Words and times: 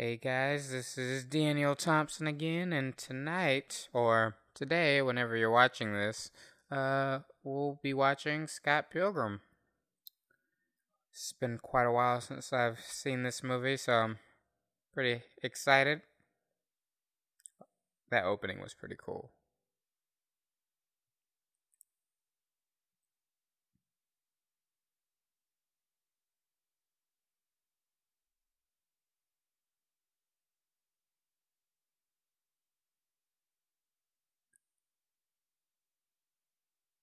Hey 0.00 0.16
guys, 0.16 0.70
this 0.70 0.96
is 0.96 1.24
Daniel 1.24 1.74
Thompson 1.74 2.28
again, 2.28 2.72
and 2.72 2.96
tonight, 2.96 3.88
or 3.92 4.36
today, 4.54 5.02
whenever 5.02 5.36
you're 5.36 5.50
watching 5.50 5.92
this, 5.92 6.30
uh, 6.70 7.18
we'll 7.42 7.80
be 7.82 7.92
watching 7.92 8.46
Scott 8.46 8.92
Pilgrim. 8.92 9.40
It's 11.10 11.32
been 11.32 11.58
quite 11.58 11.82
a 11.82 11.90
while 11.90 12.20
since 12.20 12.52
I've 12.52 12.78
seen 12.78 13.24
this 13.24 13.42
movie, 13.42 13.76
so 13.76 13.92
I'm 13.92 14.18
pretty 14.94 15.22
excited. 15.42 16.02
That 18.12 18.24
opening 18.24 18.60
was 18.60 18.74
pretty 18.74 18.96
cool. 19.04 19.32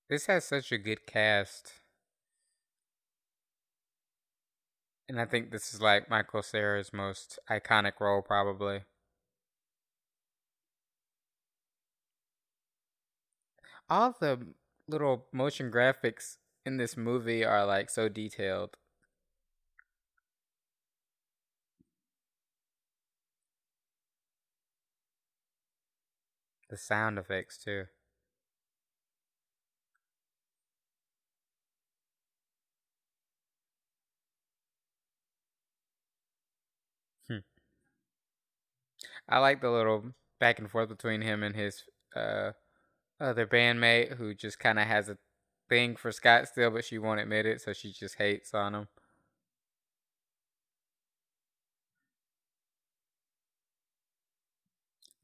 This 0.09 0.25
has 0.27 0.45
such 0.45 0.71
a 0.71 0.77
good 0.77 1.05
cast. 1.05 1.73
And 5.07 5.19
I 5.19 5.25
think 5.25 5.51
this 5.51 5.73
is 5.73 5.81
like 5.81 6.09
Michael 6.09 6.41
Cera's 6.41 6.93
most 6.93 7.39
iconic 7.49 7.99
role, 7.99 8.21
probably. 8.21 8.83
All 13.89 14.15
the 14.19 14.53
little 14.87 15.27
motion 15.31 15.71
graphics 15.71 16.37
in 16.65 16.77
this 16.77 16.95
movie 16.95 17.43
are 17.43 17.65
like 17.65 17.89
so 17.89 18.09
detailed. 18.09 18.77
The 26.69 26.77
sound 26.77 27.17
effects, 27.17 27.57
too. 27.57 27.87
I 39.27 39.39
like 39.39 39.61
the 39.61 39.71
little 39.71 40.03
back 40.39 40.59
and 40.59 40.69
forth 40.69 40.89
between 40.89 41.21
him 41.21 41.43
and 41.43 41.55
his 41.55 41.83
uh, 42.15 42.51
other 43.19 43.47
bandmate 43.47 44.17
who 44.17 44.33
just 44.33 44.59
kind 44.59 44.79
of 44.79 44.87
has 44.87 45.09
a 45.09 45.17
thing 45.69 45.95
for 45.95 46.11
Scott 46.11 46.47
still, 46.47 46.71
but 46.71 46.85
she 46.85 46.97
won't 46.97 47.19
admit 47.19 47.45
it, 47.45 47.61
so 47.61 47.73
she 47.73 47.91
just 47.91 48.15
hates 48.17 48.53
on 48.53 48.75
him. 48.75 48.87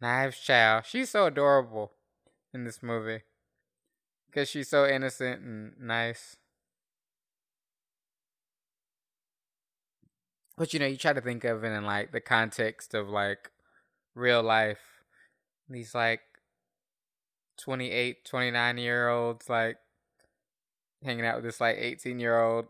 Knives 0.01 0.39
Chau. 0.39 0.81
She's 0.81 1.11
so 1.11 1.27
adorable 1.27 1.91
in 2.53 2.65
this 2.65 2.81
movie 2.81 3.21
because 4.25 4.49
she's 4.49 4.69
so 4.69 4.87
innocent 4.87 5.41
and 5.41 5.73
nice. 5.79 6.37
But 10.57 10.73
you 10.73 10.79
know, 10.79 10.87
you 10.87 10.97
try 10.97 11.13
to 11.13 11.21
think 11.21 11.43
of 11.43 11.63
it 11.63 11.67
in 11.67 11.85
like 11.85 12.11
the 12.11 12.19
context 12.19 12.95
of 12.95 13.09
like 13.09 13.51
real 14.15 14.43
life. 14.43 14.79
These 15.69 15.95
like 15.95 16.21
28, 17.57 18.25
29 18.25 18.77
year 18.77 19.09
olds 19.09 19.49
like 19.49 19.77
hanging 21.03 21.25
out 21.25 21.35
with 21.35 21.45
this 21.45 21.61
like 21.61 21.77
18 21.77 22.19
year 22.19 22.39
old. 22.39 22.67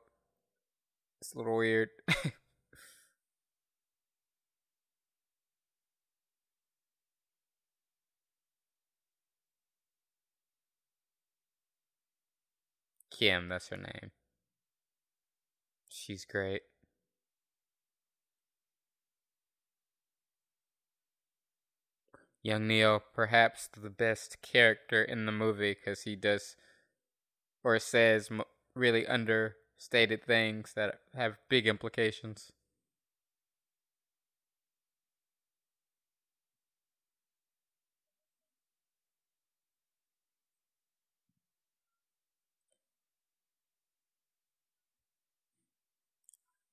It's 1.22 1.34
a 1.34 1.38
little 1.38 1.56
weird. 1.56 1.90
Kim, 13.12 13.50
that's 13.50 13.70
her 13.70 13.78
name. 13.78 14.12
She's 15.90 16.26
great. 16.26 16.64
Young 22.44 22.68
Neil, 22.68 23.02
perhaps 23.14 23.68
the 23.68 23.90
best 23.90 24.42
character 24.42 25.04
in 25.04 25.26
the 25.26 25.32
movie 25.32 25.74
because 25.74 26.04
he 26.04 26.16
does 26.16 26.56
or 27.64 27.80
says 27.80 28.30
really 28.76 29.06
understated 29.08 30.24
things 30.24 30.74
that 30.74 31.00
have 31.16 31.38
big 31.50 31.68
implications. 31.68 32.52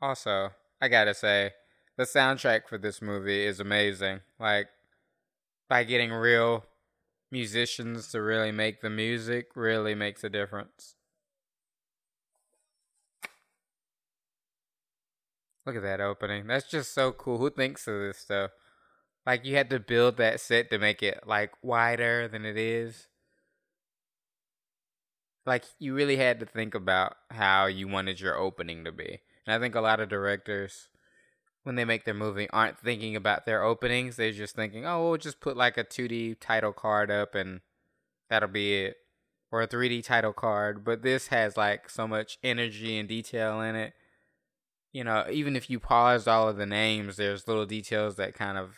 Also, 0.00 0.50
I 0.80 0.88
gotta 0.88 1.14
say, 1.14 1.52
the 1.96 2.04
soundtrack 2.04 2.68
for 2.68 2.78
this 2.78 3.00
movie 3.02 3.44
is 3.44 3.60
amazing. 3.60 4.20
Like, 4.38 4.68
by 5.68 5.84
getting 5.84 6.12
real 6.12 6.64
musicians 7.30 8.08
to 8.08 8.22
really 8.22 8.52
make 8.52 8.80
the 8.80 8.90
music 8.90 9.48
really 9.54 9.94
makes 9.94 10.24
a 10.24 10.30
difference. 10.30 10.94
Look 15.66 15.76
at 15.76 15.82
that 15.82 16.00
opening. 16.00 16.46
That's 16.46 16.70
just 16.70 16.94
so 16.94 17.12
cool. 17.12 17.36
Who 17.36 17.50
thinks 17.50 17.86
of 17.86 18.00
this 18.00 18.18
stuff? 18.18 18.52
Like 19.26 19.44
you 19.44 19.56
had 19.56 19.68
to 19.70 19.78
build 19.78 20.16
that 20.16 20.40
set 20.40 20.70
to 20.70 20.78
make 20.78 21.02
it 21.02 21.24
like 21.26 21.52
wider 21.62 22.26
than 22.28 22.46
it 22.46 22.56
is. 22.56 23.08
Like 25.44 25.64
you 25.78 25.94
really 25.94 26.16
had 26.16 26.40
to 26.40 26.46
think 26.46 26.74
about 26.74 27.16
how 27.30 27.66
you 27.66 27.88
wanted 27.88 28.20
your 28.20 28.38
opening 28.38 28.84
to 28.84 28.92
be. 28.92 29.20
And 29.46 29.54
I 29.54 29.58
think 29.58 29.74
a 29.74 29.82
lot 29.82 30.00
of 30.00 30.08
directors 30.08 30.88
when 31.68 31.76
they 31.76 31.84
make 31.84 32.06
their 32.06 32.14
movie 32.14 32.48
aren't 32.48 32.78
thinking 32.78 33.14
about 33.14 33.44
their 33.44 33.62
openings. 33.62 34.16
They're 34.16 34.32
just 34.32 34.56
thinking, 34.56 34.86
oh, 34.86 35.10
we'll 35.10 35.18
just 35.18 35.38
put 35.38 35.54
like 35.54 35.76
a 35.76 35.84
2D 35.84 36.38
title 36.40 36.72
card 36.72 37.10
up 37.10 37.34
and 37.34 37.60
that'll 38.30 38.48
be 38.48 38.74
it. 38.84 38.96
Or 39.52 39.60
a 39.60 39.68
3D 39.68 40.02
title 40.02 40.32
card. 40.32 40.82
But 40.82 41.02
this 41.02 41.26
has 41.26 41.58
like 41.58 41.90
so 41.90 42.08
much 42.08 42.38
energy 42.42 42.98
and 42.98 43.06
detail 43.06 43.60
in 43.60 43.76
it. 43.76 43.92
You 44.94 45.04
know, 45.04 45.26
even 45.30 45.56
if 45.56 45.68
you 45.68 45.78
paused 45.78 46.26
all 46.26 46.48
of 46.48 46.56
the 46.56 46.64
names, 46.64 47.18
there's 47.18 47.46
little 47.46 47.66
details 47.66 48.16
that 48.16 48.32
kind 48.32 48.56
of 48.56 48.76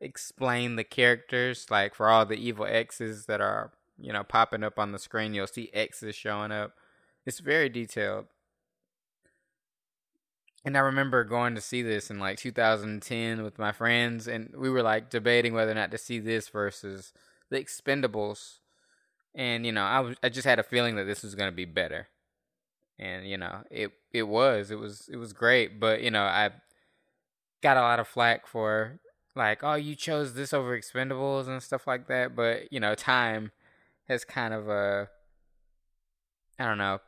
explain 0.00 0.76
the 0.76 0.84
characters. 0.84 1.66
Like 1.72 1.92
for 1.92 2.08
all 2.08 2.24
the 2.24 2.36
evil 2.36 2.66
X's 2.66 3.26
that 3.26 3.40
are, 3.40 3.72
you 3.98 4.12
know, 4.12 4.22
popping 4.22 4.62
up 4.62 4.78
on 4.78 4.92
the 4.92 5.00
screen, 5.00 5.34
you'll 5.34 5.48
see 5.48 5.70
X's 5.74 6.14
showing 6.14 6.52
up. 6.52 6.74
It's 7.26 7.40
very 7.40 7.68
detailed. 7.68 8.26
And 10.64 10.76
I 10.76 10.80
remember 10.80 11.24
going 11.24 11.54
to 11.56 11.60
see 11.60 11.82
this 11.82 12.10
in 12.10 12.20
like 12.20 12.38
2010 12.38 13.42
with 13.42 13.58
my 13.58 13.72
friends, 13.72 14.28
and 14.28 14.54
we 14.56 14.70
were 14.70 14.82
like 14.82 15.10
debating 15.10 15.54
whether 15.54 15.72
or 15.72 15.74
not 15.74 15.90
to 15.90 15.98
see 15.98 16.20
this 16.20 16.48
versus 16.48 17.12
The 17.50 17.58
Expendables. 17.58 18.58
And 19.34 19.66
you 19.66 19.72
know, 19.72 19.82
I 19.82 20.00
was 20.00 20.16
I 20.22 20.28
just 20.28 20.46
had 20.46 20.58
a 20.58 20.62
feeling 20.62 20.96
that 20.96 21.04
this 21.04 21.22
was 21.22 21.34
gonna 21.34 21.52
be 21.52 21.64
better, 21.64 22.08
and 22.98 23.26
you 23.28 23.38
know, 23.38 23.62
it 23.70 23.92
it 24.12 24.24
was 24.24 24.70
it 24.70 24.78
was 24.78 25.08
it 25.12 25.16
was 25.16 25.32
great. 25.32 25.80
But 25.80 26.02
you 26.02 26.10
know, 26.10 26.22
I 26.22 26.50
got 27.62 27.76
a 27.76 27.80
lot 27.80 27.98
of 27.98 28.06
flack 28.06 28.46
for 28.46 29.00
like, 29.34 29.64
oh, 29.64 29.74
you 29.74 29.96
chose 29.96 30.34
this 30.34 30.52
over 30.52 30.78
Expendables 30.78 31.48
and 31.48 31.62
stuff 31.62 31.86
like 31.86 32.06
that. 32.08 32.36
But 32.36 32.72
you 32.72 32.78
know, 32.78 32.94
time 32.94 33.50
has 34.08 34.24
kind 34.24 34.54
of 34.54 34.68
uh, 34.68 35.06
I 36.58 36.66
don't 36.66 36.78
know, 36.78 37.00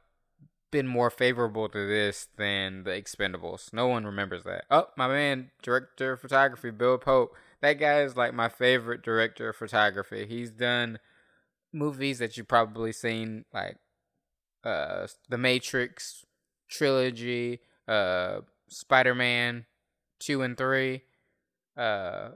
been 0.75 0.89
more 0.89 1.09
favorable 1.09 1.69
to 1.69 1.87
this 1.87 2.27
than 2.37 2.83
the 2.83 2.91
Expendables. 2.91 3.73
No 3.73 3.87
one 3.87 4.05
remembers 4.05 4.43
that. 4.43 4.65
Oh, 4.73 4.89
my 4.97 5.07
man, 5.07 5.53
director 5.63 6.15
of 6.15 6.21
photography, 6.21 6.73
Bill 6.73 6.99
Pope. 6.99 7.37
That 7.61 7.75
guy 7.75 8.01
is 8.01 8.17
like 8.17 8.35
my 8.35 8.49
favorite 8.49 9.01
director 9.01 9.51
of 9.51 9.57
photography. 9.57 10.27
He's 10.27 10.51
done 10.51 10.99
movies 11.73 12.19
that 12.19 12.37
you've 12.37 12.49
probably 12.49 12.91
seen, 12.91 13.45
like 13.55 13.77
uh, 14.65 15.07
The 15.29 15.39
Matrix 15.39 16.27
trilogy, 16.69 17.61
uh, 17.87 18.41
Spider 18.69 19.15
Man 19.15 19.67
two 20.19 20.43
and 20.43 20.59
three, 20.59 21.03
uh, 21.77 22.31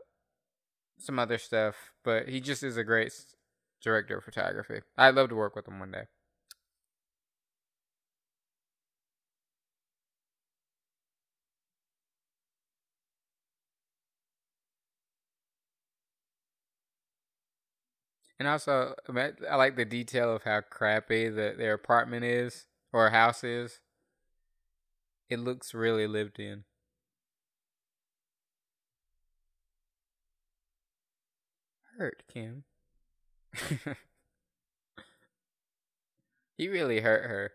some 0.97 1.19
other 1.19 1.39
stuff. 1.39 1.75
But 2.05 2.29
he 2.29 2.41
just 2.41 2.63
is 2.63 2.77
a 2.77 2.85
great 2.85 3.13
director 3.83 4.19
of 4.19 4.25
photography. 4.25 4.83
I'd 4.97 5.17
love 5.17 5.29
to 5.31 5.35
work 5.35 5.57
with 5.57 5.67
him 5.67 5.81
one 5.81 5.91
day. 5.91 6.05
And 18.39 18.47
also, 18.47 18.95
I 19.09 19.57
like 19.57 19.77
the 19.77 19.85
detail 19.85 20.35
of 20.35 20.45
how 20.45 20.61
crappy 20.61 21.29
the, 21.29 21.55
their 21.59 21.75
apartment 21.75 22.25
is 22.25 22.67
or 22.93 23.11
house 23.11 23.43
is. 23.43 23.81
It 25.29 25.41
looks 25.41 25.75
really 25.75 26.07
lived 26.07 26.39
in. 26.39 26.65
hurt, 31.99 32.23
Kim. 32.33 32.65
he 36.57 36.69
really 36.69 37.01
hurt 37.01 37.25
her. 37.25 37.53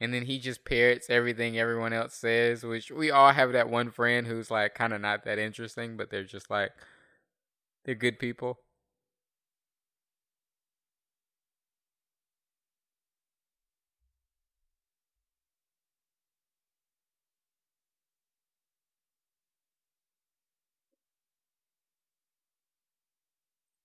And 0.00 0.14
then 0.14 0.26
he 0.26 0.38
just 0.38 0.64
parrots 0.64 1.10
everything 1.10 1.58
everyone 1.58 1.92
else 1.92 2.14
says, 2.14 2.62
which 2.62 2.90
we 2.90 3.10
all 3.10 3.32
have 3.32 3.52
that 3.52 3.68
one 3.68 3.90
friend 3.90 4.26
who's 4.26 4.50
like 4.50 4.74
kind 4.74 4.92
of 4.92 5.00
not 5.00 5.24
that 5.24 5.38
interesting, 5.38 5.96
but 5.96 6.10
they're 6.10 6.22
just 6.22 6.50
like, 6.50 6.70
they're 7.84 7.94
good 7.94 8.18
people. 8.18 8.58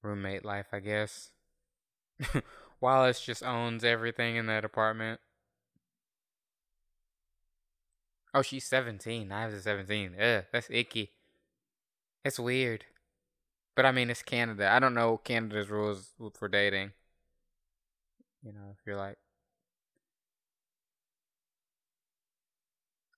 roommate 0.03 0.45
life, 0.45 0.67
I 0.71 0.79
guess. 0.79 1.31
Wallace 2.81 3.21
just 3.21 3.43
owns 3.43 3.83
everything 3.83 4.35
in 4.35 4.45
that 4.47 4.65
apartment. 4.65 5.19
Oh, 8.33 8.41
she's 8.41 8.65
17. 8.65 9.27
Knives 9.27 9.53
is 9.53 9.63
17. 9.63 10.15
Ugh, 10.19 10.43
that's 10.51 10.67
icky. 10.69 11.11
It's 12.25 12.39
weird. 12.39 12.85
But 13.75 13.85
I 13.85 13.91
mean, 13.91 14.09
it's 14.09 14.21
Canada. 14.23 14.69
I 14.71 14.79
don't 14.79 14.93
know 14.95 15.17
Canada's 15.17 15.69
rules 15.69 16.11
for 16.33 16.47
dating. 16.47 16.91
You 18.43 18.51
know, 18.53 18.75
if 18.77 18.85
you're 18.85 18.97
like. 18.97 19.17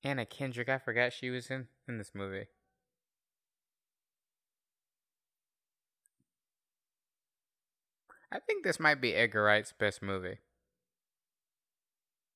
Anna 0.06 0.26
Kendrick, 0.26 0.70
I 0.70 0.78
forgot 0.78 1.12
she 1.12 1.30
was 1.30 1.50
in, 1.52 1.68
in 1.88 1.98
this 1.98 2.12
movie. 2.14 2.48
I 8.32 8.38
think 8.40 8.64
this 8.64 8.80
might 8.80 9.02
be 9.02 9.16
Edgar 9.16 9.42
Wright's 9.44 9.72
best 9.72 10.04
movie. 10.04 10.38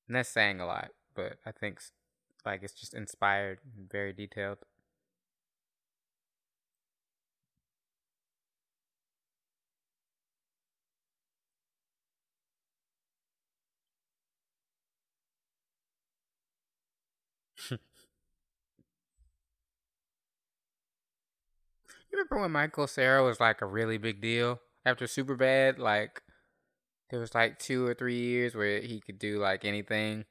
And 0.06 0.16
that's 0.16 0.28
saying 0.28 0.60
a 0.60 0.66
lot, 0.66 0.90
but 1.14 1.38
I 1.46 1.52
think 1.52 1.80
like 2.44 2.62
it's 2.62 2.74
just 2.74 2.94
inspired 2.94 3.60
and 3.76 3.88
very 3.90 4.12
detailed. 4.12 4.58
Remember 22.12 22.40
when 22.40 22.52
Michael 22.52 22.86
Cera 22.86 23.22
was 23.24 23.40
like 23.40 23.62
a 23.62 23.66
really 23.66 23.98
big 23.98 24.20
deal? 24.20 24.60
after 24.84 25.06
Superbad, 25.06 25.78
like 25.78 26.22
there 27.10 27.20
was 27.20 27.34
like 27.34 27.58
two 27.58 27.86
or 27.86 27.94
three 27.94 28.18
years 28.18 28.54
where 28.54 28.80
he 28.80 29.00
could 29.00 29.18
do 29.18 29.38
like 29.38 29.64
anything, 29.64 30.24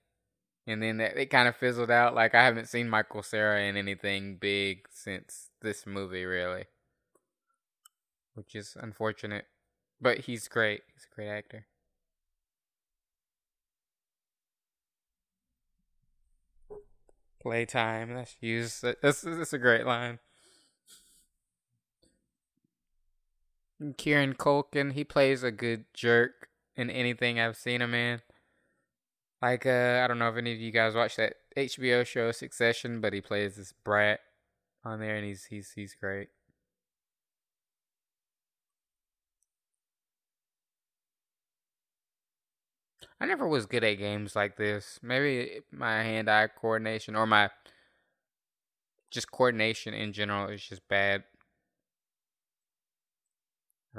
and 0.67 0.81
then 0.81 0.97
that, 0.97 1.17
it 1.17 1.27
kind 1.27 1.47
of 1.47 1.55
fizzled 1.55 1.91
out. 1.91 2.15
Like 2.15 2.35
I 2.35 2.43
haven't 2.43 2.67
seen 2.67 2.89
Michael 2.89 3.23
Cera 3.23 3.61
in 3.61 3.77
anything 3.77 4.37
big 4.37 4.87
since 4.91 5.49
this 5.61 5.85
movie, 5.85 6.25
really, 6.25 6.65
which 8.33 8.55
is 8.55 8.75
unfortunate. 8.79 9.45
But 10.01 10.19
he's 10.19 10.47
great. 10.47 10.81
He's 10.93 11.07
a 11.11 11.15
great 11.15 11.29
actor. 11.29 11.65
Playtime. 17.41 18.13
That's 18.13 18.35
used. 18.41 18.83
That's 19.01 19.21
that's 19.21 19.53
a 19.53 19.57
great 19.57 19.85
line. 19.85 20.19
Kieran 23.97 24.33
Culkin, 24.33 24.93
he 24.93 25.03
plays 25.03 25.43
a 25.43 25.51
good 25.51 25.85
jerk 25.93 26.49
in 26.75 26.89
anything 26.89 27.39
I've 27.39 27.57
seen 27.57 27.81
him 27.81 27.93
in. 27.93 28.21
Like, 29.41 29.65
uh, 29.65 30.01
I 30.03 30.07
don't 30.07 30.19
know 30.19 30.29
if 30.29 30.35
any 30.37 30.53
of 30.53 30.59
you 30.59 30.71
guys 30.71 30.95
watched 30.95 31.17
that 31.17 31.35
HBO 31.55 32.05
show 32.05 32.31
Succession, 32.31 32.99
but 33.01 33.13
he 33.13 33.21
plays 33.21 33.55
this 33.55 33.71
brat 33.71 34.19
on 34.83 34.99
there, 34.99 35.15
and 35.15 35.25
he's 35.25 35.45
he's 35.45 35.71
he's 35.71 35.95
great. 35.95 36.29
I 43.21 43.25
never 43.25 43.47
was 43.47 43.65
good 43.65 43.83
at 43.83 43.95
games 43.95 44.35
like 44.35 44.55
this. 44.55 44.99
Maybe 45.01 45.61
my 45.71 46.03
hand-eye 46.03 46.47
coordination 46.47 47.15
or 47.15 47.25
my 47.27 47.49
just 49.11 49.31
coordination 49.31 49.93
in 49.93 50.13
general 50.13 50.49
is 50.49 50.63
just 50.63 50.87
bad. 50.87 51.23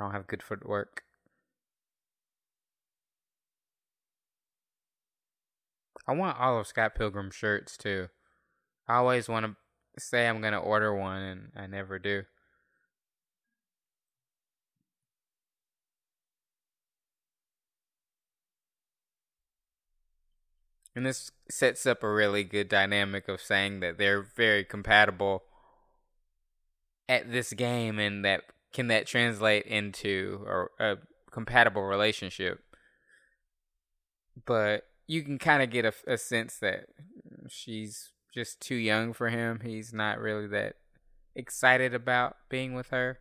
I 0.00 0.02
don't 0.04 0.12
have 0.12 0.26
good 0.26 0.42
footwork. 0.42 1.02
I 6.08 6.14
want 6.14 6.40
all 6.40 6.58
of 6.58 6.66
Scott 6.66 6.94
Pilgrim 6.94 7.30
shirts 7.30 7.76
too. 7.76 8.08
I 8.88 8.96
always 8.96 9.28
want 9.28 9.44
to 9.44 9.56
say 10.00 10.26
I'm 10.26 10.40
going 10.40 10.54
to 10.54 10.58
order 10.58 10.94
one 10.94 11.20
and 11.20 11.48
I 11.54 11.66
never 11.66 11.98
do. 11.98 12.22
And 20.96 21.04
this 21.04 21.30
sets 21.50 21.84
up 21.84 22.02
a 22.02 22.10
really 22.10 22.42
good 22.42 22.70
dynamic 22.70 23.28
of 23.28 23.42
saying 23.42 23.80
that 23.80 23.98
they're 23.98 24.22
very 24.22 24.64
compatible 24.64 25.42
at 27.06 27.30
this 27.30 27.52
game 27.52 27.98
and 27.98 28.24
that 28.24 28.44
can 28.72 28.88
that 28.88 29.06
translate 29.06 29.66
into 29.66 30.46
a, 30.78 30.92
a 30.92 30.96
compatible 31.30 31.82
relationship? 31.82 32.60
But 34.46 34.84
you 35.06 35.22
can 35.22 35.38
kind 35.38 35.62
of 35.62 35.70
get 35.70 35.84
a, 35.84 35.92
a 36.06 36.16
sense 36.16 36.58
that 36.58 36.86
she's 37.48 38.10
just 38.32 38.60
too 38.60 38.76
young 38.76 39.12
for 39.12 39.28
him. 39.28 39.60
He's 39.64 39.92
not 39.92 40.18
really 40.18 40.46
that 40.48 40.76
excited 41.34 41.94
about 41.94 42.36
being 42.48 42.74
with 42.74 42.88
her. 42.90 43.18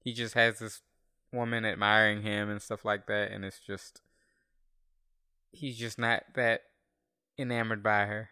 He 0.00 0.12
just 0.12 0.34
has 0.34 0.58
this 0.58 0.82
woman 1.32 1.64
admiring 1.64 2.22
him 2.22 2.50
and 2.50 2.60
stuff 2.60 2.84
like 2.84 3.06
that, 3.06 3.30
and 3.30 3.44
it's 3.44 3.58
just 3.58 4.02
he's 5.50 5.78
just 5.78 5.98
not 5.98 6.24
that 6.34 6.62
enamored 7.38 7.82
by 7.82 8.04
her. 8.04 8.30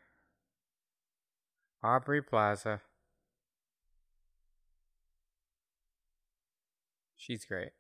Aubrey 1.83 2.23
Plaza. 2.23 2.83
She's 7.23 7.45
great. 7.45 7.71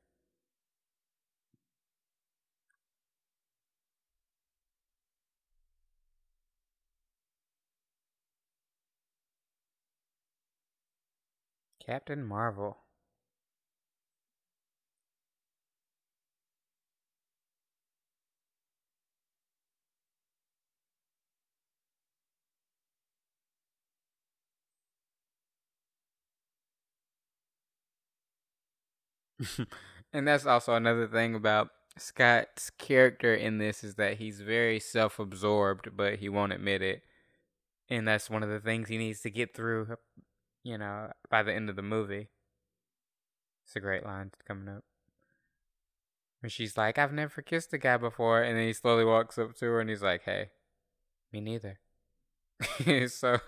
Captain 11.84 12.24
Marvel. 12.24 12.84
and 30.12 30.26
that's 30.26 30.46
also 30.46 30.74
another 30.74 31.06
thing 31.06 31.34
about 31.34 31.68
Scott's 31.98 32.70
character 32.70 33.34
in 33.34 33.58
this 33.58 33.84
is 33.84 33.96
that 33.96 34.18
he's 34.18 34.40
very 34.40 34.80
self-absorbed, 34.80 35.96
but 35.96 36.16
he 36.16 36.28
won't 36.28 36.52
admit 36.52 36.82
it. 36.82 37.02
And 37.88 38.08
that's 38.08 38.30
one 38.30 38.42
of 38.42 38.48
the 38.48 38.60
things 38.60 38.88
he 38.88 38.98
needs 38.98 39.20
to 39.20 39.30
get 39.30 39.54
through, 39.54 39.96
you 40.62 40.78
know, 40.78 41.12
by 41.30 41.42
the 41.42 41.52
end 41.52 41.68
of 41.68 41.76
the 41.76 41.82
movie. 41.82 42.28
It's 43.66 43.76
a 43.76 43.80
great 43.80 44.04
line 44.04 44.30
coming 44.46 44.68
up. 44.68 44.84
When 46.40 46.50
she's 46.50 46.76
like, 46.76 46.98
I've 46.98 47.12
never 47.12 47.42
kissed 47.42 47.72
a 47.72 47.78
guy 47.78 47.96
before. 47.96 48.42
And 48.42 48.56
then 48.56 48.66
he 48.66 48.72
slowly 48.72 49.04
walks 49.04 49.38
up 49.38 49.54
to 49.56 49.66
her 49.66 49.80
and 49.80 49.90
he's 49.90 50.02
like, 50.02 50.22
hey, 50.24 50.50
me 51.32 51.40
neither. 51.40 51.78
so 53.08 53.38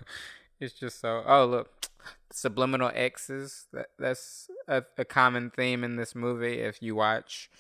it's 0.61 0.75
just 0.75 1.01
so, 1.01 1.25
oh, 1.27 1.47
look, 1.47 1.84
subliminal 2.33 2.91
X's. 2.95 3.67
That 3.73 3.89
that's 3.99 4.49
a, 4.69 4.85
a 4.99 5.05
common 5.05 5.51
theme 5.51 5.85
in 5.85 5.97
this 5.97 6.15
movie. 6.15 6.61
If 6.61 6.83
you 6.83 6.95
watch 6.95 7.51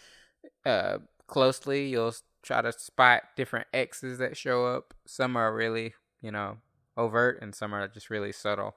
uh, 0.65 0.99
closely, 1.27 1.89
you'll 1.89 2.15
try 2.43 2.63
to 2.63 2.73
spot 2.73 3.23
different 3.37 3.67
X's 3.73 4.19
that 4.19 4.37
show 4.37 4.67
up. 4.67 4.95
Some 5.07 5.37
are 5.37 5.55
really, 5.55 5.95
you 6.21 6.31
know, 6.31 6.59
overt, 6.97 7.41
and 7.43 7.55
some 7.55 7.75
are 7.75 7.89
just 7.89 8.11
really 8.11 8.33
subtle. 8.33 8.77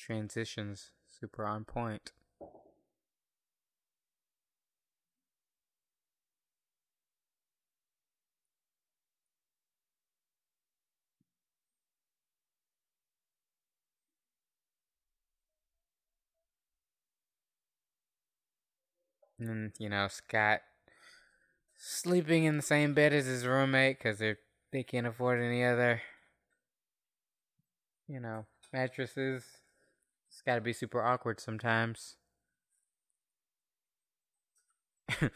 Transitions 0.00 0.92
super 1.06 1.44
on 1.44 1.64
point. 1.64 2.12
And 19.38 19.72
you 19.78 19.88
know, 19.88 20.06
Scott 20.08 20.60
sleeping 21.76 22.44
in 22.44 22.56
the 22.56 22.62
same 22.62 22.94
bed 22.94 23.12
as 23.12 23.26
his 23.26 23.44
roommate 23.46 23.98
because 23.98 24.18
they 24.18 24.36
they 24.70 24.82
can't 24.84 25.06
afford 25.06 25.40
any 25.40 25.64
other, 25.64 26.00
you 28.08 28.20
know, 28.20 28.46
mattresses. 28.72 29.59
It's 30.40 30.46
got 30.46 30.54
to 30.54 30.62
be 30.62 30.72
super 30.72 31.02
awkward 31.04 31.38
sometimes. 31.38 32.16
That's 35.20 35.30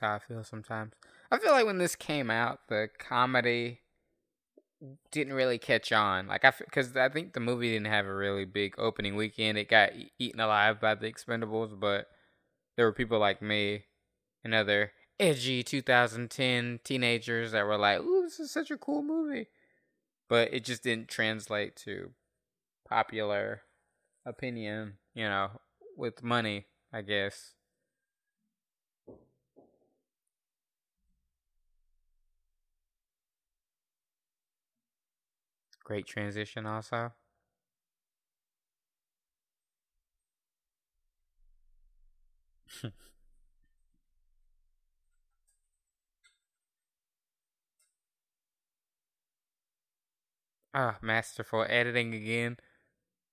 how 0.00 0.14
I 0.14 0.18
feel 0.18 0.42
sometimes. 0.44 0.94
I 1.30 1.38
feel 1.38 1.52
like 1.52 1.66
when 1.66 1.76
this 1.78 1.94
came 1.94 2.30
out, 2.30 2.68
the 2.68 2.88
comedy 2.98 3.81
didn't 5.10 5.34
really 5.34 5.58
catch 5.58 5.92
on. 5.92 6.26
Like 6.26 6.44
I, 6.44 6.52
because 6.58 6.96
I 6.96 7.08
think 7.08 7.32
the 7.32 7.40
movie 7.40 7.72
didn't 7.72 7.86
have 7.86 8.06
a 8.06 8.14
really 8.14 8.44
big 8.44 8.74
opening 8.78 9.16
weekend. 9.16 9.58
It 9.58 9.68
got 9.68 9.90
eaten 10.18 10.40
alive 10.40 10.80
by 10.80 10.94
the 10.94 11.10
Expendables, 11.10 11.78
but 11.78 12.06
there 12.76 12.86
were 12.86 12.92
people 12.92 13.18
like 13.18 13.42
me 13.42 13.84
and 14.44 14.54
other 14.54 14.92
edgy 15.20 15.62
2010 15.62 16.80
teenagers 16.84 17.52
that 17.52 17.66
were 17.66 17.78
like, 17.78 18.00
"Ooh, 18.00 18.22
this 18.22 18.40
is 18.40 18.50
such 18.50 18.70
a 18.70 18.78
cool 18.78 19.02
movie," 19.02 19.48
but 20.28 20.52
it 20.52 20.64
just 20.64 20.82
didn't 20.82 21.08
translate 21.08 21.76
to 21.76 22.12
popular 22.88 23.62
opinion. 24.26 24.98
You 25.14 25.28
know, 25.28 25.60
with 25.96 26.22
money, 26.22 26.66
I 26.92 27.02
guess. 27.02 27.54
Great 35.92 36.06
transition, 36.06 36.64
also. 36.64 37.12
Ah, 50.74 50.98
masterful 51.00 51.64
editing 51.68 52.14
again. 52.14 52.58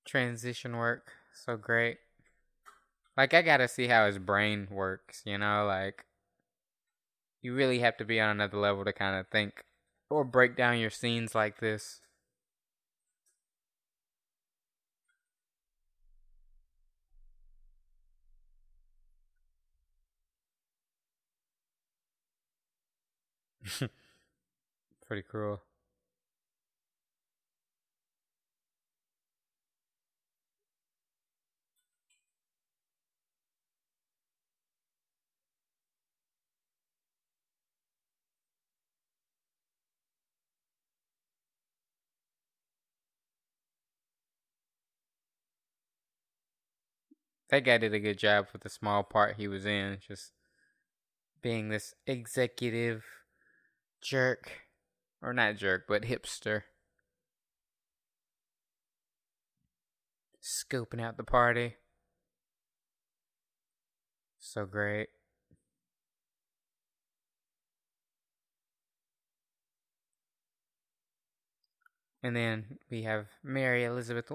Transition 0.06 0.78
work, 0.78 1.14
so 1.34 1.58
great. 1.58 2.00
Like 3.16 3.34
I 3.36 3.42
gotta 3.44 3.68
see 3.68 3.88
how 3.88 4.08
his 4.08 4.18
brain 4.18 4.68
works, 4.72 5.22
you 5.26 5.38
know, 5.38 5.66
like 5.66 6.06
you 7.42 7.54
really 7.54 7.80
have 7.80 7.98
to 7.98 8.06
be 8.06 8.20
on 8.20 8.30
another 8.30 8.58
level 8.58 8.84
to 8.86 8.94
kind 8.94 9.20
of 9.20 9.28
think 9.28 9.64
or 10.10 10.24
break 10.24 10.56
down 10.56 10.80
your 10.80 10.90
scenes 10.90 11.36
like 11.36 11.60
this. 11.60 12.02
Pretty 25.08 25.24
cruel. 25.24 25.62
That 47.50 47.66
guy 47.66 47.78
did 47.80 47.94
a 47.94 48.00
good 48.00 48.18
job 48.20 48.48
with 48.54 48.62
the 48.62 48.70
small 48.70 49.04
part 49.04 49.36
he 49.38 49.48
was 49.48 49.66
in, 49.66 49.98
just 50.00 50.34
being 51.42 51.70
this 51.70 51.94
executive 52.06 53.04
jerk. 54.02 54.52
Or 55.22 55.34
not 55.34 55.58
jerk, 55.58 55.84
but 55.88 56.04
hipster. 56.04 56.64
Scoping 60.42 61.02
out 61.02 61.18
the 61.18 61.24
party. 61.24 61.76
So 64.40 64.66
great. 64.66 65.10
And 72.24 72.36
then 72.36 72.80
we 72.90 73.04
have 73.04 73.28
Mary 73.44 73.84
Elizabeth 73.86 74.32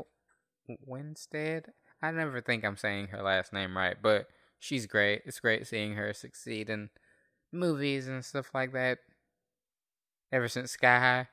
Winstead. 0.86 1.72
I 2.02 2.10
never 2.10 2.40
think 2.40 2.64
I'm 2.64 2.76
saying 2.76 3.08
her 3.08 3.22
last 3.22 3.52
name 3.52 3.76
right, 3.76 3.96
but 4.00 4.26
she's 4.58 4.86
great. 4.86 5.22
It's 5.26 5.40
great 5.40 5.66
seeing 5.66 5.94
her 5.94 6.12
succeed 6.12 6.70
in 6.70 6.90
movies 7.52 8.08
and 8.08 8.24
stuff 8.24 8.50
like 8.54 8.72
that 8.72 8.98
ever 10.32 10.48
since 10.48 10.72
Sky 10.72 10.98
High. 10.98 11.28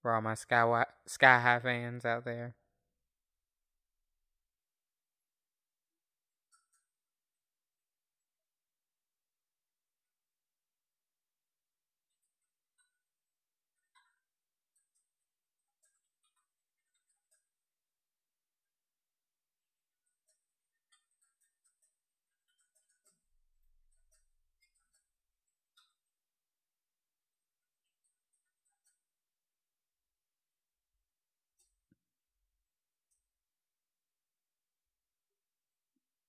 For 0.00 0.14
all 0.14 0.20
my 0.20 0.34
Sky 0.34 0.84
Sky 1.06 1.40
High 1.40 1.60
fans 1.60 2.04
out 2.04 2.24
there. 2.24 2.56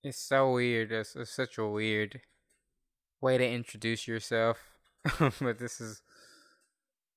It's 0.04 0.18
so 0.18 0.52
weird. 0.52 0.92
It's, 0.92 1.16
it's 1.16 1.32
such 1.32 1.58
a 1.58 1.66
weird 1.66 2.22
way 3.22 3.38
to 3.38 3.48
introduce 3.50 4.08
yourself. 4.08 4.58
but 5.20 5.60
this 5.60 5.80
is 5.80 6.02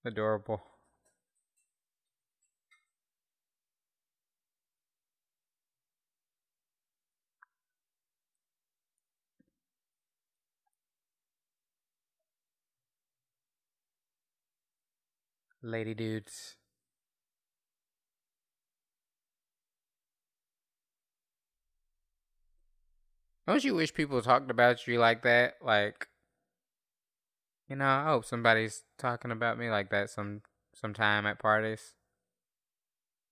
adorable. 0.05 0.63
Lady 15.63 15.95
dudes. 15.95 16.55
Don't 23.47 23.63
you 23.63 23.75
wish 23.75 23.95
people 23.95 24.21
talked 24.23 24.51
about 24.51 24.87
you 24.87 24.99
like 24.99 25.23
that? 25.23 25.55
Like, 25.63 26.09
you 27.69 27.77
know, 27.77 27.87
I 27.87 28.05
hope 28.05 28.25
somebody's 28.25 28.83
talking 28.99 29.31
about 29.31 29.59
me 29.59 29.71
like 29.71 29.91
that 29.91 30.11
some 30.11 30.43
sometime 30.75 31.27
at 31.27 31.39
parties. 31.39 31.95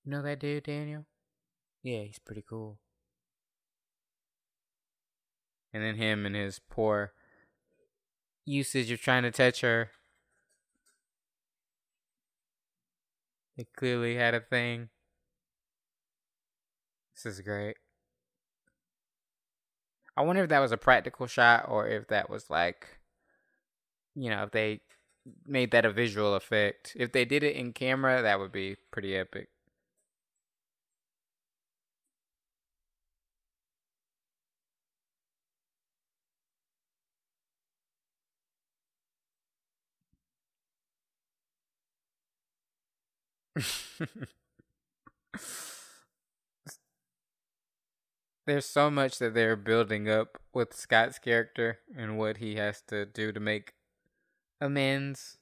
You 0.04 0.12
know 0.12 0.22
that 0.22 0.38
dude, 0.38 0.64
Daniel? 0.64 1.06
Yeah, 1.82 2.02
he's 2.02 2.18
pretty 2.18 2.44
cool. 2.48 2.78
And 5.72 5.82
then 5.82 5.96
him 5.96 6.24
and 6.24 6.36
his 6.36 6.60
poor 6.60 7.12
usage 8.44 8.90
of 8.92 9.00
trying 9.00 9.24
to 9.24 9.32
touch 9.32 9.62
her. 9.62 9.90
They 13.56 13.66
clearly 13.76 14.16
had 14.16 14.34
a 14.34 14.40
thing. 14.40 14.90
This 17.14 17.26
is 17.26 17.40
great. 17.40 17.76
I 20.16 20.22
wonder 20.22 20.42
if 20.42 20.48
that 20.48 20.58
was 20.60 20.72
a 20.72 20.76
practical 20.76 21.26
shot 21.28 21.66
or 21.68 21.86
if 21.88 22.08
that 22.08 22.28
was 22.28 22.50
like, 22.50 22.98
you 24.14 24.30
know, 24.30 24.44
if 24.44 24.50
they 24.50 24.80
made 25.46 25.70
that 25.72 25.84
a 25.84 25.92
visual 25.92 26.34
effect. 26.34 26.92
If 26.96 27.12
they 27.12 27.24
did 27.24 27.42
it 27.42 27.56
in 27.56 27.72
camera, 27.72 28.22
that 28.22 28.38
would 28.38 28.52
be 28.52 28.76
pretty 28.90 29.16
epic. 29.16 29.48
There's 48.46 48.66
so 48.66 48.90
much 48.90 49.18
that 49.20 49.32
they're 49.32 49.56
building 49.56 50.08
up 50.08 50.38
with 50.52 50.74
Scott's 50.74 51.18
character 51.18 51.78
and 51.96 52.18
what 52.18 52.36
he 52.38 52.56
has 52.56 52.82
to 52.88 53.06
do 53.06 53.32
to 53.32 53.40
make 53.40 53.72
amends. 54.60 55.38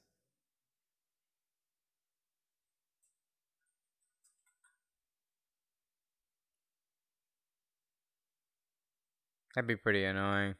That'd 9.53 9.67
be 9.67 9.75
pretty 9.75 10.05
annoying. 10.05 10.55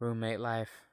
Roommate 0.00 0.40
life. 0.40 0.91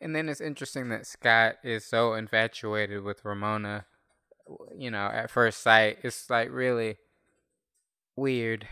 And 0.00 0.14
then 0.14 0.28
it's 0.28 0.40
interesting 0.40 0.88
that 0.90 1.06
Scott 1.06 1.56
is 1.64 1.84
so 1.84 2.14
infatuated 2.14 3.02
with 3.02 3.24
Ramona. 3.24 3.86
You 4.76 4.90
know, 4.90 5.06
at 5.06 5.30
first 5.30 5.62
sight, 5.62 5.98
it's 6.02 6.30
like 6.30 6.50
really 6.50 6.96
weird. 8.14 8.68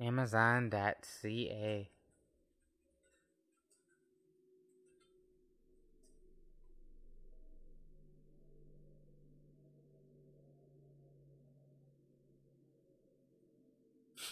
Amazon.ca. 0.00 1.90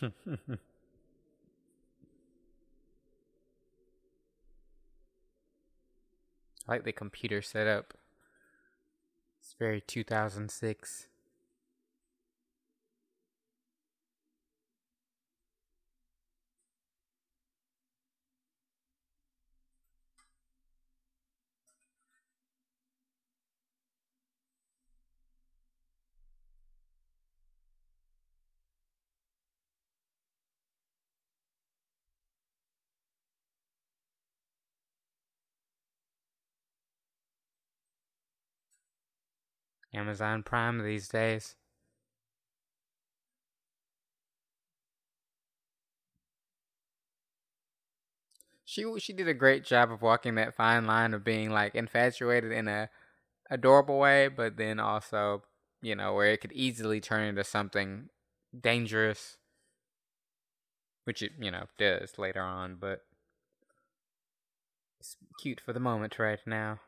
I 6.66 6.72
like 6.72 6.84
the 6.84 6.92
computer 6.92 7.42
setup. 7.42 7.94
It's 9.40 9.54
very 9.58 9.80
2006. 9.80 11.08
Amazon 39.94 40.42
Prime 40.42 40.78
these 40.82 41.08
days. 41.08 41.56
She 48.66 48.84
she 48.98 49.12
did 49.14 49.26
a 49.28 49.32
great 49.34 49.64
job 49.64 49.90
of 49.90 50.02
walking 50.02 50.34
that 50.34 50.54
fine 50.54 50.86
line 50.86 51.14
of 51.14 51.24
being 51.24 51.50
like 51.50 51.74
infatuated 51.74 52.52
in 52.52 52.68
a 52.68 52.90
adorable 53.50 53.98
way, 53.98 54.28
but 54.28 54.56
then 54.58 54.80
also, 54.80 55.44
you 55.82 55.94
know, 55.96 56.14
where 56.14 56.32
it 56.32 56.40
could 56.42 56.52
easily 56.52 57.00
turn 57.00 57.24
into 57.24 57.44
something 57.44 58.10
dangerous, 58.58 59.38
which 61.04 61.22
it, 61.22 61.32
you 61.38 61.50
know, 61.50 61.66
does 61.78 62.18
later 62.18 62.40
on, 62.42 62.76
but 62.76 63.04
it's 64.98 65.16
cute 65.38 65.60
for 65.60 65.72
the 65.72 65.78
moment 65.80 66.18
right 66.18 66.40
now. 66.46 66.80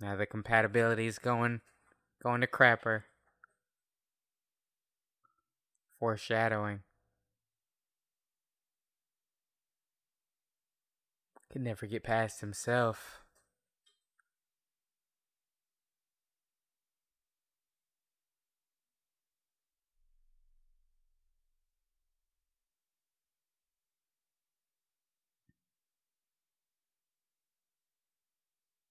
Now 0.00 0.16
the 0.16 0.26
compatibility's 0.26 1.18
going 1.18 1.60
going 2.22 2.40
to 2.40 2.46
crapper. 2.46 3.02
Foreshadowing. 5.98 6.80
Could 11.50 11.62
never 11.62 11.86
get 11.86 12.04
past 12.04 12.40
himself. 12.40 13.22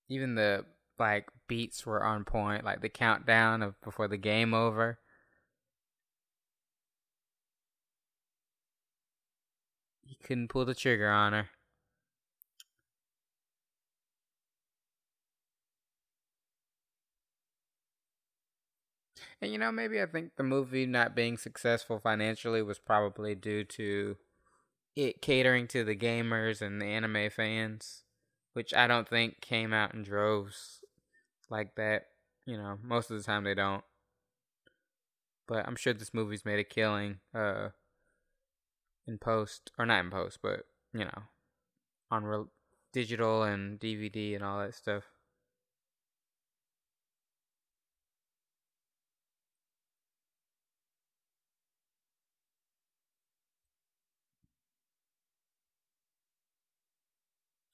Even 0.09 0.35
the 0.35 0.65
like 0.99 1.29
beats 1.47 1.85
were 1.85 2.03
on 2.03 2.25
point, 2.25 2.63
like 2.65 2.81
the 2.81 2.89
countdown 2.89 3.61
of 3.61 3.79
before 3.81 4.07
the 4.07 4.17
game 4.17 4.53
over. 4.53 4.99
He 10.03 10.15
couldn't 10.15 10.47
pull 10.49 10.65
the 10.65 10.75
trigger 10.75 11.09
on 11.09 11.33
her. 11.33 11.49
And 19.41 19.51
you 19.51 19.57
know, 19.57 19.71
maybe 19.71 20.01
I 20.01 20.05
think 20.05 20.35
the 20.35 20.43
movie 20.43 20.85
not 20.85 21.15
being 21.15 21.37
successful 21.37 21.99
financially 21.99 22.61
was 22.61 22.79
probably 22.79 23.35
due 23.35 23.63
to 23.65 24.17
it 24.95 25.21
catering 25.21 25.67
to 25.67 25.83
the 25.83 25.95
gamers 25.95 26.61
and 26.61 26.81
the 26.81 26.85
anime 26.85 27.29
fans, 27.29 28.03
which 28.53 28.73
I 28.73 28.87
don't 28.87 29.07
think 29.07 29.41
came 29.41 29.73
out 29.73 29.93
in 29.93 30.03
droves 30.03 30.76
like 31.49 31.75
that. 31.75 32.07
You 32.45 32.57
know, 32.57 32.77
most 32.81 33.11
of 33.11 33.17
the 33.17 33.23
time 33.23 33.43
they 33.43 33.53
don't. 33.53 33.83
But 35.47 35.67
I'm 35.67 35.75
sure 35.75 35.93
this 35.93 36.13
movie's 36.13 36.45
made 36.45 36.59
a 36.59 36.63
killing 36.63 37.19
uh 37.33 37.69
in 39.07 39.17
post 39.17 39.71
or 39.79 39.85
not 39.85 40.03
in 40.03 40.11
post, 40.11 40.39
but 40.43 40.65
you 40.93 41.05
know, 41.05 41.23
on 42.11 42.25
re- 42.25 42.45
digital 42.93 43.43
and 43.43 43.79
DVD 43.79 44.35
and 44.35 44.43
all 44.43 44.59
that 44.59 44.75
stuff. 44.75 45.05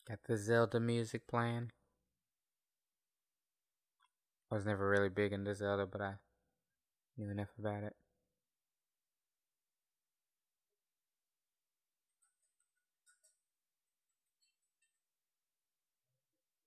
Got 0.07 0.23
the 0.23 0.37
Zelda 0.37 0.79
music 0.79 1.27
playing. 1.27 1.71
I 4.53 4.55
was 4.55 4.67
never 4.67 4.87
really 4.87 5.09
big 5.09 5.33
into 5.33 5.55
Zelda, 5.55 5.87
but 5.87 5.99
I 5.99 6.13
knew 7.17 7.29
enough 7.31 7.49
about 7.57 7.83
it. 7.83 7.95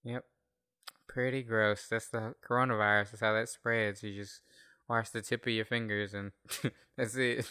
Yep. 0.04 0.24
Pretty 1.08 1.42
gross. 1.42 1.88
That's 1.88 2.08
the 2.08 2.34
coronavirus. 2.48 3.12
That's 3.12 3.20
how 3.22 3.34
that 3.34 3.48
spreads. 3.48 4.02
You 4.02 4.14
just 4.14 4.42
wash 4.88 5.10
the 5.10 5.22
tip 5.22 5.46
of 5.46 5.52
your 5.52 5.64
fingers 5.64 6.14
and 6.14 6.32
that's 6.98 7.16
it. 7.16 7.46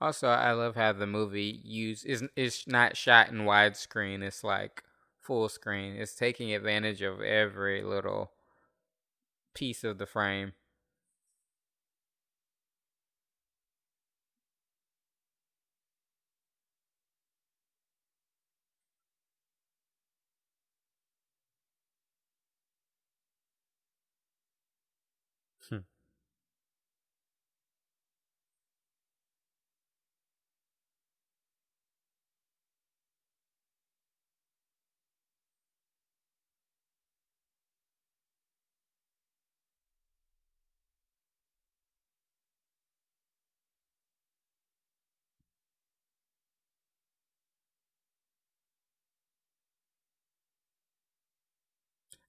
Also, 0.00 0.28
I 0.28 0.52
love 0.52 0.76
how 0.76 0.92
the 0.92 1.06
movie 1.06 1.60
use 1.62 2.04
is 2.04 2.24
is 2.34 2.64
not 2.66 2.96
shot 2.96 3.28
in 3.28 3.40
widescreen. 3.40 4.22
It's 4.22 4.42
like 4.42 4.82
full 5.20 5.48
screen. 5.48 5.96
It's 5.96 6.14
taking 6.14 6.54
advantage 6.54 7.02
of 7.02 7.20
every 7.20 7.82
little 7.82 8.32
piece 9.54 9.84
of 9.84 9.98
the 9.98 10.06
frame. 10.06 10.52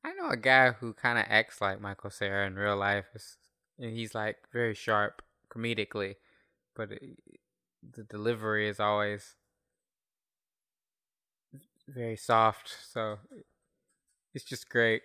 I 0.03 0.13
know 0.13 0.29
a 0.29 0.37
guy 0.37 0.71
who 0.71 0.93
kind 0.93 1.19
of 1.19 1.25
acts 1.29 1.61
like 1.61 1.79
Michael 1.79 2.09
Cera 2.09 2.47
in 2.47 2.55
real 2.55 2.77
life. 2.77 3.05
It's, 3.13 3.37
and 3.79 3.95
he's 3.95 4.15
like 4.15 4.37
very 4.51 4.73
sharp 4.73 5.21
comedically, 5.49 6.15
but 6.75 6.91
it, 6.91 7.17
the 7.93 8.03
delivery 8.03 8.67
is 8.67 8.79
always 8.79 9.35
very 11.87 12.15
soft. 12.15 12.75
So 12.91 13.19
it's 14.33 14.45
just 14.45 14.69
great. 14.69 15.03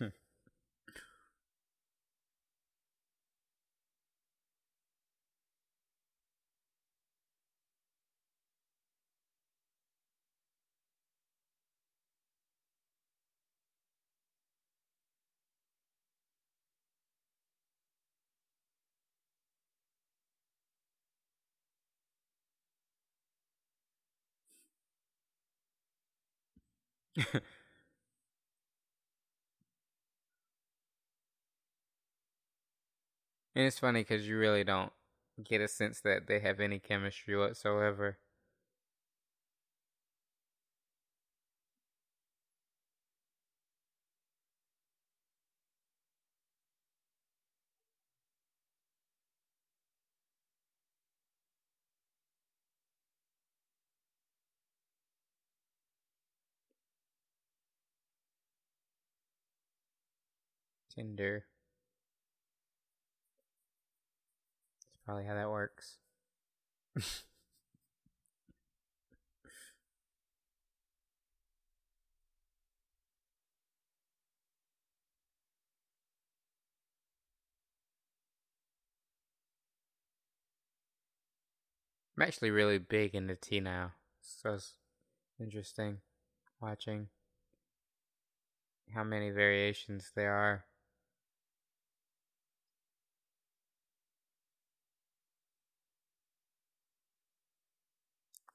Yeah. 0.00 0.08
And 33.54 33.64
it's 33.66 33.78
funny 33.78 34.00
because 34.00 34.28
you 34.28 34.36
really 34.38 34.62
don't 34.64 34.92
get 35.42 35.62
a 35.62 35.68
sense 35.68 36.00
that 36.02 36.26
they 36.26 36.40
have 36.40 36.60
any 36.60 36.78
chemistry 36.78 37.34
whatsoever. 37.36 38.18
Tinder. 60.88 61.44
Probably 65.04 65.24
how 65.24 65.34
that 65.34 65.50
works. 65.50 65.96
I'm 82.16 82.22
actually 82.22 82.50
really 82.50 82.78
big 82.78 83.14
into 83.14 83.34
tea 83.34 83.60
now. 83.60 83.92
So 84.20 84.54
it's 84.54 84.74
interesting 85.40 85.98
watching 86.60 87.08
how 88.94 89.02
many 89.02 89.30
variations 89.30 90.12
there 90.14 90.32
are. 90.32 90.64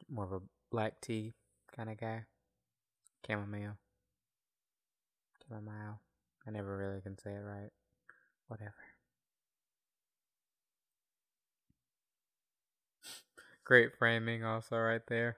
More 0.09 0.25
of 0.25 0.31
a 0.31 0.41
black 0.71 1.01
tea 1.01 1.33
kind 1.75 1.89
of 1.89 1.97
guy. 1.99 2.25
Chamomile. 3.25 3.77
Chamomile. 5.47 5.99
I 6.45 6.51
never 6.51 6.77
really 6.77 7.01
can 7.01 7.17
say 7.17 7.31
it 7.31 7.43
right. 7.43 7.71
Whatever. 8.47 8.73
Great 13.65 13.89
framing, 13.97 14.45
also, 14.45 14.77
right 14.77 15.05
there. 15.07 15.37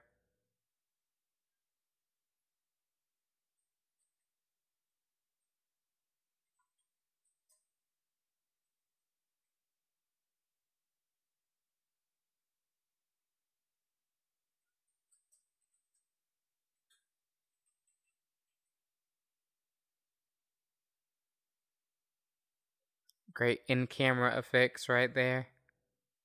Great 23.40 23.60
in 23.68 23.86
camera 23.86 24.36
effects 24.36 24.86
right 24.90 25.14
there. 25.14 25.46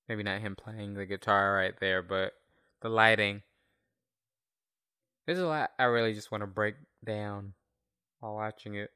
Maybe 0.10 0.22
not 0.22 0.42
him 0.42 0.54
playing 0.54 0.96
the 0.96 1.06
guitar 1.06 1.56
right 1.56 1.74
there, 1.80 2.02
but 2.02 2.34
the 2.82 2.90
lighting. 2.90 3.42
There's 5.26 5.40
a 5.40 5.48
lot 5.48 5.72
I 5.80 5.86
really 5.86 6.14
just 6.14 6.30
want 6.30 6.42
to 6.42 6.48
break 6.48 6.76
down 7.06 7.54
while 8.20 8.36
watching 8.36 8.76
it. 8.76 8.90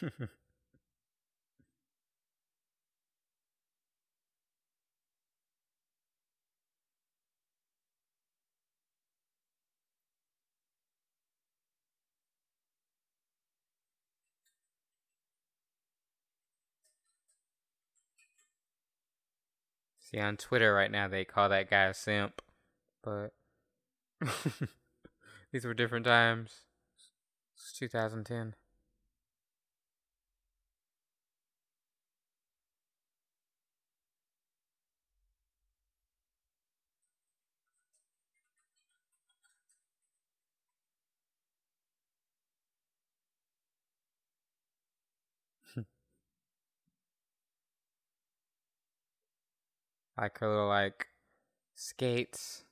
See, 19.98 20.18
on 20.18 20.36
Twitter 20.36 20.74
right 20.74 20.90
now, 20.90 21.06
they 21.08 21.24
call 21.24 21.48
that 21.50 21.70
guy 21.70 21.84
a 21.84 21.94
simp, 21.94 22.42
but 23.02 23.32
these 25.52 25.64
were 25.64 25.74
different 25.74 26.04
times. 26.06 26.62
It's 27.54 27.72
2010. 27.78 28.54
Like 50.20 50.38
her 50.38 50.48
little 50.48 50.68
like 50.68 51.06
skates. 51.74 52.64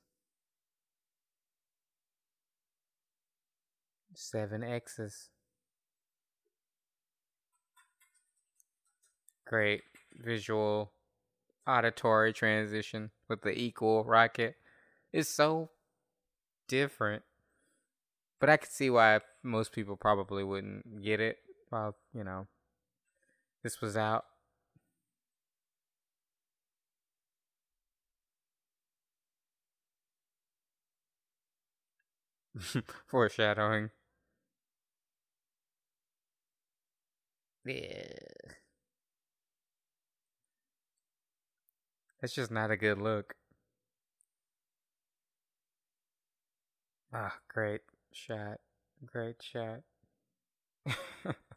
Seven 4.13 4.63
X's. 4.63 5.29
Great 9.47 9.81
visual 10.13 10.91
auditory 11.65 12.33
transition 12.33 13.09
with 13.27 13.41
the 13.41 13.57
equal 13.57 14.03
rocket. 14.03 14.55
It's 15.11 15.29
so 15.29 15.71
different. 16.67 17.23
But 18.39 18.49
I 18.49 18.57
could 18.57 18.69
see 18.69 18.89
why 18.89 19.21
most 19.41 19.71
people 19.71 19.97
probably 19.97 20.43
wouldn't 20.43 21.01
get 21.01 21.19
it 21.19 21.37
while, 21.69 21.95
you 22.13 22.23
know, 22.23 22.47
this 23.63 23.81
was 23.81 23.97
out. 23.97 24.25
Foreshadowing. 33.07 33.89
Yeah. 37.65 38.49
It's 42.21 42.33
just 42.33 42.49
not 42.49 42.71
a 42.71 42.77
good 42.77 42.97
look. 42.97 43.35
Ah, 47.13 47.37
great 47.47 47.81
shot. 48.11 48.59
Great 49.05 49.43
shot. 49.43 49.83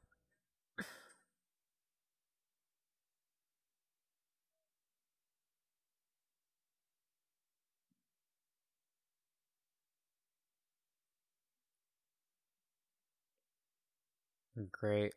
Great. 14.71 15.15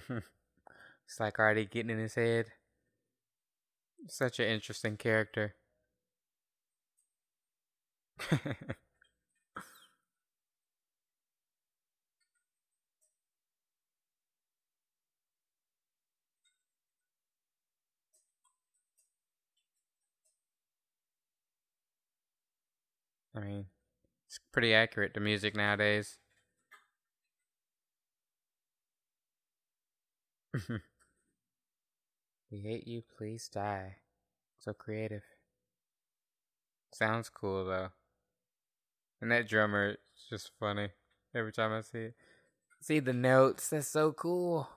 it's 1.06 1.20
like 1.20 1.38
already 1.38 1.66
getting 1.66 1.90
in 1.90 1.98
his 1.98 2.14
head. 2.14 2.46
Such 4.08 4.38
an 4.38 4.46
interesting 4.46 4.96
character. 4.96 5.56
I 23.34 23.40
mean, 23.40 23.66
it's 24.28 24.40
pretty 24.52 24.74
accurate 24.74 25.14
to 25.14 25.20
music 25.20 25.56
nowadays. 25.56 26.18
Mm-hmm. 30.54 30.76
we 32.50 32.60
hate 32.60 32.86
you, 32.86 33.02
please 33.16 33.48
die. 33.48 33.96
So 34.58 34.72
creative. 34.72 35.22
Sounds 36.92 37.28
cool 37.28 37.64
though. 37.64 37.88
And 39.20 39.30
that 39.30 39.48
drummer 39.48 39.90
is 39.90 40.26
just 40.28 40.50
funny 40.58 40.90
every 41.34 41.52
time 41.52 41.72
I 41.72 41.80
see 41.80 41.98
it. 41.98 42.14
See 42.80 42.98
the 42.98 43.12
notes, 43.12 43.68
that's 43.68 43.88
so 43.88 44.12
cool. 44.12 44.68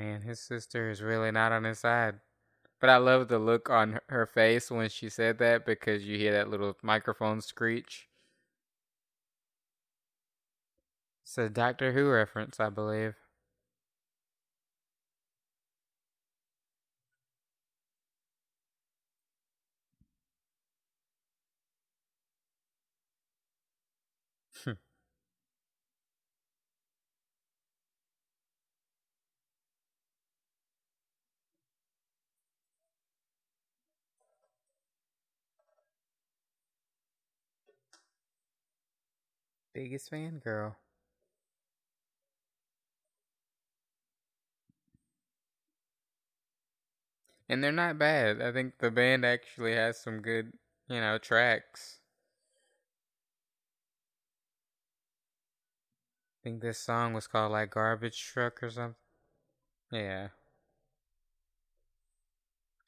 Man, 0.00 0.22
his 0.22 0.40
sister 0.40 0.88
is 0.90 1.02
really 1.02 1.30
not 1.30 1.52
on 1.52 1.64
his 1.64 1.80
side. 1.80 2.20
But 2.80 2.88
I 2.88 2.96
love 2.96 3.28
the 3.28 3.38
look 3.38 3.68
on 3.68 4.00
her 4.08 4.24
face 4.24 4.70
when 4.70 4.88
she 4.88 5.10
said 5.10 5.36
that 5.40 5.66
because 5.66 6.06
you 6.06 6.16
hear 6.16 6.32
that 6.32 6.48
little 6.48 6.74
microphone 6.82 7.42
screech. 7.42 8.08
It's 11.22 11.36
a 11.36 11.50
Doctor 11.50 11.92
Who 11.92 12.08
reference, 12.08 12.58
I 12.58 12.70
believe. 12.70 13.14
Biggest 39.72 40.10
fan 40.10 40.38
girl. 40.38 40.76
And 47.48 47.64
they're 47.64 47.72
not 47.72 47.98
bad. 47.98 48.40
I 48.40 48.52
think 48.52 48.78
the 48.78 48.90
band 48.90 49.24
actually 49.24 49.74
has 49.74 50.00
some 50.00 50.20
good, 50.22 50.52
you 50.88 51.00
know, 51.00 51.18
tracks. 51.18 51.98
I 56.40 56.42
think 56.44 56.62
this 56.62 56.78
song 56.78 57.12
was 57.12 57.26
called 57.26 57.52
like 57.52 57.72
Garbage 57.72 58.22
Truck 58.24 58.62
or 58.62 58.70
something. 58.70 58.94
Yeah. 59.92 60.28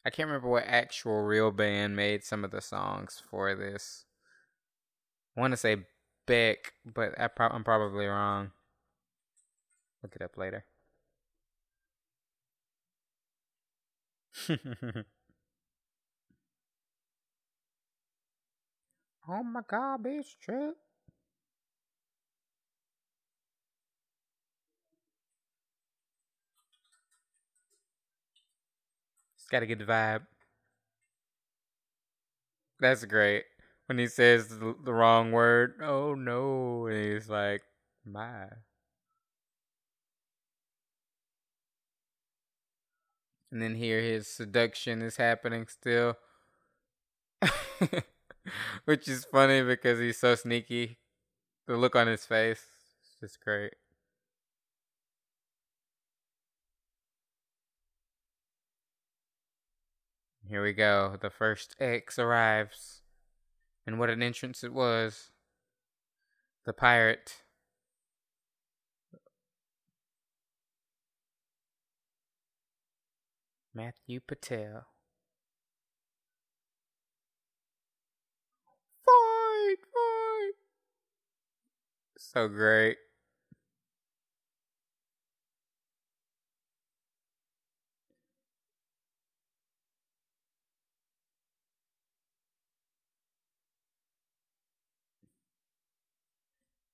I 0.04 0.10
can't 0.10 0.28
remember 0.28 0.48
what 0.48 0.64
actual 0.66 1.22
real 1.22 1.50
band 1.50 1.96
made 1.96 2.24
some 2.24 2.44
of 2.44 2.50
the 2.50 2.60
songs 2.60 3.22
for 3.30 3.54
this. 3.54 4.04
I 5.36 5.40
want 5.40 5.52
to 5.52 5.56
say 5.56 5.86
Beck, 6.26 6.72
but 6.84 7.18
I 7.20 7.28
pro- 7.28 7.48
I'm 7.48 7.62
probably 7.64 8.06
wrong. 8.06 8.50
Look 10.02 10.14
it 10.16 10.22
up 10.22 10.36
later. 10.36 10.64
oh 19.28 19.42
my 19.42 19.62
god, 19.68 20.02
bitch, 20.04 20.38
truck. 20.40 20.76
It's 29.36 29.46
got 29.50 29.66
get 29.66 29.78
the 29.78 29.84
vibe. 29.84 30.22
That's 32.80 33.04
great. 33.04 33.44
When 33.92 33.98
he 33.98 34.06
says 34.06 34.48
the, 34.48 34.74
the 34.82 34.94
wrong 34.94 35.32
word, 35.32 35.74
oh 35.82 36.14
no, 36.14 36.86
and 36.86 37.12
he's 37.12 37.28
like, 37.28 37.60
my. 38.06 38.46
And 43.50 43.60
then 43.60 43.74
here 43.74 44.00
his 44.00 44.28
seduction 44.28 45.02
is 45.02 45.18
happening 45.18 45.66
still. 45.68 46.16
Which 48.86 49.08
is 49.08 49.26
funny 49.26 49.60
because 49.60 49.98
he's 49.98 50.18
so 50.18 50.36
sneaky. 50.36 50.96
The 51.66 51.76
look 51.76 51.94
on 51.94 52.06
his 52.06 52.24
face 52.24 52.60
is 52.60 53.16
just 53.20 53.44
great. 53.44 53.74
Here 60.48 60.62
we 60.62 60.72
go. 60.72 61.18
The 61.20 61.28
first 61.28 61.76
X 61.78 62.18
arrives. 62.18 63.01
And 63.86 63.98
what 63.98 64.10
an 64.10 64.22
entrance 64.22 64.62
it 64.62 64.72
was. 64.72 65.30
The 66.64 66.72
pirate. 66.72 67.42
Matthew 73.74 74.20
Patel. 74.20 74.86
Fight, 79.04 79.76
fight. 79.92 80.52
So 82.18 82.48
great. 82.48 82.98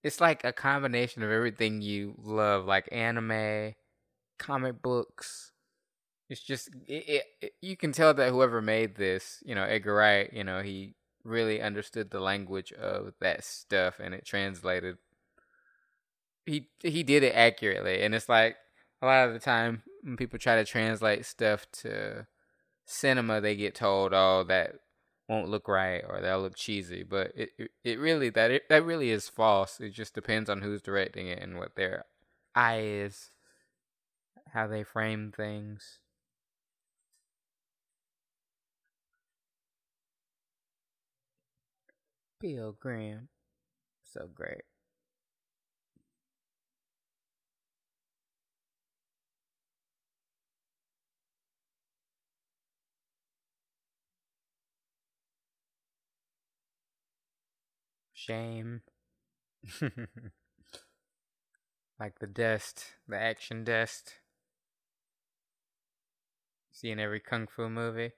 It's 0.08 0.22
like 0.22 0.42
a 0.42 0.54
combination 0.54 1.22
of 1.22 1.30
everything 1.30 1.82
you 1.82 2.14
love, 2.22 2.64
like 2.64 2.88
anime, 2.90 3.74
comic 4.38 4.80
books. 4.80 5.52
It's 6.30 6.42
just 6.42 6.70
it, 6.86 7.04
it, 7.08 7.24
it, 7.42 7.52
you 7.60 7.76
can 7.76 7.92
tell 7.92 8.14
that 8.14 8.30
whoever 8.30 8.62
made 8.62 8.96
this, 8.96 9.42
you 9.44 9.54
know, 9.54 9.64
Edgar 9.64 9.92
Wright, 9.92 10.32
you 10.32 10.44
know, 10.44 10.62
he 10.62 10.94
really 11.24 11.60
understood 11.60 12.10
the 12.10 12.20
language 12.20 12.72
of 12.72 13.12
that 13.20 13.44
stuff 13.44 14.00
and 14.00 14.14
it 14.14 14.24
translated 14.24 14.96
he 16.46 16.70
he 16.82 17.02
did 17.02 17.22
it 17.22 17.34
accurately 17.34 18.00
and 18.00 18.14
it's 18.14 18.30
like 18.30 18.56
a 19.02 19.06
lot 19.06 19.28
of 19.28 19.34
the 19.34 19.38
time 19.38 19.82
when 20.02 20.16
people 20.16 20.38
try 20.38 20.56
to 20.56 20.64
translate 20.64 21.26
stuff 21.26 21.66
to 21.70 22.26
cinema 22.86 23.42
they 23.42 23.54
get 23.54 23.74
told 23.74 24.14
oh 24.14 24.42
that 24.48 24.76
won't 25.28 25.48
look 25.48 25.68
right 25.68 26.02
or 26.08 26.20
that'll 26.20 26.42
look 26.42 26.56
cheesy 26.56 27.02
but 27.02 27.32
it 27.36 27.50
it, 27.58 27.70
it 27.84 27.98
really 27.98 28.30
that 28.30 28.50
it, 28.50 28.68
that 28.68 28.84
really 28.84 29.10
is 29.10 29.28
false 29.28 29.78
it 29.80 29.90
just 29.90 30.14
depends 30.14 30.48
on 30.48 30.62
who's 30.62 30.82
directing 30.82 31.28
it 31.28 31.40
and 31.42 31.58
what 31.58 31.74
their 31.74 32.04
eye 32.54 32.80
is 32.80 33.30
how 34.52 34.66
they 34.66 34.82
frame 34.82 35.32
things 35.36 35.98
Pilgrim. 42.40 43.28
So 44.02 44.28
great. 44.32 44.62
Shame. 58.28 58.82
like 61.98 62.18
the 62.18 62.26
dust, 62.26 62.84
the 63.08 63.16
action 63.18 63.64
dust. 63.64 64.16
See 66.70 66.90
in 66.90 67.00
every 67.00 67.20
kung 67.20 67.46
fu 67.46 67.70
movie. 67.70 68.12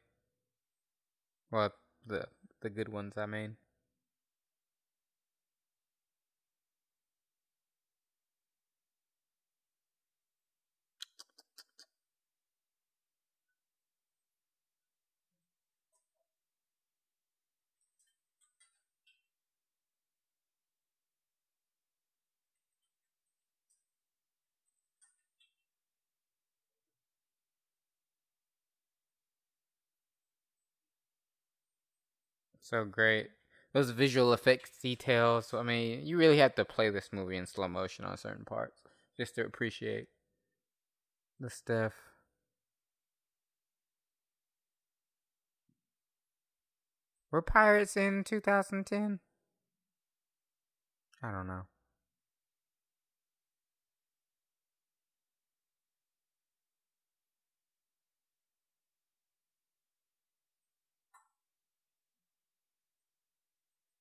Well, 1.52 1.74
the 2.04 2.26
the 2.60 2.70
good 2.70 2.88
ones, 2.88 3.16
I 3.16 3.26
mean. 3.26 3.56
So 32.70 32.84
great. 32.84 33.30
Those 33.72 33.90
visual 33.90 34.32
effects 34.32 34.78
details. 34.80 35.52
I 35.52 35.64
mean, 35.64 36.06
you 36.06 36.16
really 36.16 36.38
have 36.38 36.54
to 36.54 36.64
play 36.64 36.88
this 36.88 37.08
movie 37.12 37.36
in 37.36 37.46
slow 37.46 37.66
motion 37.66 38.04
on 38.04 38.16
certain 38.16 38.44
parts 38.44 38.80
just 39.16 39.34
to 39.34 39.44
appreciate 39.44 40.06
the 41.40 41.50
stuff. 41.50 41.94
Were 47.32 47.42
pirates 47.42 47.96
in 47.96 48.22
2010? 48.22 49.18
I 51.22 51.32
don't 51.32 51.48
know. 51.48 51.62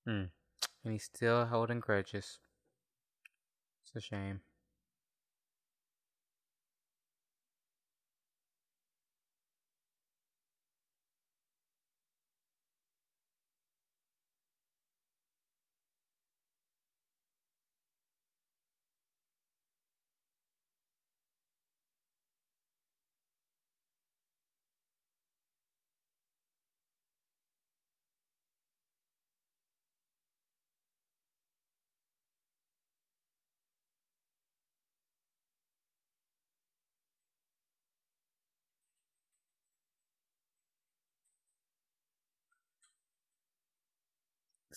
Hmm. 0.10 0.24
And 0.84 0.93
he's 0.93 1.04
still 1.04 1.45
holding 1.45 1.82
grudges. 1.82 2.39
It's 3.84 3.95
a 3.95 4.02
shame. 4.02 4.41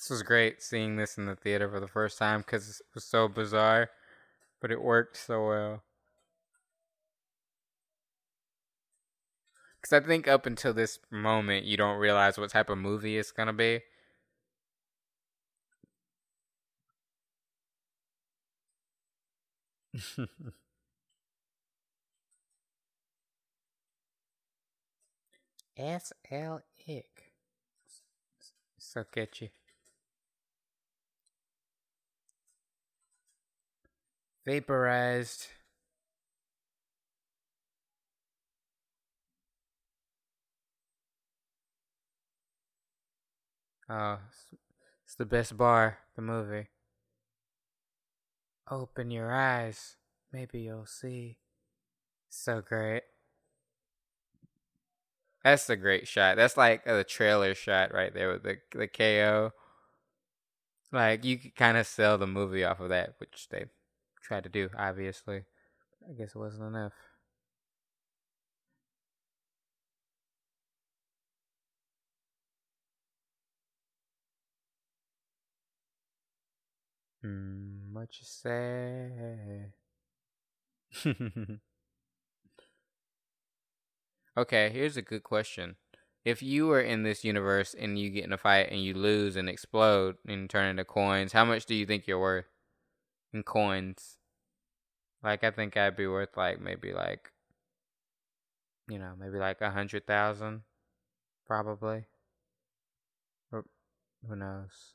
This 0.03 0.11
was 0.11 0.25
great 0.25 0.61
seeing 0.61 0.97
this 0.97 1.17
in 1.17 1.27
the 1.27 1.37
theater 1.37 1.71
for 1.71 1.79
the 1.79 1.87
first 1.87 2.19
time 2.19 2.41
because 2.41 2.81
it 2.81 2.87
was 2.93 3.05
so 3.05 3.29
bizarre, 3.29 3.89
but 4.61 4.73
it 4.73 4.83
worked 4.83 5.17
so 5.17 5.47
well. 5.47 5.85
Because 9.81 9.93
I 10.03 10.05
think 10.05 10.27
up 10.27 10.45
until 10.45 10.75
this 10.75 10.99
moment, 11.09 11.67
you 11.67 11.77
don't 11.77 11.99
realize 11.99 12.37
what 12.37 12.51
type 12.51 12.69
of 12.69 12.79
movie 12.79 13.17
it's 13.17 13.31
going 13.31 13.47
to 13.47 13.53
be. 13.53 13.83
S 25.77 26.15
L 26.31 26.63
Ick. 26.89 27.35
So 28.79 29.05
catchy. 29.05 29.53
Vaporized. 34.45 35.47
Oh, 43.89 44.19
it's 45.05 45.15
the 45.15 45.27
best 45.27 45.57
bar, 45.57 45.99
the 46.17 46.23
movie. 46.23 46.69
Open 48.71 49.11
your 49.11 49.33
eyes. 49.33 49.97
Maybe 50.33 50.61
you'll 50.61 50.87
see. 50.87 51.39
So 52.31 52.63
great. 52.63 53.03
That's 55.45 55.69
a 55.69 55.77
great 55.77 56.09
shot. 56.09 56.37
That's 56.37 56.57
like 56.57 56.85
the 56.85 57.05
trailer 57.05 57.55
shot 57.55 57.93
right 57.93 58.15
there 58.15 58.33
with 58.33 58.43
the 58.43 58.59
the 58.73 58.89
KO. 58.89 59.53
Like 60.91 61.25
you 61.25 61.37
could 61.39 61.55
kind 61.55 61.77
of 61.77 61.87
sell 61.87 62.17
the 62.17 62.27
movie 62.27 62.65
off 62.65 62.81
of 62.81 62.89
that, 62.91 63.15
which 63.19 63.49
they 63.51 63.67
tried 64.23 64.45
to 64.45 64.49
do, 64.49 64.71
obviously. 64.77 65.45
I 66.09 66.13
guess 66.13 66.35
it 66.35 66.39
wasn't 66.39 66.69
enough. 66.69 66.93
Hmm, 77.23 77.93
what 77.93 78.09
you 78.19 78.25
say? 78.27 79.73
okay, 84.37 84.71
here's 84.71 84.97
a 84.97 85.03
good 85.03 85.23
question. 85.23 85.77
If 86.25 86.43
you 86.43 86.67
were 86.67 86.81
in 86.81 87.03
this 87.03 87.25
universe 87.25 87.75
and 87.79 87.99
you 87.99 88.11
get 88.11 88.25
in 88.25 88.33
a 88.33 88.39
fight 88.39 88.69
and 88.71 88.83
you 88.83 88.95
lose 88.95 89.37
and 89.37 89.49
explode 89.49 90.17
and 90.27 90.49
turn 90.51 90.69
into 90.69 90.85
coins, 90.85 91.33
how 91.33 91.45
much 91.45 91.67
do 91.67 91.75
you 91.75 91.87
think 91.87 92.07
you're 92.07 92.19
worth 92.21 92.47
in 93.33 93.43
coins? 93.43 94.19
Like, 95.23 95.45
I 95.45 95.51
think 95.51 95.77
I'd 95.77 95.97
be 95.97 96.07
worth 96.07 96.37
like 96.37 96.61
maybe 96.61 96.93
like, 96.93 97.31
you 98.89 98.99
know, 98.99 99.13
maybe 99.19 99.39
like 99.39 99.61
a 99.61 99.71
hundred 99.71 100.07
thousand, 100.07 100.63
probably. 101.47 102.07
Or 103.53 103.65
who 104.27 104.37
knows? 104.37 104.95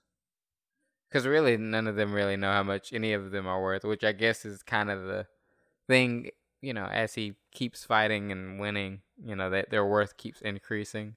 Because 1.08 1.26
really, 1.26 1.56
none 1.56 1.88
of 1.88 1.96
them 1.96 2.14
really 2.14 2.36
know 2.36 2.52
how 2.52 2.64
much 2.64 2.92
any 2.92 3.14
of 3.14 3.32
them 3.32 3.48
are 3.48 3.62
worth, 3.62 3.86
which 3.86 4.04
I 4.04 4.12
guess 4.12 4.44
is 4.44 4.62
kind 4.62 4.92
of 4.92 5.04
the 5.06 5.28
thing, 5.88 6.32
you 6.62 6.74
know, 6.74 6.86
as 6.86 7.14
he 7.14 7.36
keeps 7.52 7.86
fighting 7.86 8.32
and 8.32 8.60
winning, 8.60 9.02
you 9.24 9.36
know, 9.36 9.50
that 9.50 9.70
their 9.70 9.86
worth 9.86 10.18
keeps 10.18 10.42
increasing. 10.42 11.16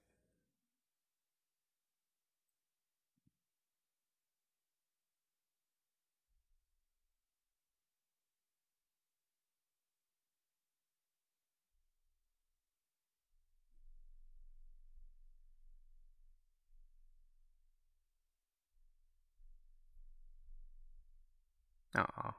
Oh, 21.97 22.32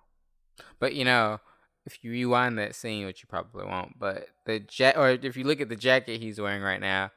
but 0.80 0.94
you 0.94 1.06
know, 1.06 1.40
if 1.86 2.04
you 2.04 2.12
rewind 2.12 2.58
that 2.58 2.76
scene, 2.76 3.06
which 3.06 3.22
you 3.22 3.28
probably 3.28 3.66
won't, 3.66 4.00
but 4.00 4.28
the 4.46 4.60
jet, 4.60 4.98
or 4.98 5.10
if 5.10 5.36
you 5.36 5.44
look 5.44 5.62
at 5.62 5.70
the 5.70 5.76
jacket 5.76 6.22
he's 6.22 6.40
wearing 6.40 6.62
right 6.62 6.80
now, 6.80 7.12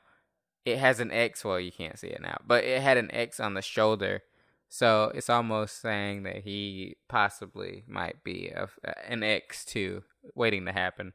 it 0.64 0.78
has 0.78 1.00
an 1.00 1.10
X. 1.10 1.44
Well, 1.44 1.60
you 1.60 1.72
can't 1.72 1.98
see 1.98 2.08
it 2.08 2.22
now, 2.22 2.38
but 2.46 2.64
it 2.64 2.80
had 2.82 2.96
an 2.96 3.10
X 3.12 3.40
on 3.40 3.54
the 3.54 3.62
shoulder, 3.62 4.22
so 4.68 5.12
it's 5.14 5.30
almost 5.30 5.80
saying 5.80 6.22
that 6.24 6.38
he 6.38 6.96
possibly 7.08 7.84
might 7.86 8.24
be 8.24 8.48
a, 8.48 8.68
uh, 8.86 8.92
an 9.06 9.22
X 9.22 9.64
too, 9.64 10.02
waiting 10.34 10.64
to 10.66 10.72
happen. 10.72 11.12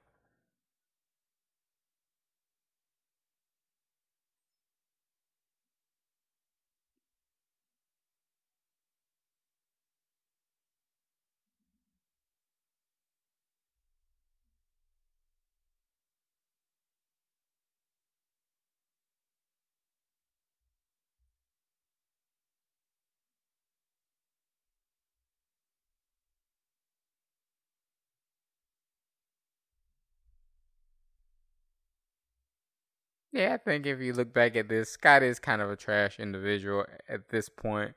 Yeah, 33.32 33.54
I 33.54 33.58
think 33.58 33.86
if 33.86 34.00
you 34.00 34.14
look 34.14 34.34
back 34.34 34.56
at 34.56 34.70
this, 34.70 34.92
Scott 34.92 35.22
is 35.24 35.40
kind 35.40 35.62
of 35.62 35.70
a 35.70 35.76
trash 35.76 36.20
individual 36.20 36.86
at 37.08 37.30
this 37.30 37.48
point. 37.50 37.94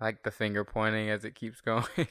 I 0.00 0.06
like 0.06 0.22
the 0.24 0.30
finger 0.32 0.64
pointing 0.64 1.08
as 1.08 1.24
it 1.24 1.34
keeps 1.36 1.60
going. 1.60 1.84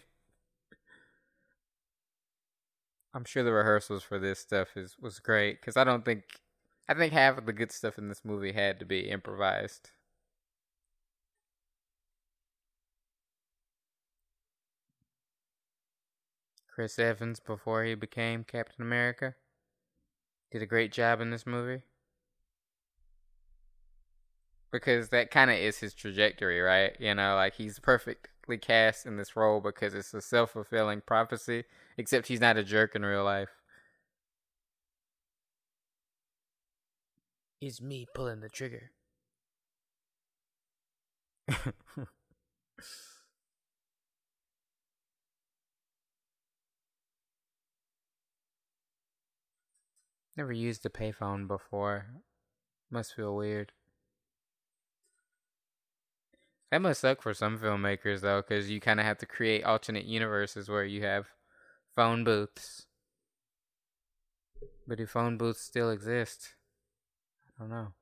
I'm 3.14 3.26
sure 3.26 3.44
the 3.44 3.52
rehearsals 3.52 4.04
for 4.04 4.20
this 4.20 4.40
stuff 4.40 4.78
is 4.78 4.98
was 5.00 5.20
great 5.20 5.60
because 5.60 5.78
I 5.78 5.84
don't 5.84 6.06
think 6.06 6.24
I 6.88 6.94
think 6.94 7.14
half 7.14 7.38
of 7.38 7.46
the 7.46 7.54
good 7.54 7.72
stuff 7.72 7.98
in 7.98 8.08
this 8.10 8.24
movie 8.24 8.54
had 8.54 8.80
to 8.80 8.86
be 8.86 9.10
improvised. 9.10 9.92
Chris 16.78 17.00
Evans 17.00 17.40
before 17.40 17.84
he 17.86 17.96
became 17.96 18.44
Captain 18.44 18.84
America. 18.84 19.34
Did 20.52 20.62
a 20.62 20.68
great 20.68 20.92
job 20.92 21.20
in 21.20 21.32
this 21.32 21.48
movie. 21.48 21.82
Because 24.72 25.10
that 25.10 25.32
kind 25.32 25.50
of 25.50 25.58
is 25.58 25.80
his 25.80 25.96
trajectory, 25.96 26.62
right? 26.62 26.96
You 27.00 27.16
know, 27.16 27.34
like 27.34 27.56
he's 27.56 27.80
perfectly 27.80 28.60
cast 28.60 29.08
in 29.08 29.18
this 29.18 29.36
role 29.36 29.60
because 29.60 29.96
it's 29.96 30.14
a 30.14 30.22
self 30.22 30.52
fulfilling 30.52 31.02
prophecy, 31.02 31.64
except 31.98 32.28
he's 32.28 32.42
not 32.42 32.58
a 32.58 32.64
jerk 32.64 32.96
in 32.96 33.04
real 33.04 33.24
life. 33.24 33.50
Is 37.60 37.82
me 37.82 38.06
pulling 38.14 38.42
the 38.42 38.50
trigger. 38.50 38.92
Never 50.38 50.54
used 50.54 50.86
a 50.86 50.90
payphone 50.90 51.48
before. 51.48 52.06
Must 52.92 53.16
feel 53.16 53.36
weird. 53.36 53.72
That 56.72 56.82
must 56.82 57.02
suck 57.02 57.24
for 57.24 57.34
some 57.34 57.58
filmmakers 57.58 58.22
though, 58.22 58.42
because 58.42 58.70
you 58.70 58.80
kind 58.80 59.00
of 59.00 59.06
have 59.08 59.18
to 59.18 59.26
create 59.26 59.64
alternate 59.64 60.06
universes 60.06 60.70
where 60.70 60.86
you 60.86 61.02
have 61.04 61.28
phone 61.96 62.24
booths. 62.24 62.86
But 64.88 65.00
do 65.00 65.08
phone 65.08 65.38
booths 65.38 65.62
still 65.62 65.90
exist? 65.90 66.54
I 67.58 67.64
don't 67.64 67.70
know. 67.70 67.94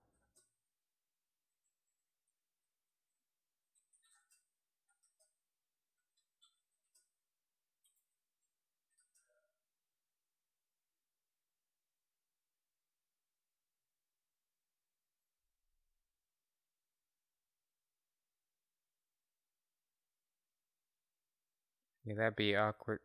Yeah, 22.06 22.16
that'd 22.16 22.36
be 22.38 22.56
awkward. 22.56 22.99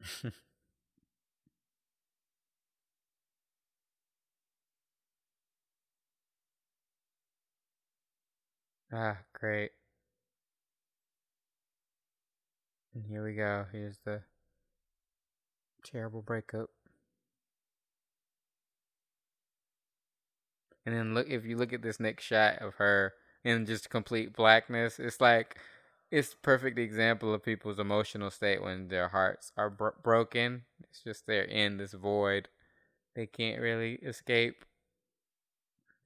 ah, 8.92 9.18
great. 9.32 9.72
And 12.94 13.04
here 13.06 13.24
we 13.24 13.34
go. 13.34 13.66
Here's 13.70 13.98
the 13.98 14.22
terrible 15.82 16.20
breakup. 16.20 16.68
And 20.86 20.94
then 20.94 21.14
look 21.14 21.28
if 21.28 21.44
you 21.44 21.56
look 21.56 21.72
at 21.72 21.82
this 21.82 21.98
next 21.98 22.24
shot 22.24 22.58
of 22.62 22.76
her 22.76 23.12
in 23.44 23.66
just 23.66 23.90
complete 23.90 24.34
blackness, 24.34 25.00
it's 25.00 25.20
like 25.20 25.58
it's 26.12 26.34
perfect 26.34 26.78
example 26.78 27.34
of 27.34 27.42
people's 27.42 27.80
emotional 27.80 28.30
state 28.30 28.62
when 28.62 28.88
their 28.88 29.08
hearts 29.08 29.52
are 29.56 29.68
bro- 29.68 29.94
broken. 30.02 30.62
It's 30.88 31.02
just 31.02 31.26
they're 31.26 31.42
in 31.42 31.78
this 31.78 31.92
void. 31.92 32.48
They 33.16 33.26
can't 33.26 33.60
really 33.60 33.94
escape. 33.94 34.64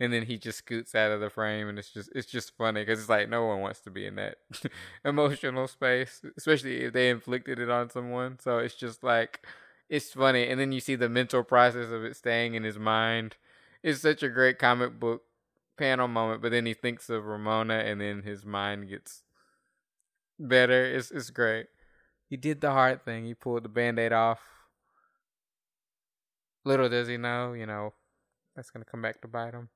And 0.02 0.14
then 0.14 0.24
he 0.24 0.38
just 0.38 0.56
scoots 0.56 0.94
out 0.94 1.12
of 1.12 1.20
the 1.20 1.28
frame, 1.28 1.68
and 1.68 1.78
it's 1.78 1.90
just 1.90 2.08
it's 2.14 2.30
just 2.30 2.56
funny 2.56 2.80
because 2.80 3.00
it's 3.00 3.10
like 3.10 3.28
no 3.28 3.44
one 3.44 3.60
wants 3.60 3.80
to 3.80 3.90
be 3.90 4.06
in 4.06 4.14
that 4.14 4.38
emotional 5.04 5.68
space, 5.68 6.22
especially 6.38 6.84
if 6.84 6.94
they 6.94 7.10
inflicted 7.10 7.58
it 7.58 7.68
on 7.68 7.90
someone. 7.90 8.38
So 8.38 8.56
it's 8.56 8.76
just 8.76 9.04
like 9.04 9.46
it's 9.90 10.14
funny, 10.14 10.48
and 10.48 10.58
then 10.58 10.72
you 10.72 10.80
see 10.80 10.94
the 10.94 11.10
mental 11.10 11.44
process 11.44 11.90
of 11.90 12.02
it 12.02 12.16
staying 12.16 12.54
in 12.54 12.64
his 12.64 12.78
mind 12.78 13.36
it's 13.82 14.00
such 14.00 14.22
a 14.22 14.28
great 14.28 14.58
comic 14.58 14.98
book 14.98 15.22
panel 15.76 16.08
moment, 16.08 16.42
but 16.42 16.52
then 16.52 16.66
he 16.66 16.74
thinks 16.74 17.08
of 17.08 17.24
Ramona 17.24 17.74
and 17.78 18.00
then 18.00 18.22
his 18.22 18.44
mind 18.44 18.88
gets 18.88 19.22
better. 20.38 20.84
It's 20.84 21.10
it's 21.10 21.30
great. 21.30 21.66
He 22.28 22.36
did 22.36 22.60
the 22.60 22.70
hard 22.70 23.04
thing. 23.04 23.24
He 23.24 23.34
pulled 23.34 23.64
the 23.64 23.68
band-aid 23.68 24.12
off. 24.12 24.40
Little 26.64 26.88
does 26.88 27.08
he 27.08 27.16
know, 27.16 27.54
you 27.54 27.66
know, 27.66 27.94
that's 28.54 28.70
gonna 28.70 28.84
come 28.84 29.02
back 29.02 29.20
to 29.22 29.28
bite 29.28 29.54
him. 29.54 29.70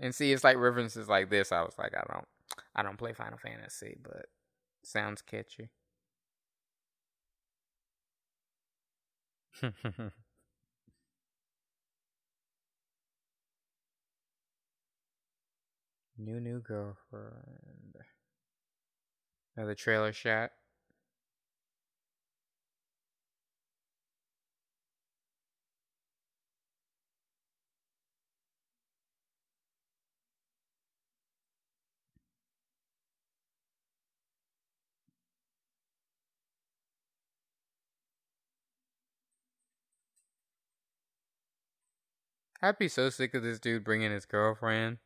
And 0.00 0.14
see, 0.14 0.32
it's 0.32 0.44
like 0.44 0.56
references 0.56 1.08
like 1.08 1.30
this. 1.30 1.50
I 1.50 1.62
was 1.62 1.74
like, 1.78 1.92
I 1.94 2.04
don't, 2.12 2.26
I 2.74 2.82
don't 2.82 2.98
play 2.98 3.12
Final 3.12 3.38
Fantasy, 3.38 3.96
but 4.02 4.26
sounds 4.84 5.22
catchy. 5.22 5.70
new 16.18 16.40
new 16.40 16.60
girlfriend. 16.60 17.96
Another 19.56 19.74
trailer 19.74 20.12
shot. 20.12 20.52
I'd 42.60 42.78
be 42.78 42.88
so 42.88 43.08
sick 43.10 43.34
of 43.34 43.42
this 43.42 43.60
dude 43.60 43.84
bringing 43.84 44.10
his 44.10 44.26
girlfriend, 44.26 44.98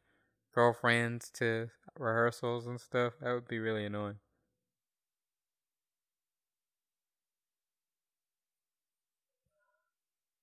girlfriends 0.54 1.30
to 1.34 1.68
rehearsals 1.98 2.66
and 2.66 2.80
stuff. 2.80 3.14
That 3.20 3.32
would 3.34 3.48
be 3.48 3.58
really 3.58 3.84
annoying. 3.84 4.16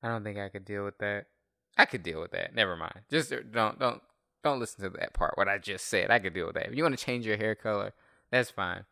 I 0.03 0.09
don't 0.09 0.23
think 0.23 0.37
I 0.37 0.49
could 0.49 0.65
deal 0.65 0.85
with 0.85 0.99
that. 0.99 1.25
I 1.77 1.85
could 1.85 2.03
deal 2.03 2.21
with 2.21 2.31
that. 2.31 2.53
Never 2.53 2.75
mind. 2.75 3.01
Just 3.09 3.33
uh, 3.33 3.37
don't 3.51 3.79
don't 3.79 4.01
don't 4.43 4.59
listen 4.59 4.83
to 4.83 4.89
that 4.99 5.13
part. 5.13 5.37
What 5.37 5.49
I 5.49 5.57
just 5.57 5.87
said. 5.87 6.11
I 6.11 6.19
could 6.19 6.33
deal 6.33 6.45
with 6.45 6.55
that. 6.55 6.67
If 6.67 6.75
you 6.75 6.83
want 6.83 6.97
to 6.97 7.03
change 7.03 7.25
your 7.25 7.37
hair 7.37 7.55
color, 7.55 7.93
that's 8.31 8.51
fine. 8.51 8.85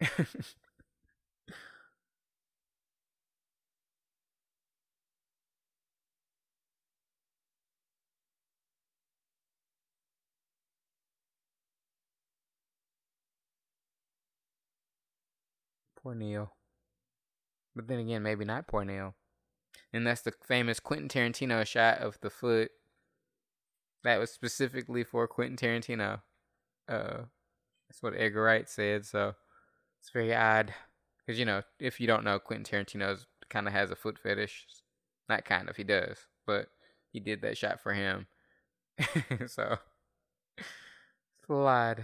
Poor. 16.02 16.14
But 17.74 17.88
then 17.88 17.98
again, 17.98 18.22
maybe 18.22 18.44
not 18.44 18.66
poor 18.66 18.84
Neil. 18.84 19.14
And 19.92 20.06
that's 20.06 20.22
the 20.22 20.32
famous 20.46 20.80
Quentin 20.80 21.08
Tarantino 21.08 21.66
shot 21.66 21.98
of 21.98 22.18
the 22.20 22.30
foot. 22.30 22.70
That 24.04 24.18
was 24.18 24.30
specifically 24.30 25.04
for 25.04 25.26
Quentin 25.26 25.56
Tarantino. 25.56 26.20
Uh, 26.88 27.22
that's 27.88 28.02
what 28.02 28.14
Edgar 28.16 28.42
Wright 28.42 28.68
said. 28.68 29.06
So 29.06 29.34
it's 30.00 30.10
very 30.10 30.34
odd. 30.34 30.72
Because, 31.18 31.38
you 31.38 31.44
know, 31.44 31.62
if 31.78 32.00
you 32.00 32.06
don't 32.06 32.24
know, 32.24 32.38
Quentin 32.38 32.84
Tarantino 32.84 33.24
kind 33.48 33.66
of 33.66 33.72
has 33.72 33.90
a 33.90 33.96
foot 33.96 34.18
fetish. 34.18 34.66
Not 35.28 35.44
kind 35.44 35.68
of, 35.68 35.76
he 35.76 35.84
does. 35.84 36.18
But 36.46 36.68
he 37.12 37.20
did 37.20 37.42
that 37.42 37.58
shot 37.58 37.80
for 37.80 37.92
him. 37.92 38.26
so 39.46 39.78
it's 40.58 41.48
lot. 41.48 41.98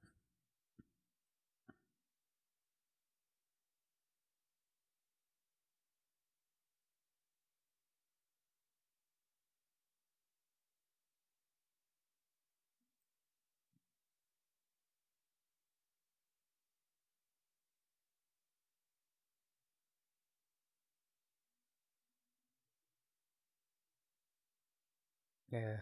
yeah, 25.51 25.77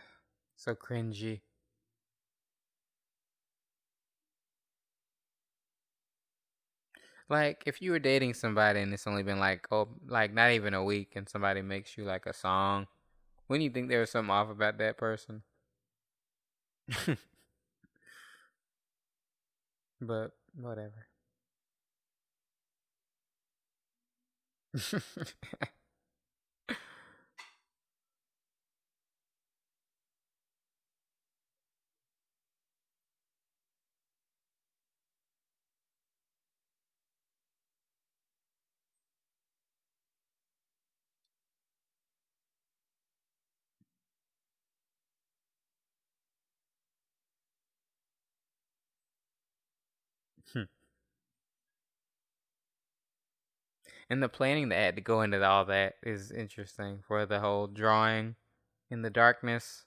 so 0.55 0.75
cringy. 0.75 1.41
Like 7.29 7.63
if 7.65 7.81
you 7.81 7.91
were 7.91 7.99
dating 7.99 8.33
somebody 8.35 8.81
and 8.81 8.93
it's 8.93 9.07
only 9.07 9.23
been 9.23 9.39
like 9.39 9.67
oh 9.71 9.89
like 10.07 10.33
not 10.33 10.51
even 10.51 10.73
a 10.73 10.83
week 10.83 11.13
and 11.15 11.27
somebody 11.27 11.61
makes 11.61 11.97
you 11.97 12.03
like 12.03 12.25
a 12.25 12.33
song, 12.33 12.87
wouldn't 13.47 13.63
you 13.65 13.71
think 13.71 13.89
there 13.89 14.01
was 14.01 14.11
something 14.11 14.31
off 14.31 14.49
about 14.49 14.77
that 14.79 14.97
person? 14.97 15.43
but 20.01 20.31
whatever. 20.55 21.07
Hmm. 50.53 50.63
And 54.09 54.21
the 54.23 54.29
planning 54.29 54.69
that 54.69 54.75
had 54.77 54.95
to 54.95 55.01
go 55.01 55.21
into 55.21 55.43
all 55.43 55.65
that 55.65 55.95
is 56.01 56.31
interesting 56.31 57.01
for 57.07 57.25
the 57.27 57.39
whole 57.39 57.67
drawing 57.67 58.35
in 58.89 59.01
the 59.03 59.09
darkness. 59.11 59.85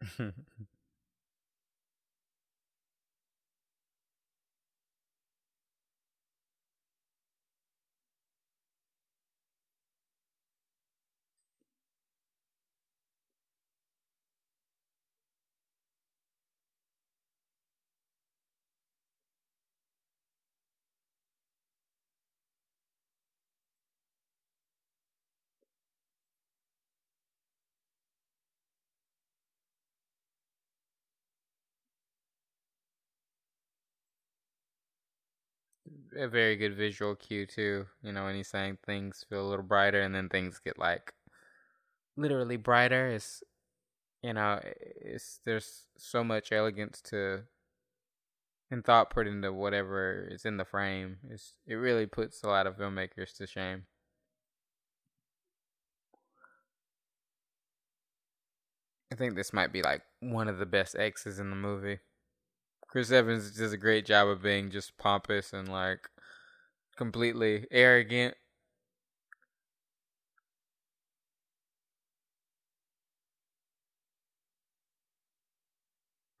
a 36.18 36.28
very 36.28 36.56
good 36.56 36.76
visual 36.76 37.14
cue 37.14 37.46
too. 37.46 37.86
You 38.02 38.12
know, 38.12 38.24
when 38.24 38.36
he's 38.36 38.48
saying 38.48 38.78
things 38.84 39.24
feel 39.28 39.42
a 39.42 39.48
little 39.48 39.64
brighter, 39.64 40.02
and 40.02 40.14
then 40.14 40.28
things 40.28 40.60
get 40.64 40.78
like 40.78 41.14
literally 42.16 42.56
brighter. 42.56 43.08
Is 43.08 43.42
you 44.22 44.32
know, 44.32 44.60
it's 44.64 45.40
there's 45.44 45.86
so 45.96 46.24
much 46.24 46.52
elegance 46.52 47.00
to 47.02 47.42
and 48.70 48.84
thought 48.84 49.10
put 49.10 49.26
into 49.26 49.52
whatever 49.52 50.28
is 50.30 50.44
in 50.44 50.56
the 50.56 50.64
frame. 50.64 51.18
It's 51.30 51.54
it 51.66 51.74
really 51.74 52.06
puts 52.06 52.42
a 52.42 52.48
lot 52.48 52.66
of 52.66 52.76
filmmakers 52.76 53.36
to 53.36 53.46
shame. 53.46 53.84
I 59.12 59.14
think 59.14 59.36
this 59.36 59.52
might 59.52 59.72
be 59.72 59.82
like 59.82 60.02
one 60.20 60.48
of 60.48 60.58
the 60.58 60.66
best 60.66 60.96
X's 60.98 61.38
in 61.38 61.50
the 61.50 61.56
movie. 61.56 62.00
Chris 62.96 63.10
Evans 63.10 63.50
does 63.50 63.74
a 63.74 63.76
great 63.76 64.06
job 64.06 64.26
of 64.26 64.40
being 64.40 64.70
just 64.70 64.96
pompous 64.96 65.52
and 65.52 65.68
like 65.68 66.08
completely 66.96 67.66
arrogant. 67.70 68.34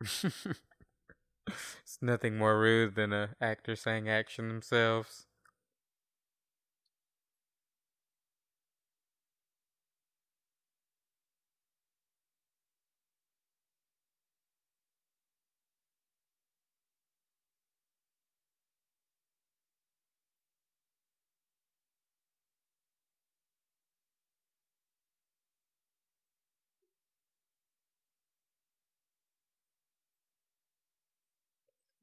it's 0.00 0.48
nothing 2.00 2.38
more 2.38 2.58
rude 2.58 2.94
than 2.94 3.12
a 3.12 3.36
actor 3.38 3.76
saying 3.76 4.08
action 4.08 4.48
themselves. 4.48 5.25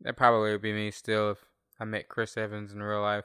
That 0.04 0.18
probably 0.18 0.52
would 0.52 0.62
be 0.62 0.74
me 0.74 0.92
still 0.92 1.32
if 1.32 1.38
I 1.80 1.86
met 1.86 2.10
Chris 2.10 2.38
Evans 2.38 2.74
in 2.74 2.84
real 2.84 3.02
life. 3.02 3.24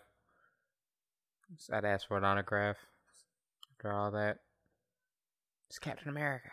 I'd 1.73 1.85
ask 1.85 2.07
for 2.07 2.17
an 2.17 2.25
autograph 2.25 2.77
after 3.73 3.93
all 3.93 4.11
that. 4.13 4.39
It's 5.69 5.79
Captain 5.79 6.09
America. 6.09 6.51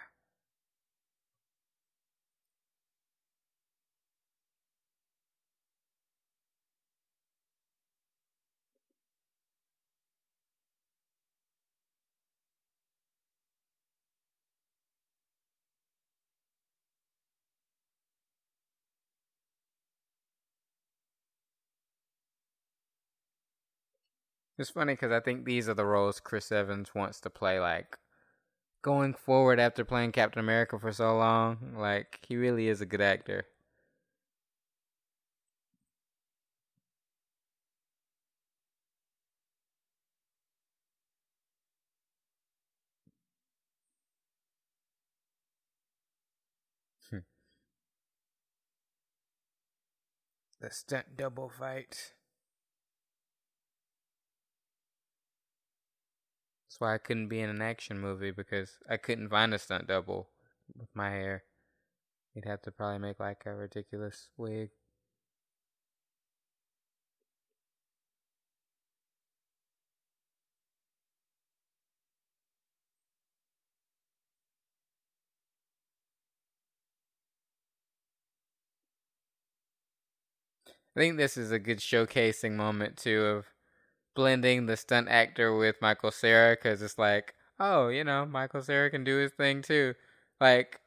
It's 24.58 24.70
funny 24.70 24.94
because 24.94 25.14
I 25.14 25.22
think 25.22 25.46
these 25.46 25.70
are 25.70 25.74
the 25.74 25.86
roles 25.86 26.20
Chris 26.20 26.52
Evans 26.52 26.94
wants 26.94 27.22
to 27.22 27.30
play. 27.30 27.58
Like 27.60 27.98
going 28.82 29.14
forward 29.14 29.60
after 29.60 29.86
playing 29.86 30.14
Captain 30.14 30.40
America 30.40 30.80
for 30.80 30.92
so 30.94 31.18
long, 31.18 31.76
like 31.78 32.20
he 32.28 32.38
really 32.38 32.68
is 32.70 32.82
a 32.82 32.86
good 32.88 33.02
actor. 33.02 33.48
Hmm. 47.10 47.20
the 50.60 50.70
stunt 50.72 51.16
double 51.16 51.48
fight. 51.50 52.15
That's 56.76 56.82
why 56.82 56.94
I 56.96 56.98
couldn't 56.98 57.30
be 57.30 57.40
in 57.40 57.50
an 57.50 57.62
action 57.62 58.02
movie 58.02 58.32
because 58.32 58.80
I 58.90 58.98
couldn't 58.98 59.30
find 59.30 59.54
a 59.54 59.58
stunt 59.60 59.88
double 59.88 60.28
with 60.78 60.94
my 60.94 61.10
hair. 61.10 61.46
You'd 62.34 62.46
have 62.46 62.62
to 62.64 62.72
probably 62.72 63.00
make 63.00 63.20
like 63.20 63.46
a 63.46 63.56
ridiculous 63.56 64.30
wig. 64.38 64.72
I 80.96 81.00
think 81.00 81.16
this 81.18 81.38
is 81.38 81.52
a 81.52 81.60
good 81.60 81.80
showcasing 81.80 82.54
moment 82.54 82.98
too 82.98 83.22
of 83.24 83.55
blending 84.16 84.66
the 84.66 84.78
stunt 84.78 85.10
actor 85.10 85.56
with 85.56 85.76
Michael 85.82 86.12
Cera 86.12 86.56
because 86.56 86.82
it's 86.82 86.98
like, 86.98 87.34
oh, 87.60 87.90
you 87.90 88.04
know, 88.04 88.26
Michael 88.26 88.62
Cera 88.62 88.90
can 88.90 89.04
do 89.04 89.18
his 89.18 89.32
thing 89.34 89.62
too. 89.62 89.94
Like, 90.40 90.80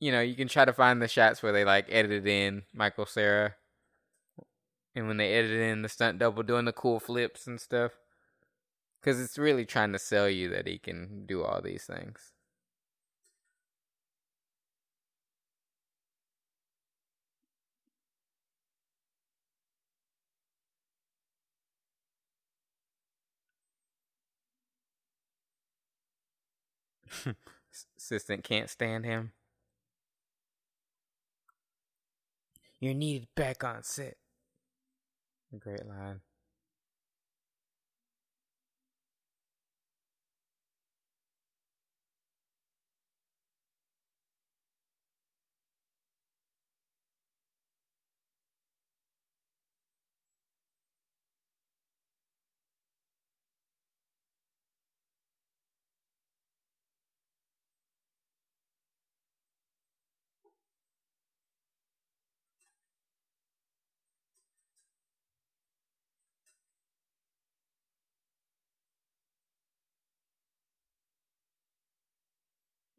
you 0.00 0.12
know, 0.12 0.20
you 0.20 0.36
can 0.36 0.48
try 0.48 0.64
to 0.64 0.72
find 0.72 1.00
the 1.00 1.08
shots 1.08 1.42
where 1.42 1.52
they 1.52 1.64
like 1.64 1.86
edited 1.88 2.26
in 2.26 2.62
Michael 2.74 3.06
Cera, 3.06 3.54
and 4.94 5.08
when 5.08 5.16
they 5.16 5.32
edited 5.32 5.62
in 5.62 5.82
the 5.82 5.88
stunt 5.88 6.18
double 6.18 6.42
doing 6.42 6.66
the 6.66 6.72
cool 6.72 7.00
flips 7.00 7.46
and 7.46 7.60
stuff, 7.60 7.92
because 9.00 9.20
it's 9.20 9.38
really 9.38 9.64
trying 9.64 9.92
to 9.92 9.98
sell 9.98 10.28
you 10.28 10.50
that 10.50 10.66
he 10.66 10.78
can 10.78 11.24
do 11.26 11.42
all 11.42 11.62
these 11.62 11.84
things. 11.84 12.33
Assistant 27.96 28.44
can't 28.44 28.70
stand 28.70 29.04
him. 29.04 29.32
You're 32.80 32.94
needed 32.94 33.28
back 33.34 33.64
on 33.64 33.82
set. 33.82 34.16
Great 35.58 35.86
line. 35.86 36.20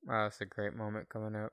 Wow, 0.05 0.23
that's 0.23 0.39
a 0.41 0.45
great 0.45 0.73
moment 0.73 1.09
coming 1.09 1.35
up. 1.35 1.51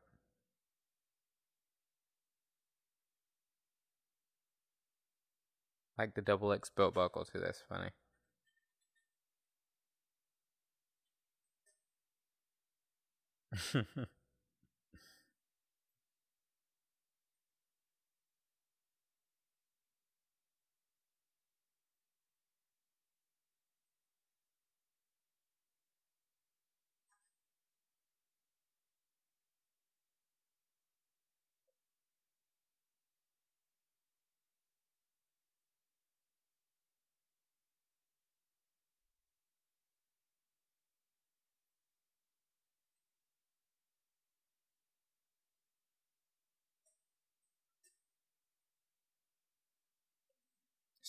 Like 5.96 6.12
the 6.12 6.20
double 6.20 6.52
X 6.52 6.68
belt 6.68 6.92
buckle 6.92 7.24
too, 7.24 7.38
that's 7.40 7.62
funny. 7.62 7.92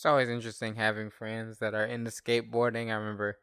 It's 0.04 0.10
always 0.10 0.28
interesting 0.28 0.74
having 0.74 1.08
friends 1.08 1.60
that 1.60 1.72
are 1.72 1.86
into 1.86 2.10
skateboarding. 2.10 2.90
I 2.90 2.96
remember 2.96 3.38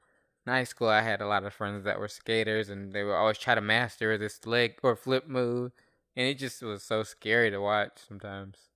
in 0.46 0.54
high 0.54 0.64
school, 0.66 0.90
I 0.90 1.02
had 1.02 1.20
a 1.20 1.26
lot 1.26 1.44
of 1.44 1.56
friends 1.56 1.84
that 1.86 2.00
were 2.00 2.08
skaters, 2.08 2.70
and 2.70 2.94
they 2.94 3.04
would 3.04 3.16
always 3.16 3.40
try 3.40 3.56
to 3.56 3.62
master 3.62 4.16
this 4.16 4.46
leg 4.46 4.76
or 4.84 4.96
flip 4.96 5.28
move, 5.28 5.72
and 6.16 6.28
it 6.28 6.38
just 6.38 6.62
was 6.62 6.84
so 6.84 7.02
scary 7.02 7.50
to 7.50 7.58
watch 7.60 7.94
sometimes. 8.08 8.70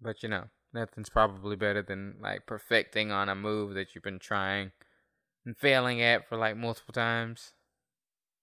But 0.00 0.24
you 0.24 0.28
know, 0.28 0.48
nothing's 0.72 1.10
probably 1.10 1.54
better 1.54 1.80
than 1.80 2.16
like 2.20 2.44
perfecting 2.44 3.12
on 3.12 3.28
a 3.28 3.36
move 3.36 3.74
that 3.74 3.94
you've 3.94 4.02
been 4.02 4.18
trying 4.18 4.72
and 5.46 5.56
failing 5.56 6.02
at 6.02 6.28
for 6.28 6.36
like 6.36 6.56
multiple 6.56 6.92
times, 6.92 7.52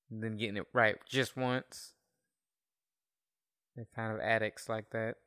and 0.09 0.23
then 0.23 0.37
getting 0.37 0.55
it 0.55 0.67
right 0.71 0.95
just 1.05 1.35
once. 1.35 1.95
They're 3.75 3.87
kind 3.93 4.13
of 4.13 4.21
addicts 4.21 4.69
like 4.69 4.91
that. 4.91 5.17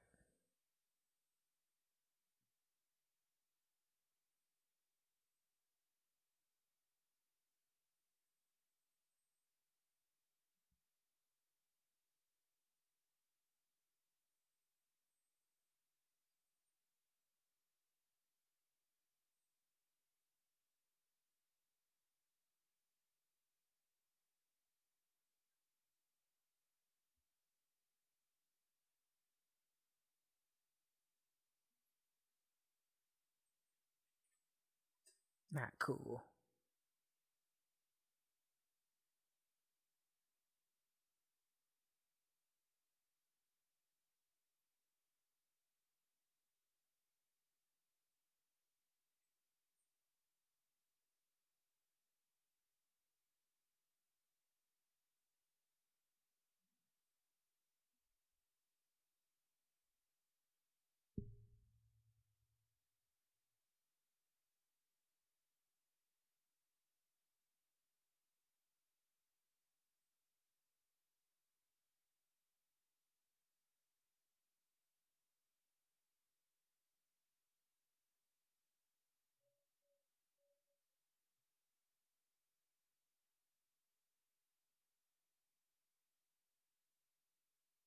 Not 35.55 35.73
cool. 35.79 36.25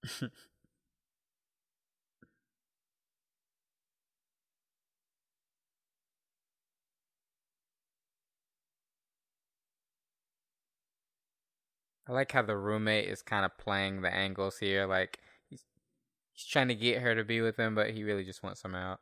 I 12.07 12.11
like 12.11 12.31
how 12.31 12.41
the 12.41 12.57
roommate 12.57 13.07
is 13.09 13.21
kind 13.21 13.45
of 13.45 13.57
playing 13.57 14.01
the 14.01 14.13
angles 14.13 14.57
here. 14.59 14.85
Like 14.87 15.19
he's 15.49 15.63
he's 16.33 16.45
trying 16.45 16.67
to 16.69 16.75
get 16.75 17.01
her 17.01 17.15
to 17.15 17.23
be 17.23 17.41
with 17.41 17.57
him, 17.57 17.75
but 17.75 17.91
he 17.91 18.03
really 18.03 18.23
just 18.25 18.43
wants 18.43 18.61
some 18.61 18.75
out. 18.75 18.99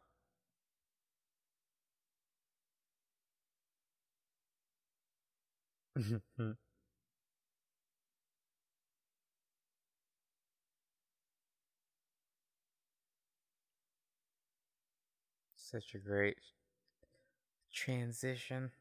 Such 15.76 15.94
a 15.94 15.98
great 15.98 16.38
transition. 17.74 18.72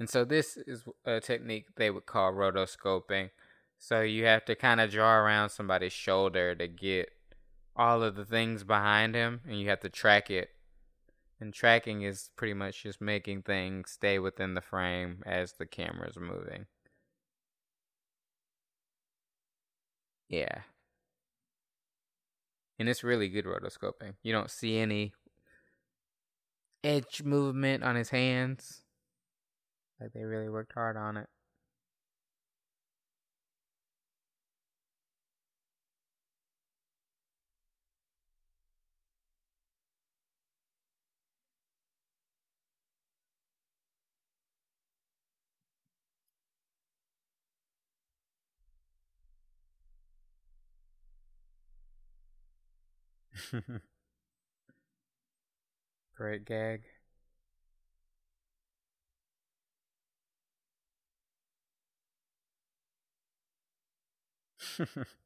And 0.00 0.10
so 0.10 0.24
this 0.24 0.56
is 0.56 0.82
a 1.04 1.20
technique 1.20 1.66
they 1.76 1.88
would 1.88 2.06
call 2.06 2.32
rotoscoping. 2.32 3.30
So 3.78 4.00
you 4.00 4.24
have 4.24 4.44
to 4.46 4.56
kind 4.56 4.80
of 4.80 4.90
draw 4.90 5.18
around 5.18 5.50
somebody's 5.50 5.92
shoulder 5.92 6.56
to 6.56 6.66
get 6.66 7.10
all 7.76 8.02
of 8.02 8.16
the 8.16 8.24
things 8.24 8.64
behind 8.64 9.14
him 9.14 9.42
and 9.46 9.60
you 9.60 9.68
have 9.68 9.80
to 9.82 9.88
track 9.88 10.28
it. 10.28 10.48
And 11.38 11.54
tracking 11.54 12.02
is 12.02 12.30
pretty 12.34 12.54
much 12.54 12.82
just 12.82 13.00
making 13.00 13.42
things 13.42 13.92
stay 13.92 14.18
within 14.18 14.54
the 14.54 14.60
frame 14.60 15.22
as 15.24 15.52
the 15.52 15.66
camera's 15.66 16.18
moving. 16.18 16.66
Yeah. 20.28 20.62
And 22.80 22.88
it's 22.88 23.04
really 23.04 23.28
good 23.28 23.44
rotoscoping. 23.44 24.14
You 24.22 24.32
don't 24.32 24.50
see 24.50 24.78
any 24.78 25.12
edge 26.82 27.22
movement 27.22 27.84
on 27.84 27.94
his 27.94 28.08
hands. 28.08 28.84
Like 30.00 30.14
they 30.14 30.24
really 30.24 30.48
worked 30.48 30.72
hard 30.72 30.96
on 30.96 31.18
it. 31.18 31.28
Great 56.14 56.44
gag. 56.44 56.84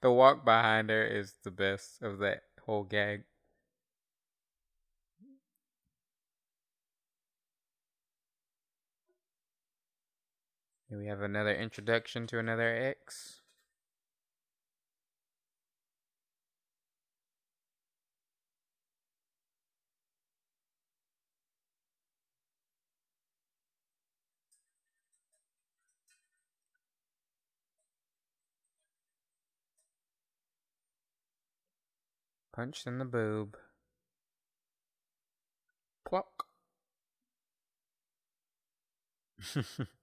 the 0.00 0.10
walk 0.10 0.44
behind 0.44 0.90
her 0.90 1.04
is 1.04 1.34
the 1.42 1.50
best 1.50 2.02
of 2.02 2.18
that 2.18 2.44
whole 2.64 2.84
gag. 2.84 3.24
Here 10.88 10.98
we 10.98 11.06
have 11.06 11.20
another 11.22 11.54
introduction 11.54 12.26
to 12.26 12.40
another 12.40 12.74
X. 12.74 13.42
Punched 32.56 32.86
in 32.86 32.96
the 32.96 33.04
boob. 33.04 33.58
Pluck. 36.08 36.46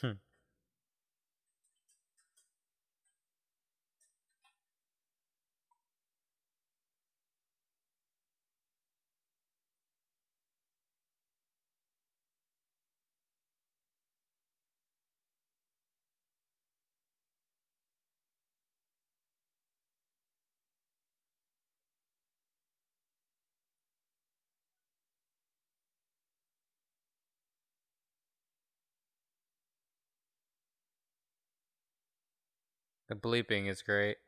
Hmm. 0.00 0.12
The 33.10 33.16
bleeping 33.16 33.68
is 33.68 33.82
great. 33.82 34.18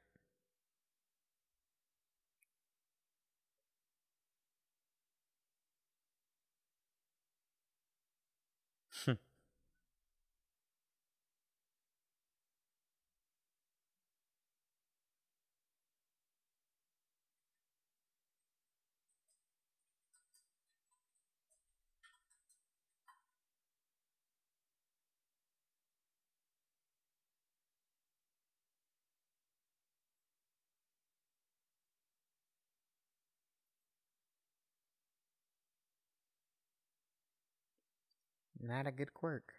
Not 38.62 38.86
a 38.86 38.92
good 38.92 39.12
quirk. 39.12 39.52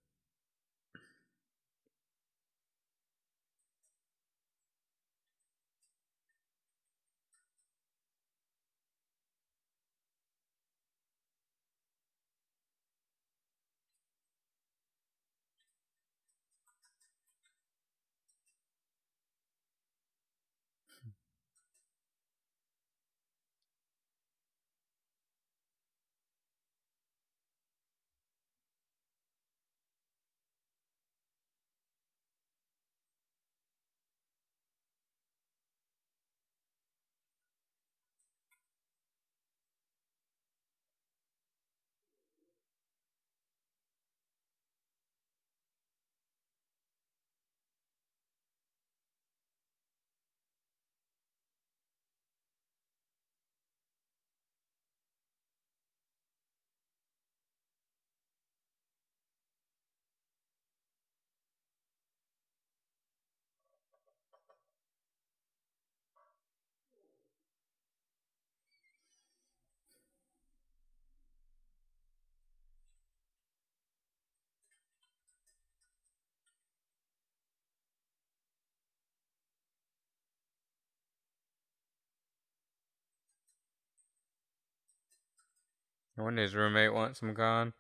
Wonder 86.17 86.43
his 86.43 86.55
roommate 86.55 86.93
wants 86.93 87.21
him 87.21 87.35
gone. 87.35 87.73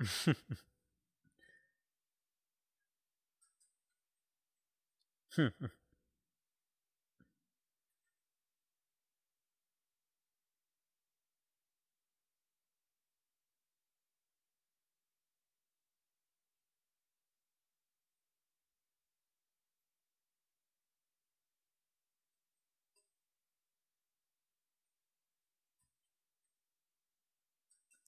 Hmm. 5.36 5.48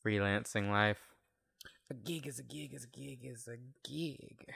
Freelancing 0.04 0.70
life. 0.70 1.00
A 1.90 1.94
gig 1.94 2.26
is 2.26 2.38
a 2.38 2.42
gig 2.42 2.72
is 2.74 2.84
a 2.84 2.88
gig 2.88 3.20
is 3.24 3.48
a 3.48 3.56
gig. 3.88 4.46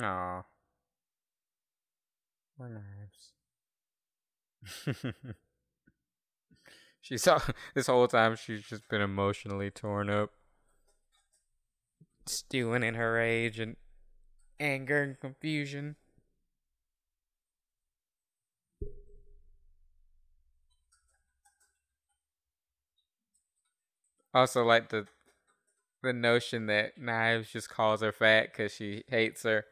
Aw. 0.00 0.42
More 2.56 2.68
knives. 2.68 3.32
she's 7.02 7.28
this 7.74 7.88
whole 7.88 8.08
time 8.08 8.36
she's 8.36 8.62
just 8.62 8.88
been 8.88 9.02
emotionally 9.02 9.70
torn 9.70 10.08
up. 10.08 10.30
Stewing 12.24 12.84
in 12.84 12.94
her 12.94 13.14
rage 13.14 13.58
and 13.58 13.76
anger 14.58 15.02
and 15.02 15.20
confusion. 15.20 15.96
Also, 24.34 24.64
like 24.64 24.88
the 24.88 25.06
the 26.02 26.12
notion 26.12 26.66
that 26.66 26.98
Knives 26.98 27.50
just 27.50 27.68
calls 27.68 28.00
her 28.00 28.12
fat 28.12 28.48
because 28.50 28.72
she 28.72 29.04
hates 29.08 29.42
her. 29.42 29.64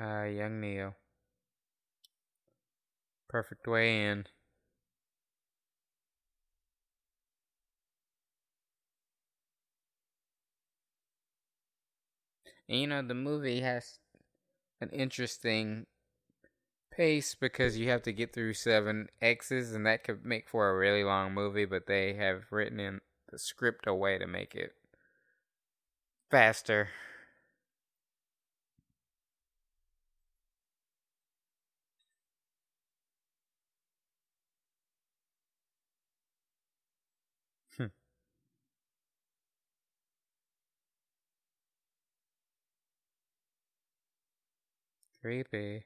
Uh, 0.00 0.22
young 0.24 0.60
Neil. 0.60 0.94
Perfect 3.28 3.66
way 3.66 4.06
in. 4.06 4.24
And, 12.68 12.80
you 12.80 12.86
know, 12.86 13.02
the 13.02 13.14
movie 13.14 13.60
has 13.60 13.98
an 14.80 14.88
interesting 14.90 15.86
pace 16.90 17.34
because 17.34 17.76
you 17.76 17.90
have 17.90 18.02
to 18.04 18.12
get 18.12 18.32
through 18.32 18.54
seven 18.54 19.08
X's, 19.20 19.74
and 19.74 19.84
that 19.84 20.04
could 20.04 20.24
make 20.24 20.48
for 20.48 20.70
a 20.70 20.76
really 20.78 21.04
long 21.04 21.34
movie, 21.34 21.66
but 21.66 21.86
they 21.86 22.14
have 22.14 22.44
written 22.50 22.80
in 22.80 23.00
the 23.30 23.38
script 23.38 23.86
a 23.86 23.94
way 23.94 24.16
to 24.16 24.26
make 24.26 24.54
it 24.54 24.72
faster. 26.30 26.88
Creepy. 45.22 45.84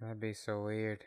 That'd 0.00 0.18
be 0.18 0.32
so 0.34 0.64
weird. 0.64 1.04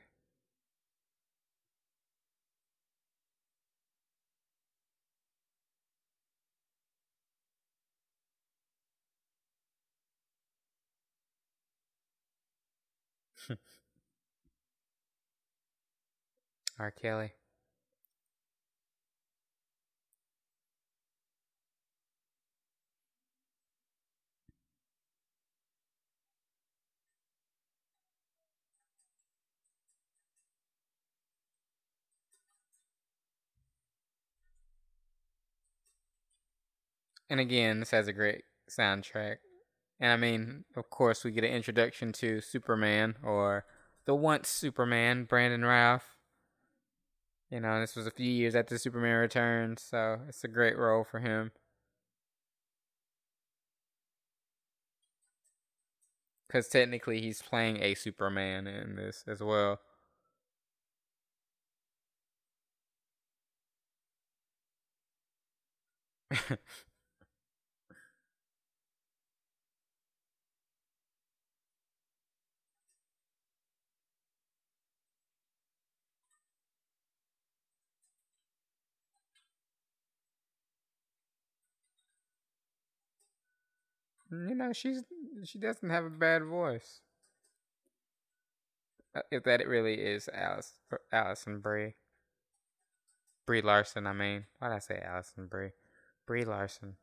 R. 16.82 16.90
Kelly. 16.90 17.34
And 37.30 37.40
again, 37.40 37.80
this 37.80 37.92
has 37.92 38.08
a 38.08 38.14
great 38.14 38.44
soundtrack. 38.68 39.36
And 40.00 40.12
I 40.12 40.18
mean, 40.18 40.66
of 40.76 40.90
course, 40.90 41.24
we 41.24 41.30
get 41.30 41.44
an 41.44 41.52
introduction 41.52 42.12
to 42.14 42.42
Superman 42.42 43.18
or 43.24 43.66
the 44.06 44.16
once 44.16 44.50
Superman, 44.50 45.26
Brandon 45.26 45.64
Routh. 45.64 46.21
You 47.52 47.60
know, 47.60 47.80
this 47.80 47.96
was 47.96 48.08
a 48.08 48.12
few 48.12 48.32
years 48.32 48.56
after 48.56 48.78
Superman 48.78 49.18
returned, 49.20 49.78
so 49.80 50.22
it's 50.28 50.44
a 50.44 50.48
great 50.48 50.78
role 50.78 51.04
for 51.04 51.20
him. 51.20 51.52
Because 56.48 56.68
technically, 56.68 57.20
he's 57.22 57.42
playing 57.42 57.82
a 57.82 57.96
Superman 57.96 58.68
in 58.68 58.96
this 58.96 59.24
as 59.28 59.42
well. 59.42 59.80
you 84.32 84.56
know, 84.56 84.74
she's 84.74 85.04
she 85.44 85.60
doesn't 85.60 85.90
have 85.90 86.06
a 86.06 86.10
bad 86.10 86.44
voice. 86.44 87.02
Uh, 89.16 89.22
if 89.32 89.44
that 89.44 89.62
it 89.62 89.68
really 89.68 89.96
is 90.02 90.30
Alice 90.34 90.74
Alison 91.12 91.60
Brie. 91.60 91.96
Brie 93.46 93.62
Larson, 93.62 94.08
I 94.08 94.14
mean. 94.14 94.48
Why 94.58 94.70
did 94.70 94.76
I 94.76 94.80
say 94.80 95.00
Alison 95.00 95.46
Brie? 95.46 95.74
Brie 96.26 96.44
Larson. 96.44 96.98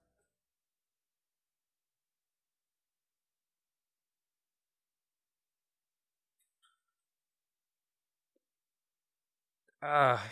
Ah, 9.83 10.25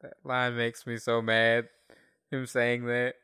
that 0.00 0.14
line 0.24 0.56
makes 0.56 0.86
me 0.86 0.96
so 0.96 1.20
mad. 1.22 1.68
Him 2.30 2.46
saying 2.46 2.86
that 2.86 3.16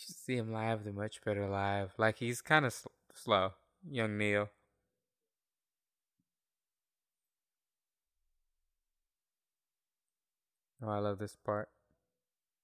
should 0.00 0.16
see 0.16 0.36
him 0.36 0.52
live. 0.52 0.84
They're 0.84 0.92
much 0.92 1.22
better 1.24 1.48
live. 1.48 1.92
Like 1.98 2.18
he's 2.18 2.40
kind 2.42 2.64
of 2.66 2.72
sl- 2.72 2.88
slow, 3.14 3.52
young 3.88 4.16
Neil. 4.18 4.50
Oh, 10.82 10.88
I 10.88 10.98
love 10.98 11.18
this 11.18 11.36
part. 11.36 11.68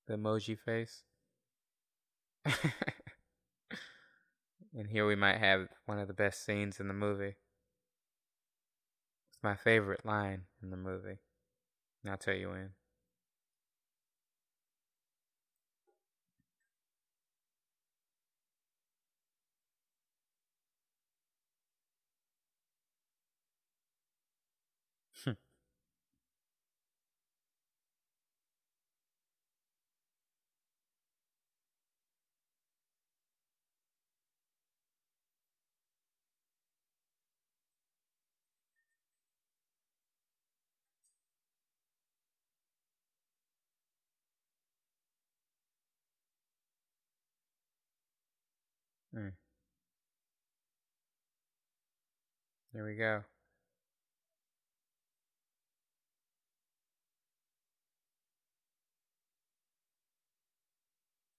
The 0.06 0.14
emoji 0.16 0.58
face. 0.58 1.04
and 2.44 2.72
here 4.88 5.06
we 5.06 5.16
might 5.16 5.38
have 5.38 5.68
one 5.86 5.98
of 5.98 6.08
the 6.08 6.14
best 6.14 6.44
scenes 6.44 6.78
in 6.80 6.88
the 6.88 6.94
movie. 6.94 7.36
It's 9.30 9.40
my 9.42 9.54
favorite 9.54 10.04
line 10.04 10.46
in 10.62 10.70
the 10.70 10.76
movie. 10.76 11.18
And 12.02 12.10
I'll 12.10 12.16
tell 12.18 12.34
you 12.34 12.50
when. 12.50 12.74
Mm. 49.14 49.32
There 52.76 52.84
we 52.84 52.94
go. 52.94 53.22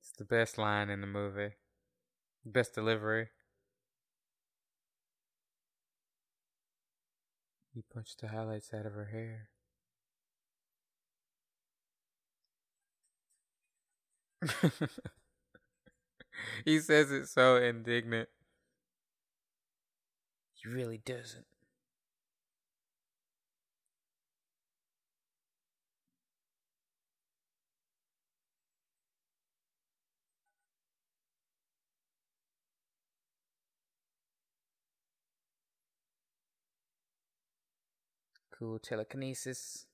It's 0.01 0.13
the 0.17 0.25
best 0.25 0.57
line 0.57 0.89
in 0.89 1.01
the 1.01 1.05
movie. 1.05 1.51
Best 2.43 2.73
delivery. 2.73 3.27
He 7.75 7.83
punched 7.83 8.19
the 8.21 8.29
highlights 8.29 8.73
out 8.73 8.87
of 8.87 8.93
her 8.93 9.05
hair. 9.05 9.49
he 16.65 16.79
says 16.79 17.11
it 17.11 17.27
so 17.27 17.57
indignant. 17.57 18.29
He 20.57 20.69
really 20.69 20.97
doesn't. 20.97 21.45
Cool 38.57 38.79
telekinesis. 38.79 39.85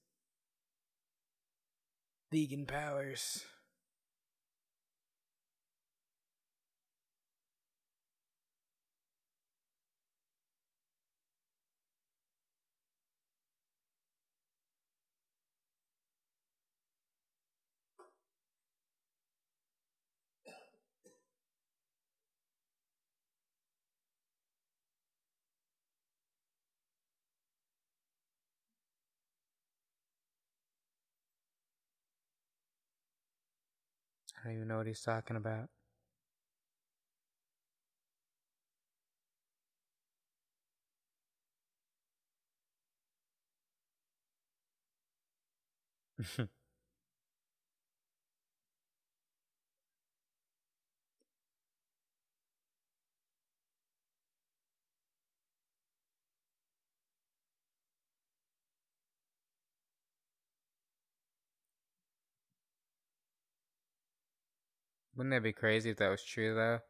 Vegan 2.32 2.66
powers. 2.66 3.44
I 34.44 34.48
don't 34.48 34.56
even 34.58 34.68
know 34.68 34.78
what 34.78 34.88
he's 34.88 35.02
talking 35.02 35.38
about. 35.38 35.70
Wouldn't 65.16 65.34
that 65.34 65.42
be 65.42 65.54
crazy 65.54 65.90
if 65.90 65.98
that 65.98 66.10
was 66.10 66.24
true 66.24 66.54
though? 66.54 66.82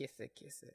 Kiss 0.00 0.18
it, 0.18 0.34
kiss 0.34 0.62
it. 0.62 0.74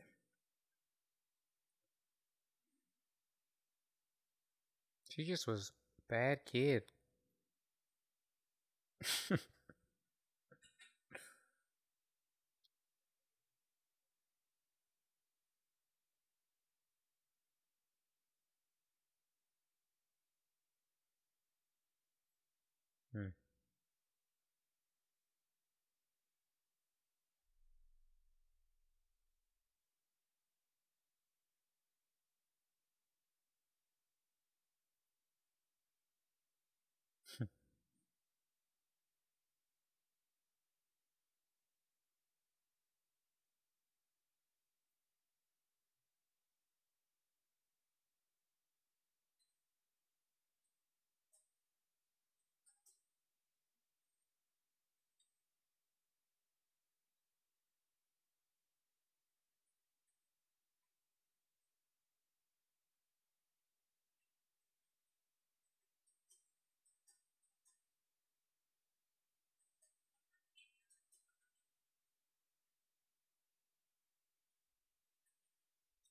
She 5.10 5.24
just 5.24 5.48
was 5.48 5.72
bad 6.08 6.46
kid. 6.46 6.84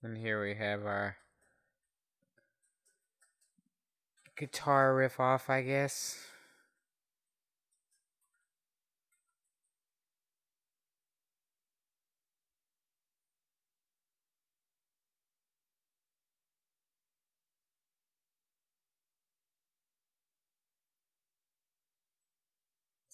And 0.05 0.19
here 0.19 0.43
we 0.43 0.55
have 0.55 0.85
our 0.85 1.17
guitar 4.37 4.95
riff 4.95 5.19
off, 5.19 5.49
I 5.49 5.63
guess. 5.63 6.19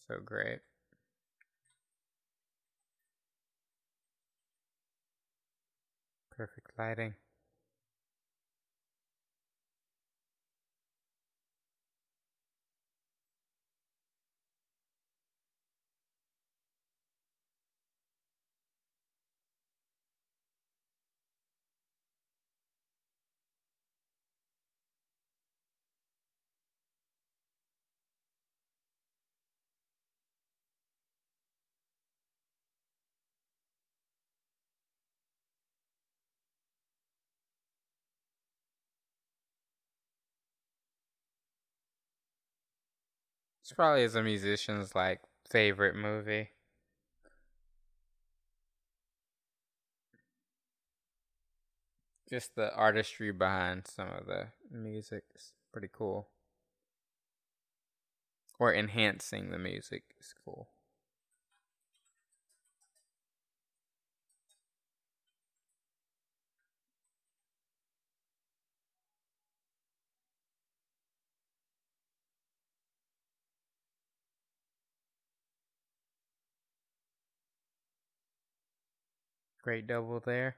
So 0.09 0.19
great. 0.25 0.61
Perfect 6.41 6.73
lighting. 6.79 7.15
It's 43.71 43.77
probably 43.77 44.03
as 44.03 44.17
a 44.17 44.23
musician's 44.25 44.97
like 44.97 45.21
favorite 45.49 45.95
movie. 45.95 46.49
Just 52.29 52.57
the 52.57 52.75
artistry 52.75 53.31
behind 53.31 53.87
some 53.87 54.09
of 54.09 54.27
the 54.27 54.49
music 54.73 55.23
is 55.37 55.53
pretty 55.73 55.89
cool. 55.93 56.31
Or 58.59 58.75
enhancing 58.75 59.53
the 59.53 59.59
music 59.59 60.03
is 60.19 60.35
cool. 60.45 60.71
Great 79.63 79.87
double 79.87 80.21
there. 80.21 80.57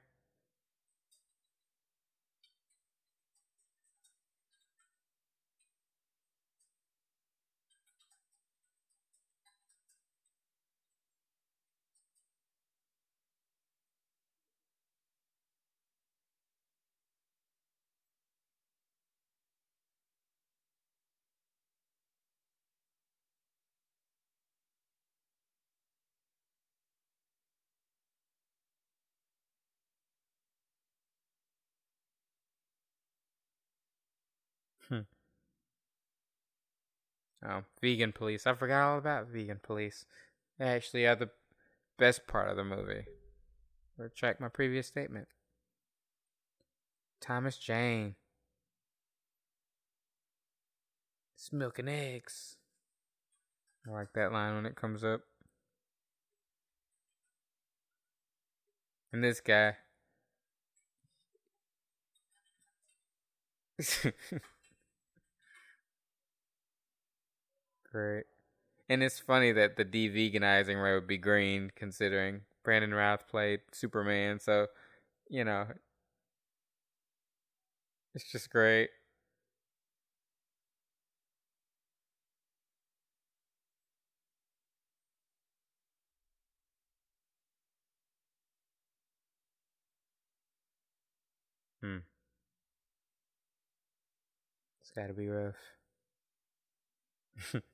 Hmm. 34.88 35.02
Oh, 37.44 37.62
vegan 37.80 38.12
police. 38.12 38.46
I 38.46 38.54
forgot 38.54 38.82
all 38.82 38.98
about 38.98 39.28
vegan 39.28 39.60
police. 39.62 40.06
They 40.58 40.66
actually 40.66 41.06
are 41.06 41.16
the 41.16 41.30
best 41.98 42.26
part 42.26 42.48
of 42.48 42.56
the 42.56 42.64
movie. 42.64 43.06
Retract 43.96 44.40
my 44.40 44.48
previous 44.48 44.86
statement. 44.86 45.28
Thomas 47.20 47.56
Jane. 47.56 48.14
It's 51.34 51.52
milk 51.52 51.78
and 51.78 51.88
eggs. 51.88 52.56
I 53.86 53.90
like 53.90 54.12
that 54.14 54.32
line 54.32 54.54
when 54.54 54.66
it 54.66 54.76
comes 54.76 55.02
up. 55.02 55.22
And 59.12 59.24
this 59.24 59.40
guy. 59.40 59.76
Great. 67.92 68.24
And 68.88 69.02
it's 69.02 69.20
funny 69.20 69.52
that 69.52 69.76
the 69.76 69.84
de 69.84 70.08
veganizing 70.10 70.82
right 70.82 70.94
would 70.94 71.06
be 71.08 71.18
green, 71.18 71.72
considering 71.76 72.42
Brandon 72.64 72.94
Routh 72.94 73.28
played 73.28 73.60
Superman. 73.72 74.40
So, 74.40 74.68
you 75.30 75.44
know, 75.44 75.66
it's 78.14 78.30
just 78.30 78.50
great. 78.50 78.90
Hmm. 91.82 91.98
It's 94.80 94.90
got 94.90 95.06
to 95.06 95.14
be 95.14 95.28
rough. 95.28 95.56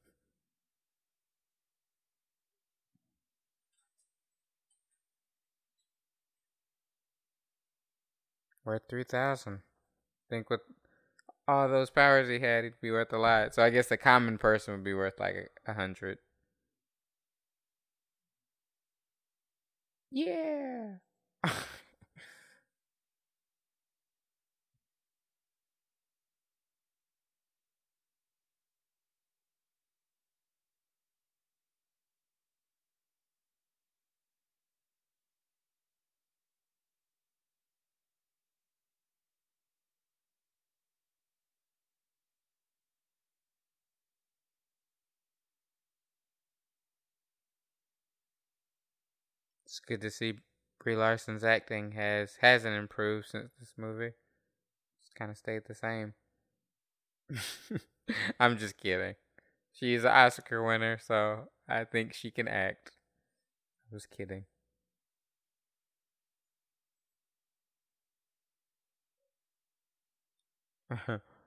Worth 8.69 8.83
three 8.87 9.05
thousand. 9.05 9.63
Think 10.29 10.51
with 10.51 10.61
all 11.49 11.71
those 11.71 11.89
powers 11.89 12.29
he 12.29 12.39
had, 12.39 12.65
he'd 12.65 12.81
be 12.83 12.91
worth 12.91 13.15
a 13.15 13.17
lot. 13.17 13.55
So 13.55 13.63
I 13.63 13.71
guess 13.71 13.91
a 13.91 13.97
common 13.97 14.37
person 14.37 14.75
would 14.75 14.85
be 14.85 14.93
worth 14.93 15.19
like 15.19 15.49
a, 15.67 15.71
a 15.71 15.75
hundred. 15.75 16.19
Yeah. 20.11 20.97
It's 49.69 49.81
good 49.81 50.01
to 50.01 50.11
see 50.11 50.39
Brie 50.83 50.97
Larson's 50.97 51.45
acting 51.45 51.93
has 51.93 52.37
hasn't 52.41 52.75
improved 52.75 53.27
since 53.29 53.53
this 53.61 53.75
movie. 53.77 54.13
It's 55.03 55.13
kind 55.15 55.31
of 55.31 55.37
stayed 55.37 55.67
the 55.67 55.75
same. 55.75 56.15
I'm 58.41 58.57
just 58.57 58.79
kidding. 58.79 59.17
She's 59.73 60.05
an 60.05 60.11
Oscar 60.13 60.65
winner, 60.65 60.99
so 60.99 61.51
I 61.69 61.85
think 61.85 62.15
she 62.15 62.31
can 62.31 62.49
act. 62.49 62.93
I 63.91 63.95
was 63.95 64.05
just 64.05 64.17
kidding. 64.17 64.47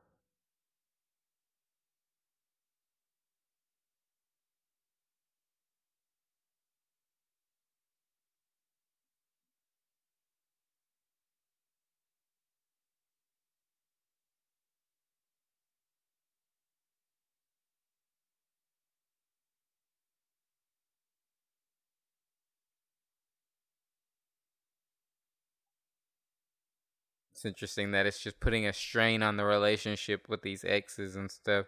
It's 27.41 27.45
interesting 27.47 27.89
that 27.93 28.05
it's 28.05 28.19
just 28.19 28.39
putting 28.39 28.68
a 28.68 28.73
strain 28.73 29.23
on 29.23 29.35
the 29.35 29.45
relationship 29.45 30.30
with 30.30 30.43
these 30.43 30.63
exes 30.63 31.15
and 31.15 31.31
stuff. 31.31 31.65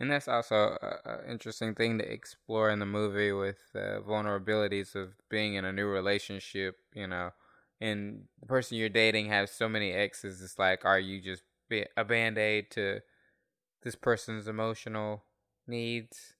And 0.00 0.10
that's 0.10 0.28
also 0.28 0.76
an 1.04 1.30
interesting 1.30 1.74
thing 1.74 1.98
to 1.98 2.12
explore 2.12 2.68
in 2.70 2.80
the 2.80 2.86
movie 2.86 3.32
with 3.32 3.58
uh, 3.74 4.00
vulnerabilities 4.00 4.94
of 4.94 5.14
being 5.28 5.54
in 5.54 5.64
a 5.64 5.72
new 5.72 5.86
relationship, 5.86 6.76
you 6.94 7.06
know, 7.06 7.30
and 7.80 8.24
the 8.40 8.46
person 8.46 8.76
you're 8.76 8.88
dating 8.88 9.26
has 9.28 9.50
so 9.52 9.68
many 9.68 9.92
exes. 9.92 10.42
It's 10.42 10.58
like, 10.58 10.84
are 10.84 10.98
you 10.98 11.20
just 11.20 11.42
a 11.96 12.04
band 12.04 12.38
aid 12.38 12.70
to 12.72 13.00
this 13.82 13.94
person's 13.96 14.48
emotional 14.48 15.24
needs? 15.66 16.34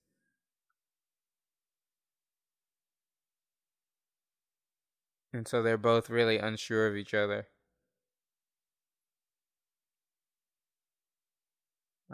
And 5.34 5.46
so 5.46 5.62
they're 5.62 5.76
both 5.76 6.08
really 6.08 6.38
unsure 6.38 6.86
of 6.86 6.96
each 6.96 7.12
other. 7.12 7.48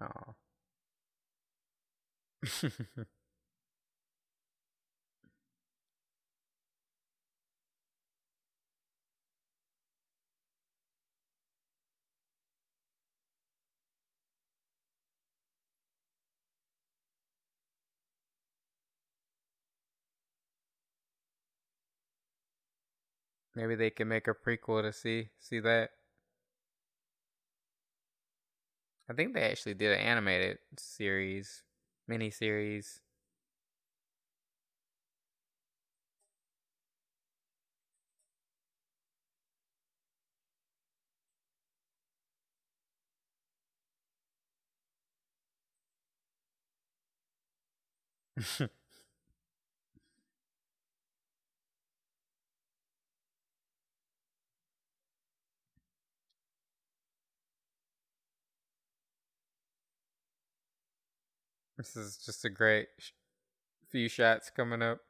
Oh. 0.01 0.35
Maybe 23.55 23.75
they 23.75 23.91
can 23.91 24.09
make 24.09 24.29
a 24.29 24.35
prequel 24.35 24.83
to 24.83 24.93
see 24.93 25.31
see 25.39 25.61
that. 25.61 25.91
I 29.09 29.13
think 29.13 29.35
they 29.35 29.43
actually 29.43 29.75
did 29.75 29.93
an 29.93 29.99
animated 29.99 30.59
series 30.79 31.63
miniseries. 32.11 33.01
This 61.81 61.97
is 61.97 62.17
just 62.19 62.45
a 62.45 62.51
great 62.51 62.89
sh- 62.99 63.13
few 63.89 64.09
shots 64.09 64.51
coming 64.51 64.83
up. 64.83 65.01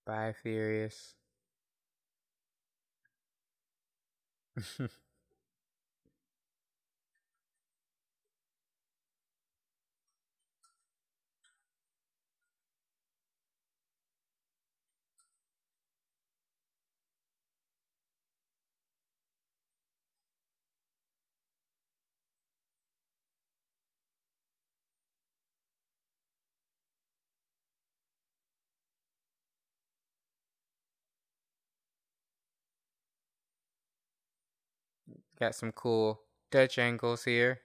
Bye, 0.05 0.33
Furious. 0.33 1.13
Got 35.39 35.55
some 35.55 35.71
cool 35.71 36.21
Dutch 36.49 36.79
angles 36.79 37.25
here. 37.25 37.61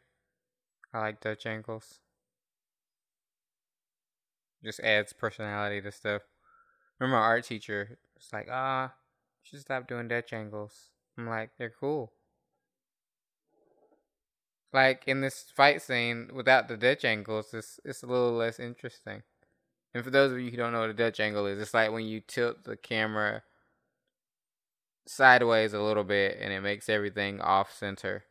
I 0.92 1.00
like 1.00 1.20
Dutch 1.20 1.46
angles. 1.46 2.00
Just 4.62 4.80
adds 4.80 5.12
personality 5.12 5.80
to 5.80 5.90
stuff. 5.90 6.22
Remember 6.98 7.16
my 7.16 7.22
art 7.22 7.44
teacher 7.44 7.98
was 8.14 8.28
like, 8.32 8.48
ah, 8.50 8.92
you 9.42 9.48
should 9.48 9.60
stop 9.60 9.88
doing 9.88 10.06
Dutch 10.06 10.32
angles. 10.32 10.90
I'm 11.16 11.26
like, 11.26 11.50
they're 11.58 11.72
cool. 11.80 12.12
Like 14.72 15.04
in 15.06 15.20
this 15.20 15.46
fight 15.54 15.82
scene 15.82 16.30
without 16.32 16.68
the 16.68 16.76
Dutch 16.76 17.04
angles, 17.04 17.52
it's 17.52 17.80
it's 17.84 18.02
a 18.02 18.06
little 18.06 18.32
less 18.32 18.58
interesting. 18.60 19.22
And 19.94 20.02
for 20.02 20.10
those 20.10 20.32
of 20.32 20.40
you 20.40 20.50
who 20.50 20.56
don't 20.56 20.72
know 20.72 20.80
what 20.80 20.90
a 20.90 20.94
Dutch 20.94 21.20
angle 21.20 21.46
is, 21.46 21.60
it's 21.60 21.74
like 21.74 21.92
when 21.92 22.06
you 22.06 22.20
tilt 22.20 22.64
the 22.64 22.76
camera 22.76 23.42
sideways 25.06 25.72
a 25.72 25.80
little 25.82 26.04
bit 26.04 26.38
and 26.40 26.52
it 26.52 26.60
makes 26.60 26.88
everything 26.88 27.40
off 27.40 27.72
center. 27.72 28.24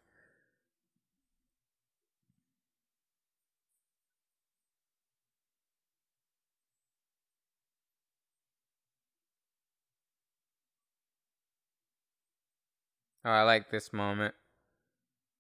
Oh, 13.25 13.29
I 13.31 13.43
like 13.43 13.69
this 13.71 13.91
moment. 13.93 14.35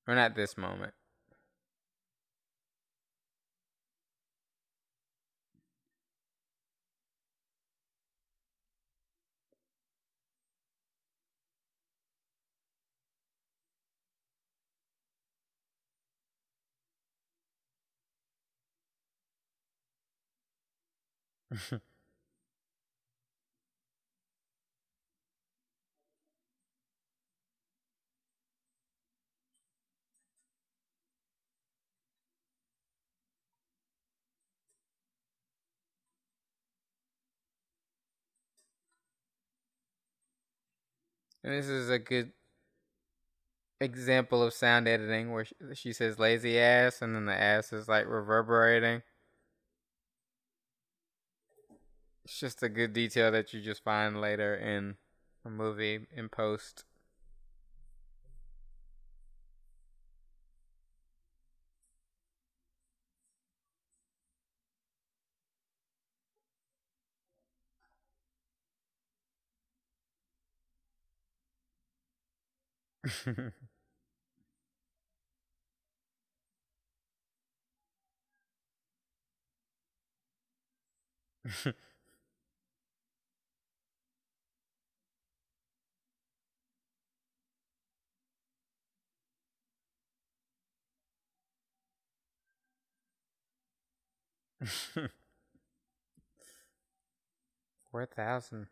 Or 0.07 0.13
not 0.13 0.35
this 0.35 0.57
moment. 0.57 0.93
And 41.43 41.53
this 41.53 41.67
is 41.67 41.89
a 41.89 41.99
good 41.99 42.31
example 43.79 44.43
of 44.43 44.53
sound 44.53 44.87
editing 44.87 45.31
where 45.31 45.45
she 45.73 45.91
says 45.91 46.19
lazy 46.19 46.59
ass 46.59 47.01
and 47.01 47.15
then 47.15 47.25
the 47.25 47.33
ass 47.33 47.73
is 47.73 47.87
like 47.87 48.05
reverberating. 48.07 49.01
It's 52.31 52.39
just 52.39 52.63
a 52.63 52.69
good 52.69 52.93
detail 52.93 53.29
that 53.33 53.51
you 53.51 53.59
just 53.61 53.83
find 53.83 54.21
later 54.21 54.55
in 54.55 54.95
a 55.43 55.49
movie 55.49 56.07
in 56.15 56.29
post. 56.29 56.85
Four 97.91 98.05
thousand. 98.05 98.67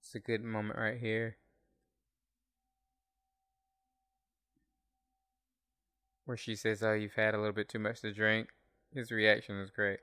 It's 0.00 0.14
a 0.14 0.18
good 0.18 0.44
moment 0.44 0.78
right 0.78 0.98
here. 0.98 1.38
Where 6.26 6.36
she 6.36 6.54
says, 6.54 6.82
Oh, 6.82 6.92
you've 6.92 7.14
had 7.14 7.34
a 7.34 7.38
little 7.38 7.54
bit 7.54 7.70
too 7.70 7.78
much 7.78 8.02
to 8.02 8.12
drink. 8.12 8.50
His 8.94 9.10
reaction 9.10 9.58
is 9.58 9.70
great. 9.70 10.00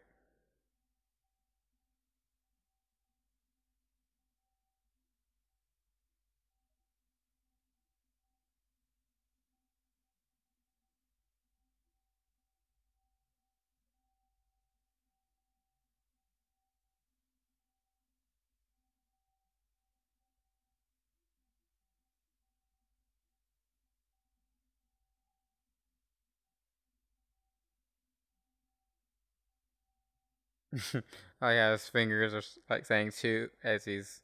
oh 31.41 31.49
yeah, 31.49 31.71
his 31.71 31.87
fingers 31.87 32.33
are 32.33 32.43
like 32.69 32.85
saying 32.85 33.11
"shoot" 33.11 33.51
as 33.63 33.85
he's 33.85 34.21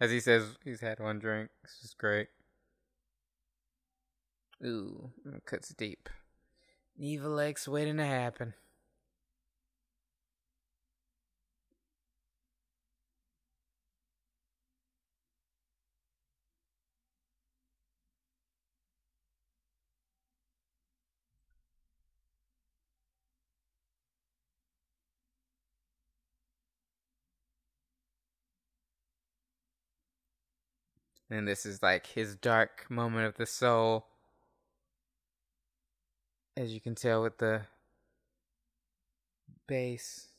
as 0.00 0.10
he 0.10 0.20
says 0.20 0.56
he's 0.64 0.80
had 0.80 1.00
one 1.00 1.18
drink. 1.18 1.50
It's 1.62 1.80
just 1.80 1.98
great. 1.98 2.28
Ooh, 4.64 5.10
cuts 5.44 5.68
deep. 5.70 6.08
Evil 6.96 7.38
X 7.40 7.68
waiting 7.68 7.96
to 7.98 8.06
happen. 8.06 8.54
And 31.30 31.48
this 31.48 31.64
is 31.64 31.82
like 31.82 32.06
his 32.06 32.36
dark 32.36 32.86
moment 32.90 33.26
of 33.26 33.36
the 33.36 33.46
soul. 33.46 34.06
As 36.56 36.72
you 36.72 36.80
can 36.80 36.94
tell 36.94 37.22
with 37.22 37.38
the 37.38 37.62
bass. 39.66 40.33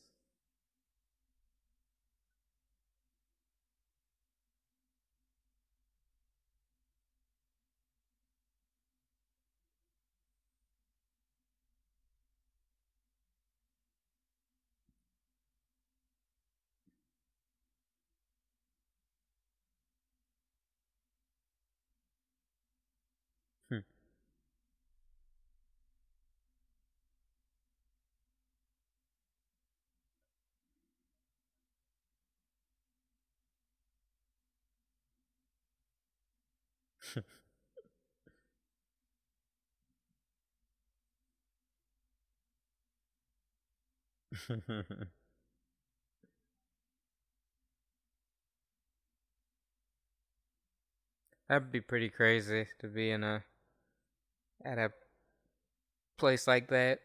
That'd 51.48 51.72
be 51.72 51.80
pretty 51.80 52.08
crazy 52.08 52.68
to 52.78 52.86
be 52.86 53.10
in 53.10 53.24
a 53.24 53.44
at 54.64 54.78
a 54.78 54.92
place 56.18 56.46
like 56.46 56.68
that. 56.68 57.00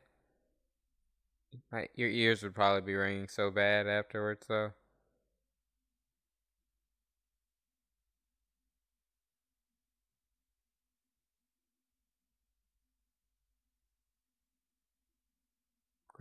Like 1.71 1.91
your 1.95 2.09
ears 2.09 2.43
would 2.43 2.55
probably 2.55 2.81
be 2.81 2.95
ringing 2.95 3.27
so 3.27 3.51
bad 3.51 3.87
afterwards, 3.87 4.45
though. 4.47 4.73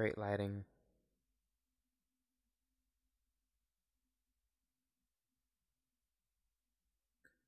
Great 0.00 0.16
lighting. 0.16 0.64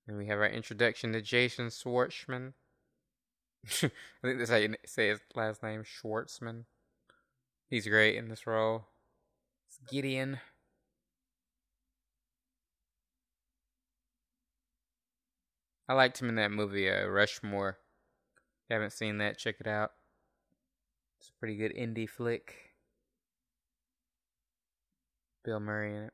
And 0.06 0.18
we 0.18 0.26
have 0.26 0.38
our 0.38 0.50
introduction 0.50 1.14
to 1.14 1.22
Jason 1.22 1.68
Schwartzman. 1.68 2.52
I 3.66 3.90
think 4.22 4.36
that's 4.36 4.50
how 4.50 4.56
you 4.56 4.74
say 4.84 5.08
his 5.08 5.20
last 5.34 5.62
name, 5.62 5.82
Schwartzman. 5.82 6.64
He's 7.70 7.86
great 7.86 8.16
in 8.16 8.28
this 8.28 8.46
role. 8.46 8.84
It's 9.68 9.78
Gideon. 9.90 10.38
I 15.88 15.94
liked 15.94 16.20
him 16.20 16.28
in 16.28 16.34
that 16.34 16.52
movie, 16.52 16.90
uh, 16.90 17.06
Rushmore. 17.06 17.78
If 18.36 18.68
you 18.68 18.74
haven't 18.74 18.92
seen 18.92 19.16
that, 19.16 19.38
check 19.38 19.56
it 19.58 19.66
out. 19.66 19.92
It's 21.22 21.28
a 21.28 21.38
pretty 21.38 21.54
good 21.54 21.72
indie 21.76 22.10
flick. 22.10 22.52
Bill 25.44 25.60
Murray 25.60 25.94
in 25.94 26.02
it. 26.02 26.12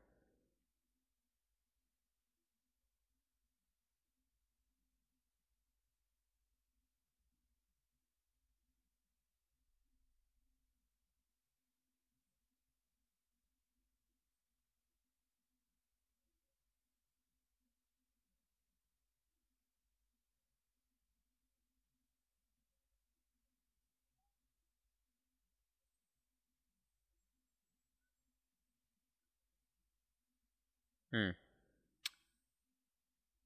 Hmm. 31.11 31.29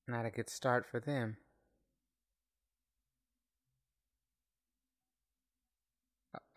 Not 0.08 0.26
a 0.26 0.32
good 0.32 0.50
start 0.50 0.86
for 0.86 1.00
them. 1.00 1.38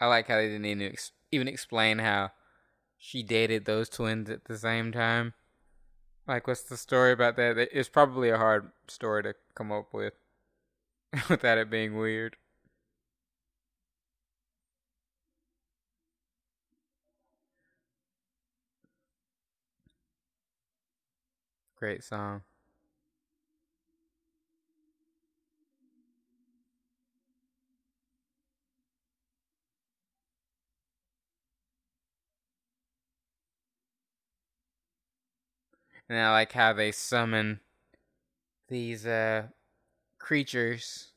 I 0.01 0.07
like 0.07 0.29
how 0.29 0.37
they 0.37 0.49
didn't 0.49 0.65
even, 0.67 0.83
ex- 0.83 1.13
even 1.31 1.49
explain 1.49 1.99
how 1.99 2.33
she 2.99 3.23
dated 3.23 3.65
those 3.65 3.89
twins 3.89 4.29
at 4.31 4.45
the 4.45 4.59
same 4.59 4.91
time. 4.93 5.35
Like, 6.27 6.47
what's 6.47 6.63
the 6.63 6.77
story 6.77 7.13
about 7.13 7.37
that? 7.37 7.57
It's 7.73 7.89
probably 7.89 8.31
a 8.31 8.37
hard 8.37 8.73
story 8.89 9.23
to 9.23 9.35
come 9.55 9.71
up 9.71 9.95
with 9.95 10.15
without 11.29 11.59
it 11.59 11.71
being 11.71 11.97
weird. 11.97 12.37
Great 21.77 22.03
song. 22.03 22.43
And 36.09 36.19
I 36.19 36.31
like 36.33 36.53
how 36.53 36.73
they 36.73 36.93
summon 36.93 37.61
these 38.69 39.07
uh, 39.07 39.49
creatures. 40.19 41.13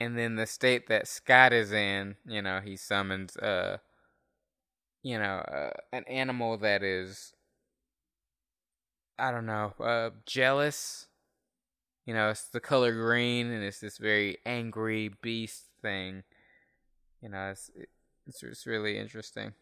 And 0.00 0.16
then 0.18 0.36
the 0.36 0.46
state 0.46 0.88
that 0.88 1.06
Scott 1.06 1.52
is 1.52 1.72
in, 1.72 2.16
you 2.26 2.42
know, 2.42 2.60
he 2.60 2.76
summons 2.76 3.36
uh 3.36 3.78
you 5.02 5.18
know, 5.18 5.38
uh, 5.38 5.70
an 5.92 6.04
animal 6.08 6.58
that 6.58 6.82
is 6.82 7.32
I 9.18 9.30
don't 9.30 9.46
know, 9.46 9.74
uh 9.80 10.10
jealous. 10.26 11.06
You 12.06 12.14
know, 12.14 12.30
it's 12.30 12.48
the 12.48 12.60
color 12.60 12.92
green 12.92 13.50
and 13.50 13.62
it's 13.62 13.80
this 13.80 13.98
very 13.98 14.38
angry 14.46 15.10
beast 15.22 15.66
thing. 15.82 16.24
You 17.22 17.28
know, 17.28 17.50
it's 17.50 17.70
it's, 18.26 18.42
it's 18.42 18.66
really 18.66 18.98
interesting. 18.98 19.52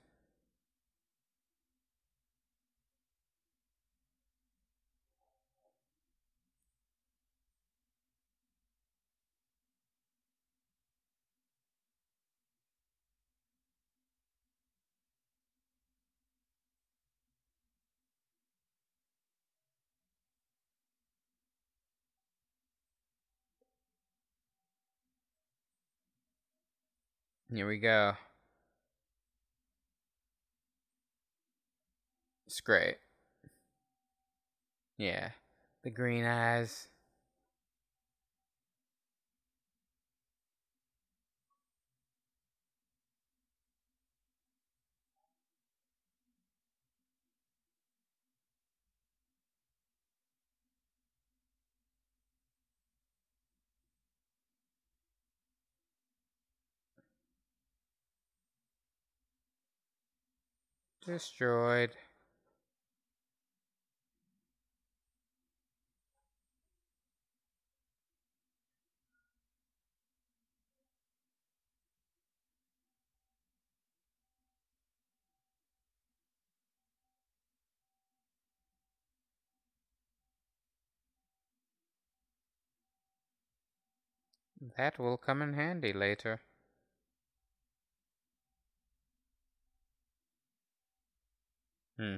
Here 27.51 27.67
we 27.67 27.79
go. 27.79 28.13
It's 32.47 32.61
great. 32.61 32.97
Yeah. 34.99 35.31
The 35.83 35.91
green 35.91 36.25
eyes. 36.25 36.89
Destroyed. 61.09 61.97
That 84.77 85.01
will 85.01 85.17
come 85.17 85.43
in 85.43 85.55
handy 85.55 85.93
later. 85.93 86.43
Hmm. 91.99 92.17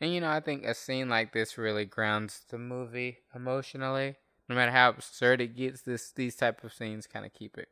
And 0.00 0.12
you 0.12 0.20
know, 0.20 0.30
I 0.30 0.40
think 0.40 0.64
a 0.64 0.74
scene 0.74 1.08
like 1.08 1.32
this 1.32 1.58
really 1.58 1.84
grounds 1.84 2.42
the 2.48 2.58
movie 2.58 3.18
emotionally. 3.34 4.16
No 4.48 4.54
matter 4.54 4.72
how 4.72 4.90
absurd 4.90 5.40
it 5.40 5.56
gets, 5.56 5.82
this 5.82 6.12
these 6.12 6.36
type 6.36 6.62
of 6.64 6.72
scenes 6.72 7.06
kind 7.06 7.26
of 7.26 7.34
keep 7.34 7.58
it 7.58 7.68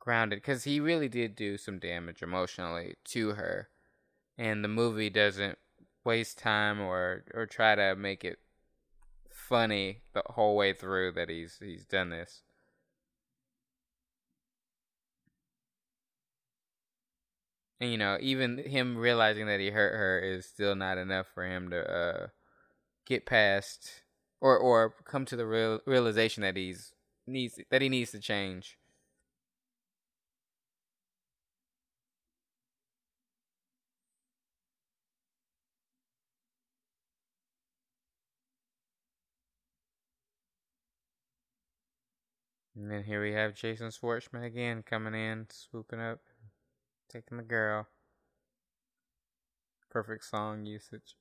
grounded 0.00 0.38
because 0.38 0.64
he 0.64 0.80
really 0.80 1.08
did 1.08 1.36
do 1.36 1.56
some 1.56 1.78
damage 1.78 2.22
emotionally 2.22 2.94
to 3.04 3.30
her, 3.30 3.68
and 4.38 4.64
the 4.64 4.68
movie 4.68 5.10
doesn't 5.10 5.58
waste 6.04 6.38
time 6.38 6.80
or 6.80 7.24
or 7.34 7.46
try 7.46 7.74
to 7.74 7.94
make 7.94 8.24
it 8.24 8.38
funny 9.30 10.02
the 10.14 10.22
whole 10.26 10.56
way 10.56 10.72
through 10.72 11.12
that 11.12 11.28
he's 11.28 11.58
he's 11.60 11.84
done 11.84 12.10
this. 12.10 12.42
And 17.84 17.92
you 17.92 17.98
know, 17.98 18.16
even 18.22 18.56
him 18.56 18.96
realizing 18.96 19.44
that 19.46 19.60
he 19.60 19.68
hurt 19.68 19.92
her 19.92 20.18
is 20.18 20.46
still 20.46 20.74
not 20.74 20.96
enough 20.96 21.26
for 21.34 21.44
him 21.44 21.68
to 21.68 21.94
uh, 21.94 22.26
get 23.06 23.26
past 23.26 24.02
or 24.40 24.56
or 24.58 24.94
come 25.04 25.26
to 25.26 25.36
the 25.36 25.46
real 25.46 25.80
realization 25.86 26.42
that 26.44 26.56
he's 26.56 26.94
needs 27.26 27.60
that 27.70 27.82
he 27.82 27.90
needs 27.90 28.10
to 28.12 28.20
change. 28.20 28.78
And 42.76 42.90
then 42.90 43.04
here 43.04 43.22
we 43.22 43.32
have 43.32 43.54
Jason 43.54 43.88
Schwartzman 43.88 44.44
again 44.44 44.82
coming 44.82 45.14
in, 45.14 45.46
swooping 45.50 46.00
up, 46.00 46.20
taking 47.14 47.36
the 47.38 47.44
girl. 47.44 47.86
Perfect 49.88 50.24
song 50.26 50.66
usage. 50.66 51.16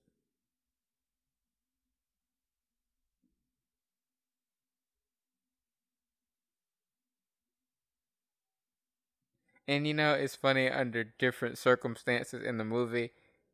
And 9.68 9.88
you 9.88 9.94
know, 9.94 10.14
it's 10.14 10.36
funny 10.36 10.70
under 10.70 11.03
different 11.03 11.57
circumstances 11.57 12.44
in 12.44 12.57
the 12.57 12.65
movie. 12.65 13.11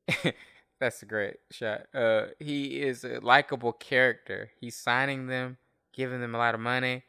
That's 0.79 1.01
a 1.03 1.05
great 1.05 1.37
shot. 1.51 1.87
Uh, 1.93 2.27
he 2.39 2.81
is 2.81 3.03
a 3.03 3.19
likable 3.19 3.73
character. 3.73 4.51
He's 4.59 4.75
signing 4.75 5.27
them, 5.27 5.57
giving 5.93 6.21
them 6.21 6.33
a 6.33 6.37
lot 6.37 6.55
of 6.55 6.61
money. 6.61 7.03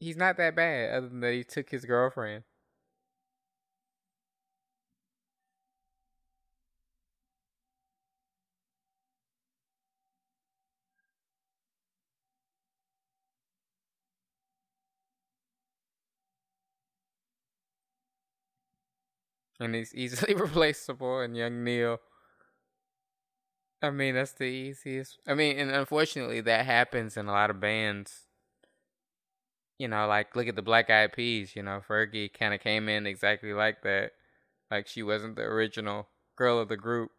He's 0.00 0.18
not 0.18 0.36
that 0.36 0.54
bad, 0.54 0.90
other 0.92 1.08
than 1.08 1.20
that 1.20 1.32
he 1.32 1.44
took 1.44 1.70
his 1.70 1.86
girlfriend. 1.86 2.44
And 19.62 19.74
he's 19.74 19.94
easily 19.94 20.34
replaceable. 20.36 21.20
And 21.20 21.36
young 21.36 21.64
Neil, 21.64 21.98
I 23.82 23.90
mean, 23.90 24.14
that's 24.14 24.32
the 24.32 24.44
easiest. 24.44 25.18
I 25.26 25.34
mean, 25.34 25.58
and 25.58 25.70
unfortunately, 25.70 26.40
that 26.42 26.66
happens 26.66 27.16
in 27.16 27.26
a 27.26 27.32
lot 27.32 27.50
of 27.50 27.60
bands. 27.60 28.26
You 29.78 29.88
know, 29.88 30.06
like 30.06 30.36
look 30.36 30.46
at 30.46 30.56
the 30.56 30.62
Black 30.62 30.90
Eyed 30.90 31.12
Peas. 31.12 31.56
You 31.56 31.62
know, 31.62 31.82
Fergie 31.88 32.32
kind 32.32 32.54
of 32.54 32.60
came 32.60 32.88
in 32.88 33.06
exactly 33.06 33.52
like 33.52 33.82
that. 33.82 34.12
Like 34.70 34.86
she 34.86 35.02
wasn't 35.02 35.36
the 35.36 35.42
original 35.42 36.08
girl 36.36 36.58
of 36.58 36.68
the 36.68 36.76
group. 36.76 37.10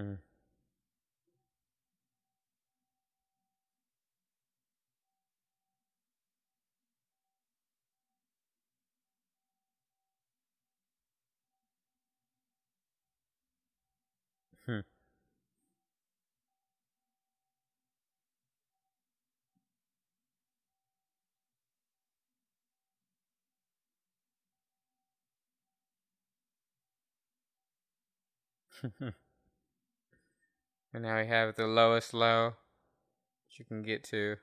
Mm. 0.00 0.16
Hmm. 14.66 14.80
and 30.92 31.02
now 31.02 31.20
we 31.20 31.26
have 31.26 31.54
the 31.56 31.66
lowest 31.66 32.12
low 32.14 32.54
you 33.58 33.64
can 33.64 33.82
get 33.82 34.02
to. 34.04 34.36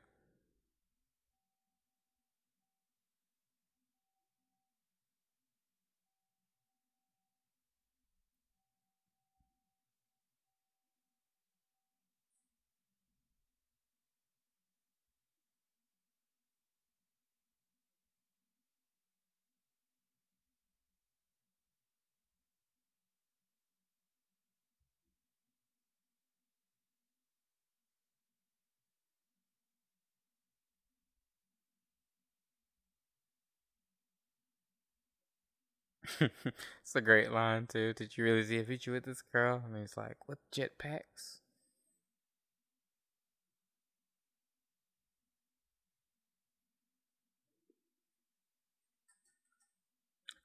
It's 36.19 36.95
a 36.95 37.01
great 37.01 37.31
line 37.31 37.67
too. 37.67 37.93
Did 37.93 38.17
you 38.17 38.23
really 38.23 38.43
see 38.43 38.59
a 38.59 38.63
future 38.65 38.91
with 38.91 39.05
this 39.05 39.21
girl? 39.21 39.61
And 39.65 39.75
he's 39.77 39.97
like, 39.97 40.17
"What 40.27 40.39
jetpacks?" 40.51 41.39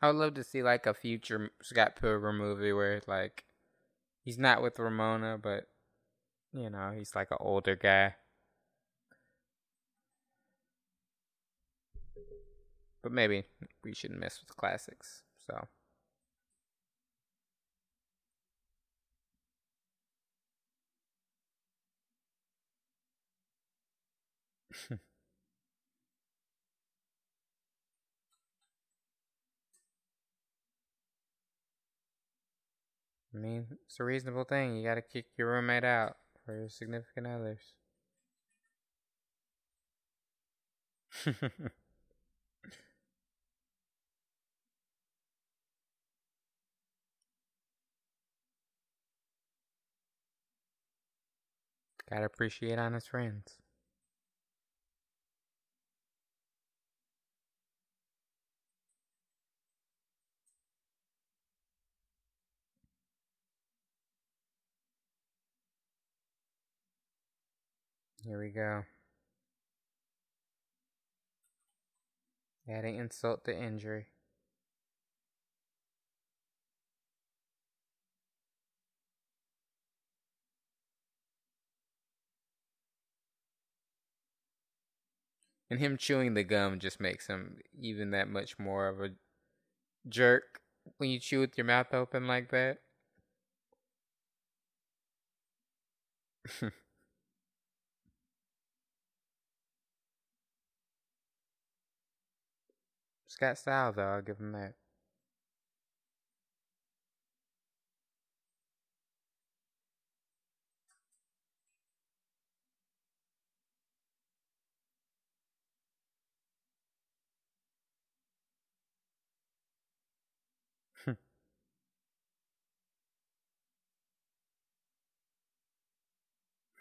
I 0.02 0.08
would 0.08 0.16
love 0.16 0.34
to 0.34 0.44
see 0.44 0.62
like 0.62 0.86
a 0.86 0.94
future 0.94 1.50
Scott 1.62 1.96
Pilgrim 1.96 2.36
movie 2.36 2.72
where 2.72 3.00
like 3.06 3.44
he's 4.24 4.38
not 4.38 4.60
with 4.62 4.78
Ramona, 4.78 5.38
but 5.38 5.68
you 6.52 6.68
know 6.70 6.92
he's 6.92 7.14
like 7.14 7.30
an 7.30 7.38
older 7.40 7.76
guy. 7.76 8.16
But 13.02 13.12
maybe 13.12 13.44
we 13.84 13.94
shouldn't 13.94 14.20
mess 14.20 14.40
with 14.40 14.56
classics. 14.56 15.22
So. 15.46 15.68
I 33.34 33.38
mean, 33.38 33.66
it's 33.86 33.98
a 34.00 34.04
reasonable 34.04 34.44
thing. 34.44 34.76
You 34.76 34.84
gotta 34.88 35.02
kick 35.02 35.26
your 35.36 35.48
roommate 35.48 35.84
out 35.84 36.16
for 36.44 36.54
your 36.56 36.68
significant 36.68 37.26
others. 37.26 37.74
Gotta 52.12 52.26
appreciate 52.26 52.78
honest 52.78 53.08
friends. 53.08 53.56
Here 68.22 68.38
we 68.38 68.50
go. 68.50 68.82
Adding 72.68 72.96
insult 72.96 73.46
to 73.46 73.58
injury. 73.58 74.11
And 85.72 85.80
him 85.80 85.96
chewing 85.96 86.34
the 86.34 86.44
gum 86.44 86.80
just 86.80 87.00
makes 87.00 87.28
him 87.28 87.56
even 87.80 88.10
that 88.10 88.28
much 88.28 88.58
more 88.58 88.88
of 88.88 89.00
a 89.00 89.14
jerk 90.08 90.60
when 90.98 91.10
you 91.10 91.18
chew 91.18 91.40
with 91.40 91.58
your 91.58 91.64
mouth 91.64 91.94
open 91.94 92.26
like 92.26 92.50
that. 92.50 92.80
Scott 103.26 103.58
style 103.58 103.92
though, 103.92 104.06
I'll 104.14 104.22
give 104.22 104.38
him 104.38 104.52
that. 104.52 104.74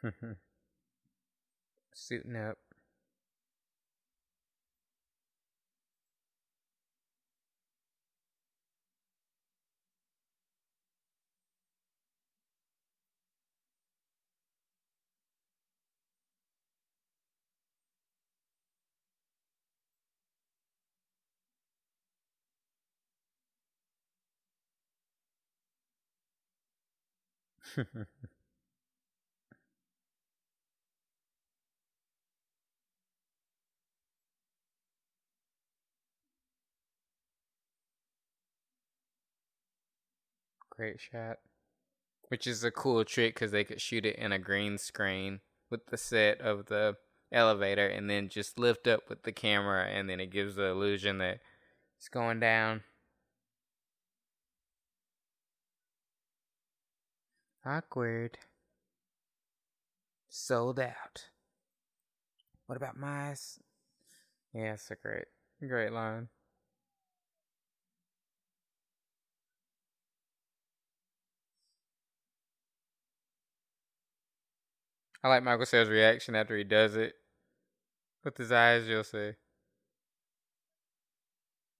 Mm-hmm. 0.03 0.31
Suiting 1.93 2.35
up. 2.35 2.57
Great 40.81 40.99
shot. 40.99 41.37
Which 42.29 42.47
is 42.47 42.63
a 42.63 42.71
cool 42.71 43.05
trick 43.05 43.35
because 43.35 43.51
they 43.51 43.63
could 43.63 43.79
shoot 43.79 44.03
it 44.03 44.15
in 44.15 44.31
a 44.31 44.39
green 44.39 44.79
screen 44.79 45.41
with 45.69 45.85
the 45.85 45.95
set 45.95 46.41
of 46.41 46.65
the 46.65 46.95
elevator 47.31 47.85
and 47.85 48.09
then 48.09 48.29
just 48.29 48.57
lift 48.57 48.87
up 48.87 49.01
with 49.07 49.21
the 49.21 49.31
camera 49.31 49.85
and 49.85 50.09
then 50.09 50.19
it 50.19 50.31
gives 50.31 50.55
the 50.55 50.65
illusion 50.65 51.19
that 51.19 51.37
it's 51.99 52.09
going 52.09 52.39
down. 52.39 52.81
Awkward. 57.63 58.39
Sold 60.29 60.79
out. 60.79 61.27
What 62.65 62.77
about 62.77 62.97
mice? 62.97 63.59
Yeah, 64.51 64.73
it's 64.73 64.89
a 64.89 64.95
great, 64.95 65.25
great 65.59 65.91
line. 65.91 66.29
I 75.23 75.29
like 75.29 75.43
Michael 75.43 75.65
Cera's 75.65 75.89
reaction 75.89 76.35
after 76.35 76.55
he 76.57 76.63
does 76.63 76.95
it. 76.95 77.15
With 78.23 78.35
his 78.37 78.51
eyes, 78.51 78.87
you'll 78.87 79.03
see. 79.03 79.33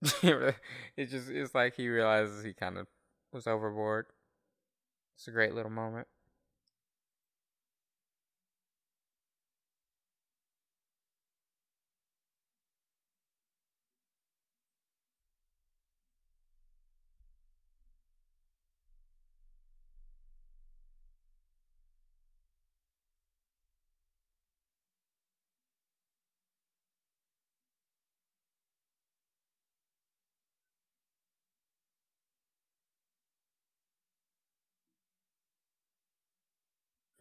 it 0.24 1.06
just 1.10 1.30
it's 1.30 1.54
like 1.54 1.76
he 1.76 1.88
realizes 1.88 2.44
he 2.44 2.54
kind 2.54 2.78
of 2.78 2.88
was 3.32 3.48
overboard. 3.48 4.08
It's 5.16 5.28
a 5.28 5.32
great 5.32 5.54
little 5.54 5.72
moment. 5.72 6.08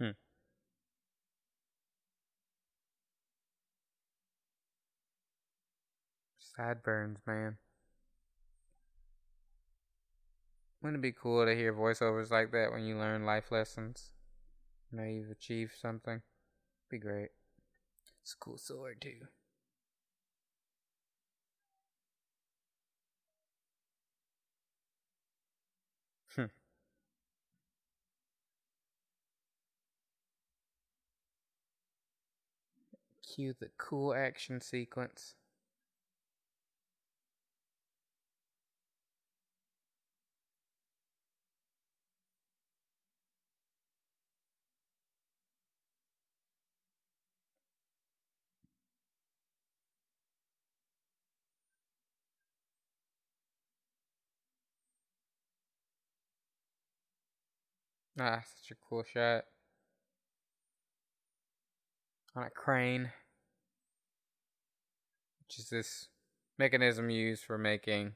Hmm. 0.01 0.11
Sideburns, 6.57 7.19
man. 7.27 7.59
Wouldn't 10.83 11.01
it 11.01 11.03
be 11.03 11.13
cool 11.13 11.45
to 11.45 11.55
hear 11.55 11.73
voiceovers 11.73 12.31
like 12.31 12.53
that 12.53 12.73
when 12.73 12.85
you 12.85 12.97
learn 12.97 13.25
life 13.25 13.53
lessons? 13.53 14.13
You 14.91 14.99
know 14.99 15.05
you've 15.05 15.31
achieved 15.31 15.73
something. 15.81 16.23
Be 16.89 16.99
great. 16.99 17.31
It's 18.23 18.33
a 18.35 18.37
cool 18.39 18.59
sword 18.59 19.01
too. 19.01 19.27
Hmm. 26.37 26.47
Cue 33.23 33.55
the 33.59 33.71
cool 33.79 34.15
action 34.15 34.61
sequence. 34.61 35.35
Ah, 58.23 58.43
such 58.45 58.71
a 58.73 58.75
cool 58.87 59.03
shot. 59.03 59.45
On 62.37 62.43
a 62.43 62.51
crane. 62.51 63.13
Which 65.41 65.59
is 65.59 65.71
this 65.71 66.09
mechanism 66.59 67.09
used 67.09 67.45
for 67.45 67.57
making 67.57 68.13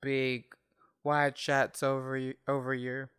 big 0.00 0.46
wide 1.04 1.38
shots 1.38 1.84
over 1.84 2.16
you, 2.16 2.34
over 2.48 2.74
your 2.74 3.12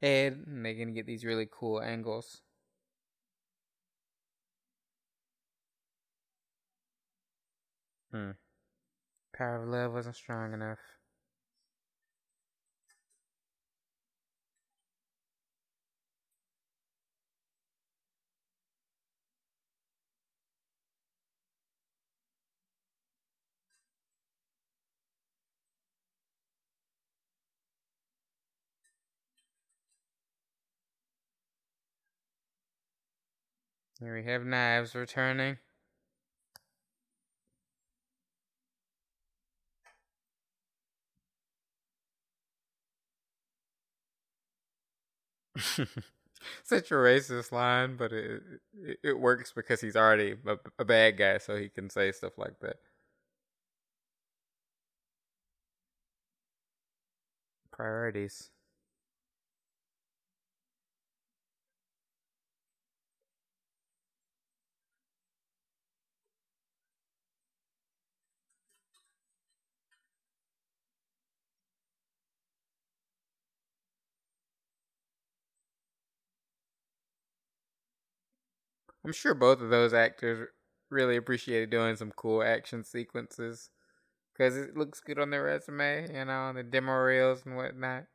head 0.00 0.42
and 0.46 0.64
they 0.64 0.74
can 0.74 0.94
get 0.94 1.04
these 1.04 1.24
really 1.24 1.46
cool 1.50 1.82
angles. 1.82 2.40
Hmm. 8.10 8.30
Power 9.34 9.62
of 9.62 9.68
love 9.68 9.92
wasn't 9.92 10.16
strong 10.16 10.54
enough. 10.54 10.78
Here 34.02 34.16
we 34.16 34.24
have 34.24 34.44
knives 34.44 34.96
returning. 34.96 35.58
Such 45.56 46.90
a 46.90 46.94
racist 46.94 47.52
line, 47.52 47.96
but 47.96 48.12
it, 48.12 48.42
it, 48.74 48.98
it 49.04 49.18
works 49.20 49.52
because 49.52 49.80
he's 49.80 49.96
already 49.96 50.36
a, 50.46 50.58
a 50.80 50.84
bad 50.84 51.16
guy, 51.16 51.38
so 51.38 51.56
he 51.56 51.68
can 51.68 51.90
say 51.90 52.12
stuff 52.12 52.38
like 52.38 52.58
that. 52.60 52.76
Priorities. 57.72 58.50
I'm 79.04 79.12
sure 79.12 79.34
both 79.34 79.60
of 79.60 79.70
those 79.70 79.94
actors 79.94 80.48
really 80.90 81.16
appreciated 81.16 81.70
doing 81.70 81.96
some 81.96 82.12
cool 82.12 82.42
action 82.42 82.84
sequences 82.84 83.70
because 84.32 84.56
it 84.56 84.76
looks 84.76 85.00
good 85.00 85.18
on 85.18 85.30
their 85.30 85.44
resume, 85.44 86.08
you 86.12 86.24
know, 86.24 86.32
on 86.32 86.54
the 86.56 86.62
demo 86.62 86.94
reels 86.94 87.44
and 87.46 87.56
whatnot. 87.56 88.06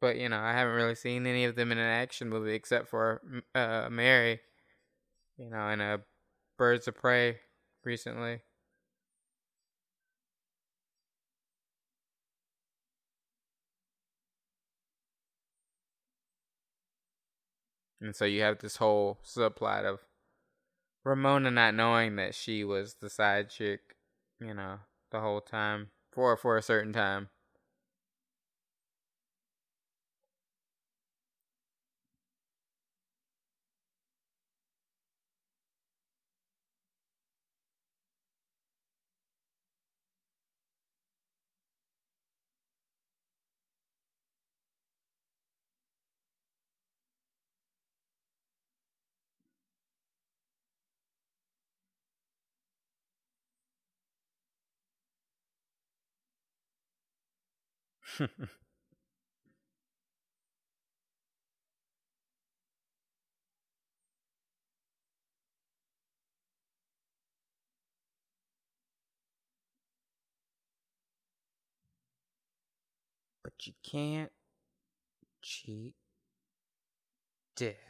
But 0.00 0.16
you 0.18 0.28
know, 0.28 0.40
I 0.40 0.52
haven't 0.52 0.74
really 0.76 0.94
seen 0.96 1.26
any 1.26 1.44
of 1.44 1.56
them 1.56 1.72
in 1.72 1.78
an 1.78 1.86
action 1.86 2.28
movie 2.28 2.54
except 2.54 2.88
for 2.88 3.22
uh, 3.54 3.88
Mary, 3.90 4.40
you 5.38 5.50
know, 5.50 5.68
in 5.68 5.80
a 5.80 6.00
Birds 6.58 6.88
of 6.88 6.96
Prey 6.96 7.40
recently. 7.84 8.42
And 18.00 18.14
so 18.14 18.24
you 18.24 18.42
have 18.42 18.58
this 18.58 18.76
whole 18.76 19.18
subplot 19.24 19.84
of 19.84 20.00
Ramona 21.04 21.50
not 21.50 21.74
knowing 21.74 22.16
that 22.16 22.34
she 22.34 22.64
was 22.64 22.96
the 23.00 23.10
side 23.10 23.50
chick, 23.50 23.96
you 24.40 24.54
know, 24.54 24.78
the 25.10 25.20
whole 25.20 25.40
time 25.40 25.88
for 26.12 26.36
for 26.36 26.56
a 26.56 26.62
certain 26.62 26.92
time. 26.92 27.28
but 73.42 73.66
you 73.66 73.72
can't 73.82 74.30
cheat 75.42 75.94
death. 77.56 77.87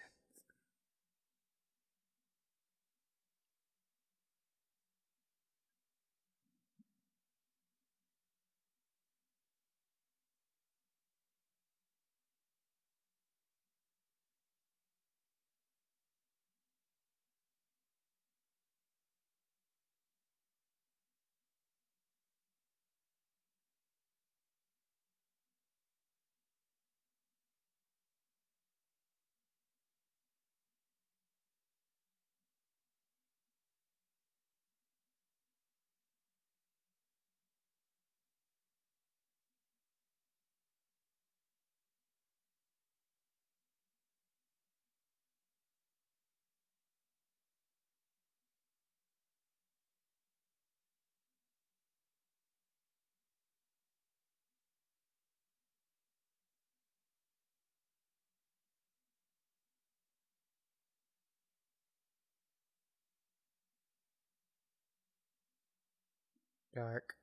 Dark. 66.78 67.16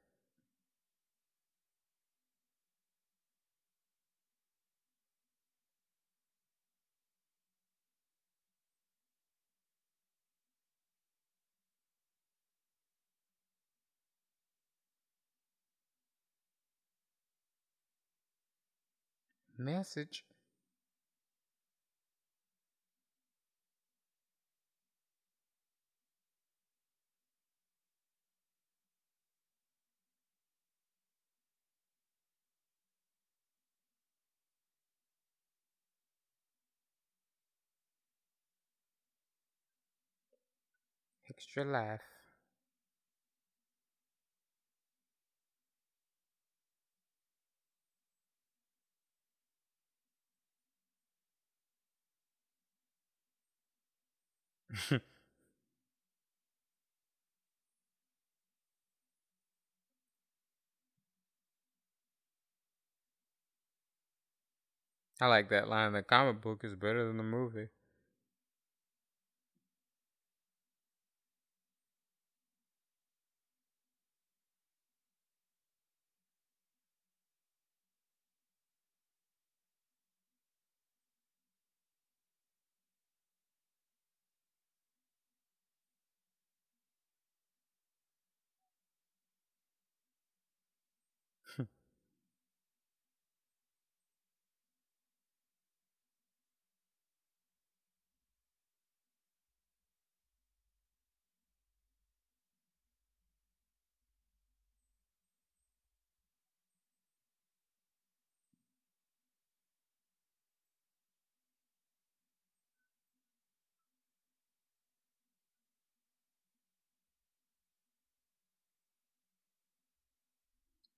Message. 19.57 20.25
Extra 41.37 41.63
life. 41.63 42.01
I 65.19 65.27
like 65.27 65.49
that 65.49 65.67
line. 65.67 65.91
The 65.91 66.03
comic 66.03 66.39
book 66.39 66.63
is 66.63 66.75
better 66.75 67.05
than 67.05 67.17
the 67.17 67.23
movie. 67.23 67.67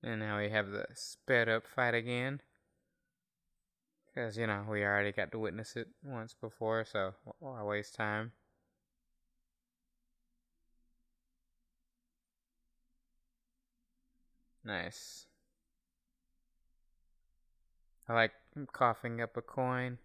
And 0.07 0.21
now 0.21 0.37
we 0.37 0.47
have 0.51 0.71
the 0.71 0.85
sped 0.93 1.49
up 1.49 1.67
fight 1.67 1.93
again. 1.93 2.39
Because, 4.07 4.37
you 4.37 4.47
know, 4.47 4.63
we 4.69 4.81
already 4.85 5.11
got 5.11 5.33
to 5.33 5.39
witness 5.39 5.75
it 5.75 5.89
once 6.01 6.33
before, 6.33 6.85
so 6.85 7.13
why 7.39 7.61
waste 7.61 7.95
time? 7.95 8.31
Nice. 14.63 15.25
I 18.07 18.13
like 18.13 18.31
coughing 18.71 19.19
up 19.19 19.35
a 19.35 19.41
coin. 19.41 19.97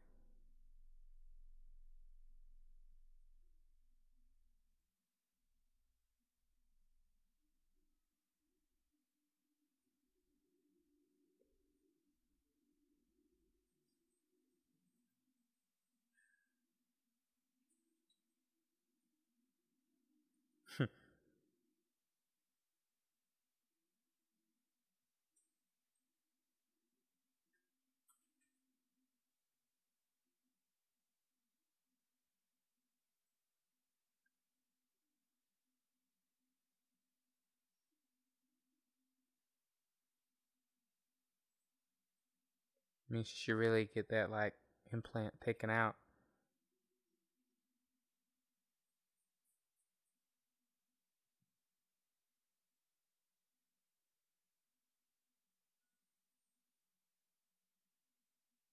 I 43.12 43.14
mean, 43.14 43.24
she 43.24 43.36
should 43.36 43.56
really 43.56 43.90
get 43.94 44.08
that 44.08 44.30
like 44.30 44.54
implant 44.90 45.34
taken 45.44 45.68
out. 45.68 45.96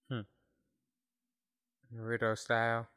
Hmm. 0.10 0.22
Naruto 1.94 2.38
style. 2.38 2.88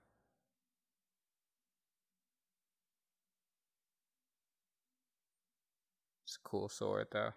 It's 6.25 6.37
a 6.37 6.49
cool 6.49 6.69
sword 6.69 7.09
though. 7.11 7.33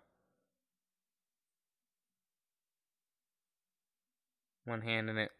One 4.66 4.82
hand 4.82 5.10
in 5.10 5.18
it. 5.18 5.32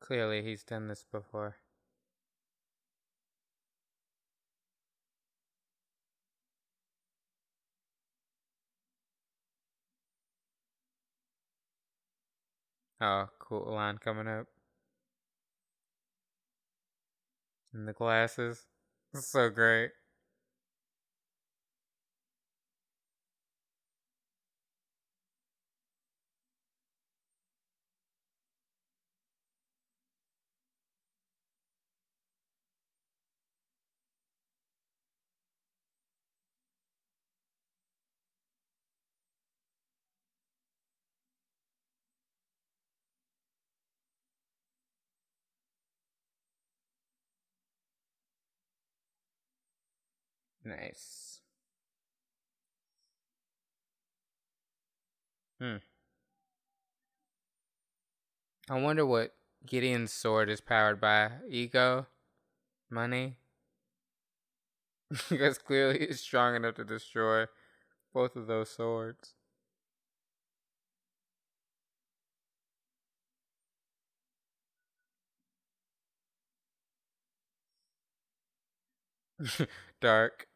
Clearly 0.00 0.42
he's 0.42 0.64
done 0.64 0.88
this 0.88 1.04
before. 1.10 1.56
Oh, 13.00 13.28
cool 13.38 13.72
line 13.72 13.98
coming 13.98 14.26
up. 14.26 14.46
And 17.72 17.86
the 17.86 17.92
glasses. 17.92 18.66
So 19.14 19.48
great. 19.50 19.90
Nice. 50.68 51.40
Hmm. 55.60 55.78
I 58.70 58.80
wonder 58.80 59.04
what 59.04 59.34
Gideon's 59.66 60.10
sword 60.12 60.48
is 60.48 60.60
powered 60.62 61.00
by. 61.00 61.32
Ego? 61.48 62.06
Money? 62.90 63.38
because 65.30 65.58
clearly 65.58 66.06
he's 66.06 66.20
strong 66.20 66.54
enough 66.56 66.74
to 66.76 66.84
destroy 66.84 67.46
both 68.12 68.36
of 68.36 68.46
those 68.46 68.70
swords. 68.70 69.34
Dark. 80.00 80.46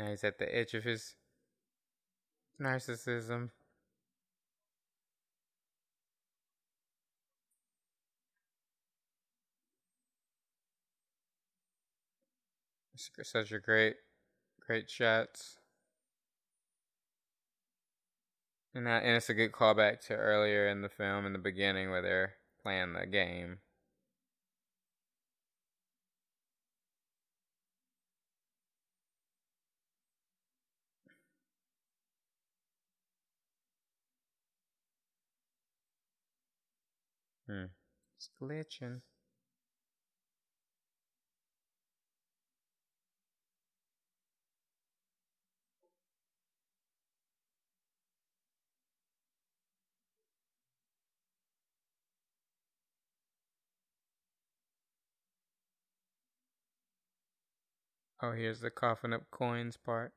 Now 0.00 0.08
he's 0.08 0.24
at 0.24 0.38
the 0.38 0.56
edge 0.56 0.72
of 0.72 0.82
his 0.82 1.14
narcissism. 2.58 3.50
Such 13.22 13.52
a 13.52 13.58
great, 13.58 13.96
great 14.66 14.88
shots. 14.88 15.58
And 18.74 18.86
that, 18.86 19.02
and 19.02 19.16
it's 19.16 19.28
a 19.28 19.34
good 19.34 19.52
callback 19.52 20.00
to 20.06 20.14
earlier 20.14 20.66
in 20.66 20.80
the 20.80 20.88
film 20.88 21.26
in 21.26 21.34
the 21.34 21.38
beginning 21.38 21.90
where 21.90 22.00
they're 22.00 22.32
playing 22.62 22.94
the 22.94 23.04
game. 23.04 23.58
Hmm. 37.50 37.64
It's 38.16 38.30
glitching. 38.40 39.02
Oh, 58.22 58.32
here's 58.32 58.60
the 58.60 58.70
coughing 58.70 59.12
up 59.12 59.28
coins 59.32 59.76
part. 59.76 60.12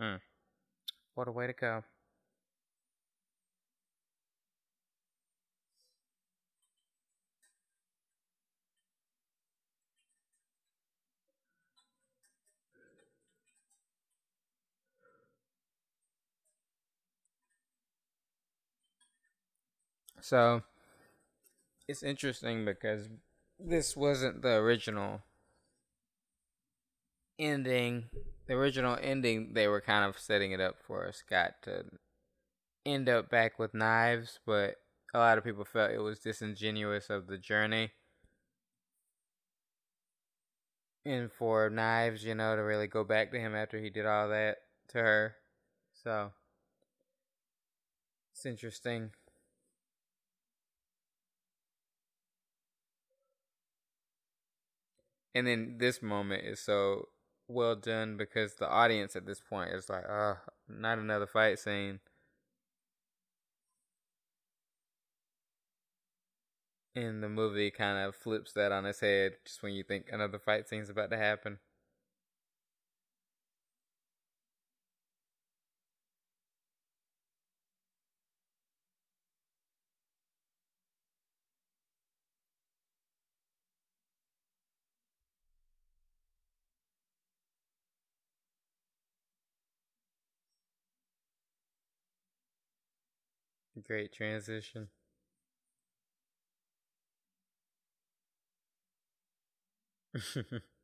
Mm. 0.00 0.20
What 1.14 1.28
a 1.28 1.32
way 1.32 1.46
to 1.48 1.52
go. 1.54 1.84
So 20.24 20.62
it's 21.86 22.02
interesting 22.02 22.64
because 22.64 23.10
this 23.60 23.94
wasn't 23.94 24.40
the 24.40 24.54
original 24.54 25.20
ending. 27.38 28.04
The 28.46 28.54
original 28.54 28.96
ending, 29.02 29.52
they 29.52 29.68
were 29.68 29.82
kind 29.82 30.02
of 30.02 30.18
setting 30.18 30.52
it 30.52 30.62
up 30.62 30.76
for 30.80 31.12
Scott 31.12 31.56
to 31.64 31.84
end 32.86 33.10
up 33.10 33.28
back 33.28 33.58
with 33.58 33.74
knives, 33.74 34.38
but 34.46 34.76
a 35.12 35.18
lot 35.18 35.36
of 35.36 35.44
people 35.44 35.66
felt 35.66 35.90
it 35.90 35.98
was 35.98 36.20
disingenuous 36.20 37.10
of 37.10 37.26
the 37.26 37.36
journey. 37.36 37.92
And 41.04 41.30
for 41.30 41.68
knives, 41.68 42.24
you 42.24 42.34
know, 42.34 42.56
to 42.56 42.62
really 42.62 42.86
go 42.86 43.04
back 43.04 43.30
to 43.32 43.38
him 43.38 43.54
after 43.54 43.78
he 43.78 43.90
did 43.90 44.06
all 44.06 44.30
that 44.30 44.56
to 44.88 44.98
her. 45.00 45.36
So 46.02 46.32
it's 48.32 48.46
interesting. 48.46 49.10
And 55.34 55.46
then 55.46 55.76
this 55.78 56.02
moment 56.02 56.44
is 56.44 56.60
so 56.60 57.08
well 57.48 57.76
done 57.76 58.16
because 58.16 58.54
the 58.54 58.68
audience 58.68 59.16
at 59.16 59.26
this 59.26 59.40
point 59.40 59.72
is 59.72 59.88
like, 59.88 60.04
oh, 60.08 60.38
not 60.68 60.98
another 60.98 61.26
fight 61.26 61.58
scene. 61.58 62.00
And 66.96 67.22
the 67.22 67.28
movie 67.28 67.70
kind 67.70 67.98
of 67.98 68.14
flips 68.16 68.52
that 68.54 68.72
on 68.72 68.86
its 68.86 69.00
head 69.00 69.36
just 69.44 69.62
when 69.62 69.72
you 69.72 69.82
think 69.82 70.06
another 70.12 70.38
fight 70.38 70.68
scene's 70.68 70.90
about 70.90 71.10
to 71.10 71.16
happen. 71.16 71.58
Great 93.82 94.12
transition. 94.12 94.88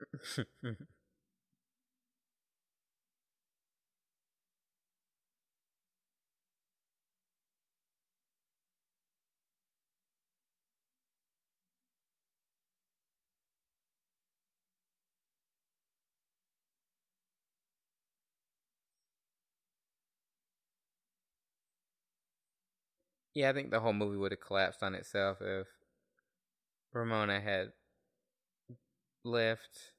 Yeah, 23.34 23.50
I 23.50 23.52
think 23.52 23.70
the 23.70 23.80
whole 23.80 23.92
movie 23.92 24.16
would 24.16 24.32
have 24.32 24.40
collapsed 24.40 24.82
on 24.82 24.94
itself 24.94 25.42
if 25.42 25.66
Ramona 26.92 27.40
had 27.40 27.72
lift. 29.24 29.92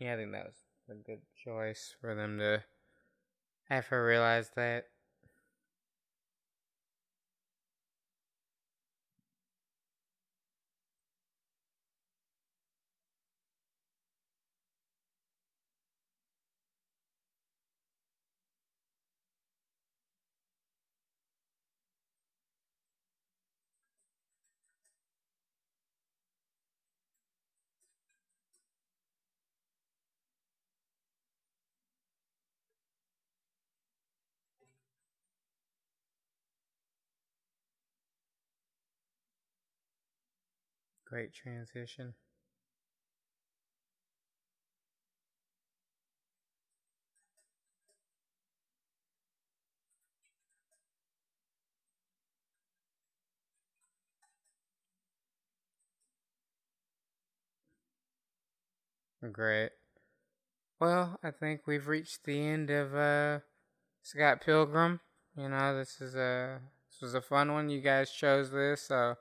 Yeah, 0.00 0.14
I 0.14 0.16
think 0.16 0.32
that 0.32 0.46
was 0.46 0.56
a 0.90 0.94
good 0.94 1.22
choice 1.44 1.94
for 2.00 2.14
them 2.14 2.38
to 2.38 2.64
have 3.68 3.86
her 3.88 4.04
realize 4.04 4.50
that. 4.56 4.86
Great 41.06 41.32
transition. 41.32 42.14
Great. 59.32 59.70
Well, 60.80 61.18
I 61.22 61.30
think 61.30 61.66
we've 61.66 61.88
reached 61.88 62.24
the 62.24 62.38
end 62.38 62.70
of 62.70 62.94
uh, 62.94 63.40
Scott 64.02 64.40
Pilgrim. 64.44 65.00
You 65.36 65.48
know, 65.48 65.76
this 65.76 66.00
is 66.00 66.14
a 66.14 66.60
this 66.90 67.00
was 67.02 67.14
a 67.14 67.22
fun 67.22 67.52
one. 67.52 67.70
You 67.70 67.80
guys 67.80 68.10
chose 68.12 68.50
this, 68.50 68.82
so 68.82 69.16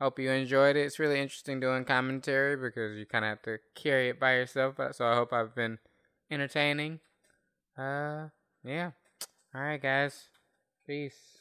Hope 0.00 0.18
you 0.18 0.30
enjoyed 0.30 0.76
it. 0.76 0.86
It's 0.86 0.98
really 0.98 1.20
interesting 1.20 1.60
doing 1.60 1.84
commentary 1.84 2.56
because 2.56 2.98
you 2.98 3.06
kind 3.06 3.24
of 3.24 3.28
have 3.28 3.42
to 3.42 3.58
carry 3.74 4.08
it 4.08 4.20
by 4.20 4.34
yourself. 4.34 4.76
So 4.92 5.06
I 5.06 5.14
hope 5.14 5.32
I've 5.32 5.54
been 5.54 5.78
entertaining. 6.30 7.00
Uh, 7.78 8.28
yeah. 8.64 8.90
All 9.54 9.60
right, 9.62 9.80
guys. 9.80 10.24
Peace. 10.86 11.33